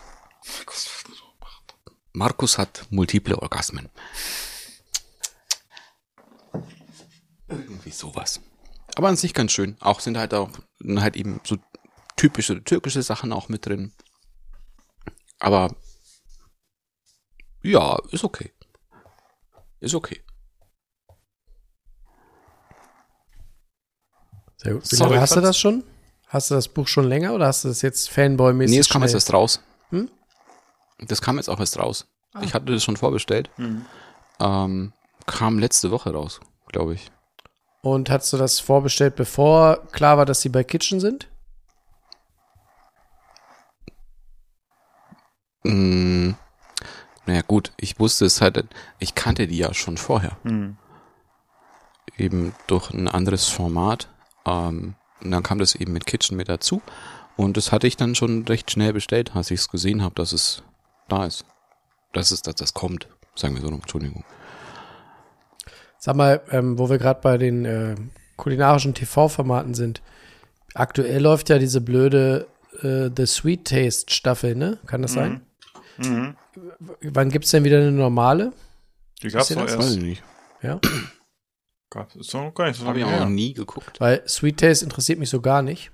Markus 2.13 2.59
hat 2.59 2.87
multiple 2.91 3.41
Orgasmen. 3.41 3.89
Irgendwie 7.49 7.91
sowas. 7.91 8.41
Aber 8.99 9.07
an 9.07 9.15
sich 9.15 9.33
ganz 9.33 9.53
schön. 9.53 9.77
Auch 9.79 10.01
sind 10.01 10.19
halt 10.19 10.35
auch 10.35 10.51
halt 10.97 11.17
eben 11.17 11.41
so 11.45 11.57
typische 12.17 12.65
türkische 12.65 13.01
Sachen 13.01 13.33
auch 13.33 13.49
mit 13.49 13.65
drin. 13.65 13.93
Aber 15.39 15.73
ja, 17.63 17.97
ist 18.11 18.25
okay. 18.25 18.53
Ist 19.79 19.95
okay. 19.95 20.21
sehr 24.57 24.75
gut. 24.75 24.85
Sorry, 24.85 25.17
hast 25.19 25.37
du 25.37 25.43
das 25.43 25.57
schon? 25.57 25.85
Hast 26.27 26.51
du 26.51 26.57
das 26.57 26.67
Buch 26.67 26.89
schon 26.89 27.05
länger 27.05 27.35
oder 27.35 27.47
hast 27.47 27.63
du 27.63 27.69
das 27.69 27.83
jetzt 27.83 28.11
Fanboy-mäßig? 28.11 28.71
Nee, 28.71 28.81
es 28.81 28.89
kam 28.89 29.03
jetzt 29.03 29.15
erst 29.15 29.33
raus. 29.33 29.63
Hm? 29.91 30.11
Das 30.99 31.23
kam 31.23 31.37
jetzt 31.37 31.49
auch 31.49 31.61
erst 31.61 31.79
raus. 31.79 32.09
Ich 32.41 32.53
hatte 32.53 32.73
das 32.73 32.83
schon 32.83 32.97
vorbestellt. 32.97 33.49
Hm. 33.59 33.87
Ähm, 34.41 34.93
kam 35.27 35.61
letzte 35.61 35.93
Woche 35.93 36.13
raus, 36.13 36.41
glaube 36.67 36.95
ich. 36.95 37.13
Und 37.83 38.11
hast 38.11 38.33
du 38.33 38.37
das 38.37 38.61
vorbestellt, 38.61 39.17
bevor 39.17 39.87
klar 39.93 40.19
war, 40.19 40.27
dass 40.27 40.41
sie 40.41 40.49
bei 40.49 40.65
Kitchen 40.65 41.01
sind? 41.01 41.29
Mm, 45.65 46.33
naja, 47.27 47.43
gut, 47.47 47.73
ich 47.77 48.01
wusste 48.01 48.25
es 48.25 48.41
halt, 48.41 48.65
ich 48.99 49.15
kannte 49.15 49.47
die 49.47 49.59
ja 49.59 49.75
schon 49.75 49.97
vorher. 49.97 50.37
Hm. 50.43 50.77
Eben 52.17 52.55
durch 52.67 52.91
ein 52.91 53.07
anderes 53.07 53.47
Format. 53.47 54.09
Ähm, 54.45 54.95
und 55.23 55.31
dann 55.31 55.43
kam 55.43 55.59
das 55.59 55.75
eben 55.75 55.93
mit 55.93 56.07
Kitchen 56.07 56.37
mit 56.37 56.49
dazu. 56.49 56.83
Und 57.37 57.57
das 57.57 57.71
hatte 57.71 57.87
ich 57.87 57.97
dann 57.97 58.15
schon 58.15 58.45
recht 58.47 58.71
schnell 58.71 58.93
bestellt, 58.93 59.37
als 59.37 59.51
ich 59.51 59.61
es 59.61 59.69
gesehen 59.69 60.03
habe, 60.03 60.15
dass 60.15 60.33
es 60.33 60.63
da 61.09 61.27
ist. 61.27 61.45
Dass 62.13 62.33
es, 62.33 62.43
dass 62.43 62.57
das 62.57 62.75
kommt. 62.75 63.09
Sagen 63.37 63.55
wir 63.55 63.63
so, 63.63 63.69
Entschuldigung. 63.69 64.25
Sag 65.99 66.17
mal, 66.17 66.41
ähm, 66.51 66.79
wo 66.79 66.89
wir 66.89 66.99
gerade 66.99 67.21
bei 67.21 67.39
den 67.39 67.65
äh, 67.65 67.95
kulinarischen 68.37 68.95
TV-Formaten 68.95 69.75
sind. 69.75 70.01
Aktuell 70.75 71.21
läuft 71.23 71.49
ja 71.49 71.59
diese 71.59 71.81
blöde 71.81 72.47
äh, 72.83 73.11
The 73.15 73.27
Sweet 73.27 73.67
Taste 73.67 74.13
Staffel, 74.13 74.55
ne? 74.55 74.79
Kann 74.87 75.03
das 75.03 75.13
sein? 75.13 75.43
Mhm. 75.97 76.37
Wann 77.03 77.31
gibt's 77.31 77.51
denn 77.51 77.65
wieder 77.65 77.79
eine 77.79 77.91
normale? 77.91 78.53
Die 79.23 79.29
gab's 79.29 79.51
Wisst 79.51 79.51
ihr 79.51 79.57
doch 79.57 79.67
das? 79.67 79.79
Weiß 79.79 79.87
erst. 79.87 79.97
ich 79.97 80.03
nicht. 80.03 80.23
Ja. 80.63 80.81
Gab, 81.91 82.13
doch 82.13 82.35
noch 82.35 82.55
gar 82.55 82.69
nicht 82.69 82.79
so 82.79 82.87
Habe 82.87 82.99
ich 82.99 83.05
auch 83.05 83.21
noch 83.21 83.29
nie 83.29 83.55
geguckt. 83.55 84.01
Weil 84.01 84.23
Sweet 84.29 84.61
Taste 84.61 84.85
interessiert 84.85 85.19
mich 85.19 85.31
so 85.31 85.41
gar 85.41 85.63
nicht. 85.63 85.91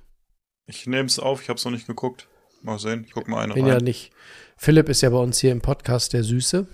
Ich 0.67 0.87
nehme 0.87 1.07
es 1.07 1.19
auf, 1.19 1.43
ich 1.43 1.49
habe 1.49 1.59
es 1.59 1.65
noch 1.65 1.73
nicht 1.73 1.87
geguckt. 1.87 2.27
Mal 2.63 2.79
sehen, 2.79 3.05
ich 3.07 3.13
guck 3.13 3.29
mal 3.29 3.43
eine 3.43 3.55
Bin 3.55 3.65
rein. 3.65 3.75
ja 3.75 3.81
nicht. 3.81 4.11
Philipp 4.57 4.89
ist 4.89 5.03
ja 5.03 5.11
bei 5.11 5.19
uns 5.19 5.39
hier 5.39 5.53
im 5.53 5.61
Podcast 5.61 6.13
der 6.13 6.25
Süße. 6.25 6.67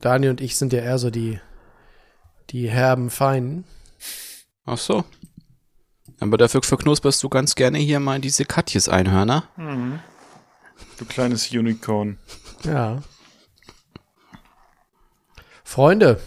Dani 0.00 0.28
und 0.28 0.40
ich 0.40 0.56
sind 0.56 0.72
ja 0.72 0.80
eher 0.80 0.98
so 0.98 1.10
die 1.10 1.40
Die 2.50 2.68
herben 2.70 3.10
Feinen. 3.10 3.64
Ach 4.64 4.78
so. 4.78 5.04
Aber 6.20 6.36
dafür 6.38 6.62
verknusperst 6.62 7.22
du 7.22 7.28
ganz 7.28 7.54
gerne 7.54 7.78
hier 7.78 8.00
mal 8.00 8.20
diese 8.20 8.44
Katjes-Einhörner. 8.44 9.44
Du 10.98 11.04
kleines 11.04 11.50
Unicorn. 11.52 12.18
Ja. 12.64 13.02
Freunde, 15.62 16.20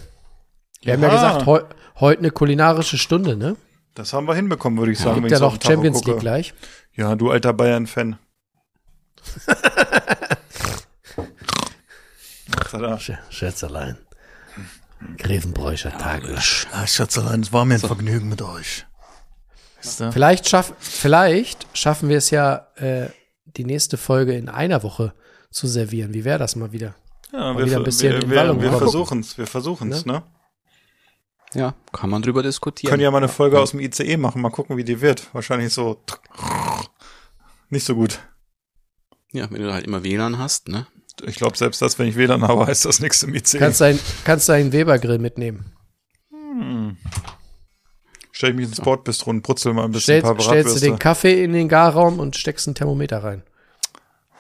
wir 0.82 0.94
haben 0.94 1.02
ja 1.02 1.08
Ja. 1.10 1.14
gesagt, 1.16 1.46
heu 1.46 1.62
heute 2.00 2.20
eine 2.20 2.32
kulinarische 2.32 2.98
Stunde, 2.98 3.36
ne? 3.36 3.58
Das 3.96 4.14
haben 4.14 4.28
wir 4.28 4.36
hinbekommen, 4.36 4.80
würde 4.80 4.92
ich 4.92 5.00
sagen. 5.00 5.16
Gibt 5.16 5.26
wenn 5.26 5.32
ja 5.32 5.38
ich 5.38 5.40
so 5.40 5.46
auf 5.48 5.54
noch 5.56 5.62
Champions 5.64 5.98
gucke. 6.00 6.12
League 6.12 6.20
gleich. 6.22 6.54
Ja, 6.96 7.16
du 7.16 7.32
alter 7.32 7.54
Bayern-Fan. 7.54 8.18
Sch 13.00 13.12
Schätzelein. 13.30 13.98
Grevenbräucher 15.18 15.98
Tagesch. 15.98 16.68
Ah, 16.72 16.86
Schatzelein, 16.86 17.42
es 17.42 17.52
war 17.52 17.66
mir 17.66 17.76
ein 17.76 17.80
Vergnügen 17.80 18.30
mit 18.30 18.42
euch. 18.42 18.86
Vielleicht, 19.80 20.48
schaff, 20.48 20.74
vielleicht 20.80 21.66
schaffen 21.76 22.08
wir 22.10 22.18
es 22.18 22.30
ja, 22.30 22.68
äh, 22.76 23.10
die 23.58 23.66
nächste 23.66 23.98
Folge 23.98 24.34
in 24.34 24.48
einer 24.48 24.84
Woche 24.84 25.14
zu 25.50 25.68
servieren. 25.68 26.14
Wie 26.14 26.24
wäre 26.24 26.38
das 26.38 26.56
mal 26.56 26.72
wieder? 26.72 26.96
Ja, 27.34 27.54
Mal 27.54 27.58
wir, 27.58 27.66
wieder 27.66 27.78
ein 27.78 27.80
wir, 27.82 27.86
bisschen 27.86 28.14
wir, 28.14 28.30
wir, 28.30 28.38
Wallung 28.38 28.62
wir 28.62 28.70
kommen. 28.70 28.82
versuchen's, 28.82 29.38
wir 29.38 29.48
versuchen's, 29.48 30.06
ne? 30.06 30.24
Ja, 31.54 31.74
kann 31.92 32.10
man 32.10 32.22
drüber 32.22 32.44
diskutieren. 32.44 32.92
Können 32.92 33.04
ja 33.04 33.12
mal 33.12 33.18
eine 33.18 33.28
Folge 33.28 33.60
aus 33.60 33.72
dem 33.72 33.82
ICE 33.82 34.16
machen, 34.18 34.42
mal 34.42 34.52
gucken, 34.52 34.78
wie 34.78 34.86
die 34.86 35.02
wird. 35.02 35.34
Wahrscheinlich 35.34 35.74
so 35.74 36.02
nicht 37.70 37.86
so 37.86 37.96
gut. 37.96 38.20
Ja, 39.34 39.50
wenn 39.50 39.62
du 39.62 39.74
halt 39.74 39.86
immer 39.86 40.04
WLAN 40.04 40.38
hast, 40.38 40.68
ne? 40.68 40.88
Ich 41.26 41.36
glaube, 41.36 41.58
selbst 41.58 41.82
das, 41.82 42.00
wenn 42.00 42.08
ich 42.08 42.16
WLAN 42.16 42.42
habe, 42.48 42.66
heißt 42.68 42.86
das 42.86 43.00
nichts 43.00 43.22
im 43.24 43.34
ICE. 43.36 43.60
Kannst 43.60 43.82
dein, 43.82 44.00
kannst 44.24 44.50
deinen 44.50 44.72
Webergrill 44.72 45.20
mitnehmen. 45.20 45.74
Stell 48.32 48.52
ich 48.52 48.56
mich 48.56 48.66
ins 48.68 48.78
Sportbistro 48.78 49.30
und 49.30 49.42
brutzel 49.42 49.74
mal 49.74 49.86
ein 49.86 49.92
bisschen 49.92 50.20
Stellst, 50.22 50.28
ein 50.30 50.36
paar 50.36 50.44
stellst 50.46 50.70
du 50.70 50.74
Bratwürste. 50.74 50.86
den 50.88 51.00
Kaffee 51.00 51.44
in 51.44 51.54
den 51.54 51.70
Garraum 51.70 52.20
und 52.20 52.36
steckst 52.38 52.68
ein 52.68 52.76
Thermometer 52.76 53.24
rein. 53.24 53.44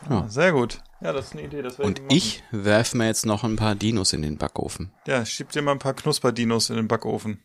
Ah, 0.10 0.28
Sehr 0.28 0.52
gut. 0.52 0.80
Ja, 1.02 1.14
das 1.14 1.28
ist 1.28 1.34
eine 1.34 1.44
Idee. 1.44 1.62
Und 1.78 2.00
machen. 2.00 2.06
ich 2.10 2.44
werf 2.52 2.94
mir 2.94 3.06
jetzt 3.08 3.26
noch 3.26 3.44
ein 3.44 3.56
paar 3.56 3.76
Dinos 3.76 4.14
in 4.14 4.22
den 4.22 4.38
Backofen. 4.38 4.92
Ja, 5.08 5.26
schieb 5.26 5.52
dir 5.52 5.62
mal 5.62 5.74
ein 5.74 5.80
paar 5.80 5.94
Knusperdinos 5.94 6.70
in 6.70 6.76
den 6.78 6.88
Backofen. 6.88 7.44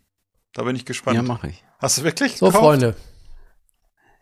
Da 0.54 0.62
bin 0.62 0.76
ich 0.76 0.84
gespannt. 0.86 1.16
Ja, 1.16 1.22
mache 1.22 1.48
ich. 1.48 1.64
Hast 1.78 1.98
du 1.98 2.02
wirklich 2.04 2.36
So, 2.38 2.46
gekauft? 2.46 2.62
Freunde. 2.64 2.96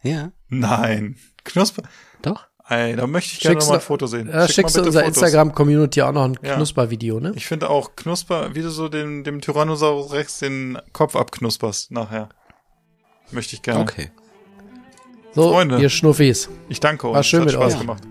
Ja, 0.02 0.32
Nein. 0.48 1.16
Knusper. 1.44 1.82
doch. 2.22 2.46
Ey, 2.68 2.96
da 2.96 3.06
möchte 3.06 3.32
ich 3.34 3.40
gerne 3.40 3.56
Schickst 3.56 3.68
noch 3.68 3.72
mal 3.72 3.78
ein 3.78 3.80
du- 3.80 3.86
Foto 3.86 4.06
sehen. 4.06 4.28
Äh, 4.28 4.46
Schick 4.46 4.54
schickst 4.54 4.76
du 4.76 4.82
unserer. 4.82 5.04
Instagram-Community 5.04 6.00
auch 6.02 6.12
noch 6.12 6.24
ein 6.24 6.38
Ja. 6.42 6.56
Knuspervideo, 6.56 7.20
ne? 7.20 7.32
Ich 7.36 7.46
finde 7.46 7.68
auch 7.68 7.94
Knusper, 7.94 8.54
wie 8.54 8.62
du 8.62 8.70
so 8.70 8.88
dem, 8.88 9.22
dem 9.22 9.40
Tyrannosaurus 9.42 10.12
Rex 10.12 10.38
den 10.38 10.78
Kopf 10.94 11.14
abknusperst 11.14 11.90
nachher. 11.92 12.30
Möchte 13.32 13.54
ich 13.54 13.62
gerne. 13.62 13.80
Okay. 13.80 14.10
So, 15.34 15.50
Freunde. 15.50 15.78
ihr 15.80 15.90
Schnuffis. 15.90 16.48
Ich 16.70 16.80
danke 16.80 17.08
euch. 17.08 17.14
War 17.16 17.22
schön 17.22 17.40
Es 17.46 17.54
hat 17.54 17.60
mit 17.60 17.62
Spaß 17.62 17.74
euch. 17.74 17.80
gemacht. 17.80 18.02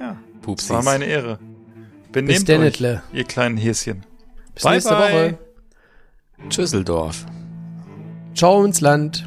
Ja, 0.00 0.16
Pupsis. 0.40 0.70
war 0.70 0.82
meine 0.82 1.04
Ehre. 1.04 1.38
Bis 1.38 2.12
Benehmt 2.12 2.48
denn, 2.48 2.62
euch, 2.62 2.80
ihr 3.12 3.24
kleinen 3.24 3.56
Häschen. 3.56 4.04
Bis 4.54 4.64
nächste 4.64 4.90
Woche. 4.90 5.38
Düsseldorf. 6.56 7.24
Ciao 8.34 8.64
ins 8.64 8.80
Land. 8.80 9.26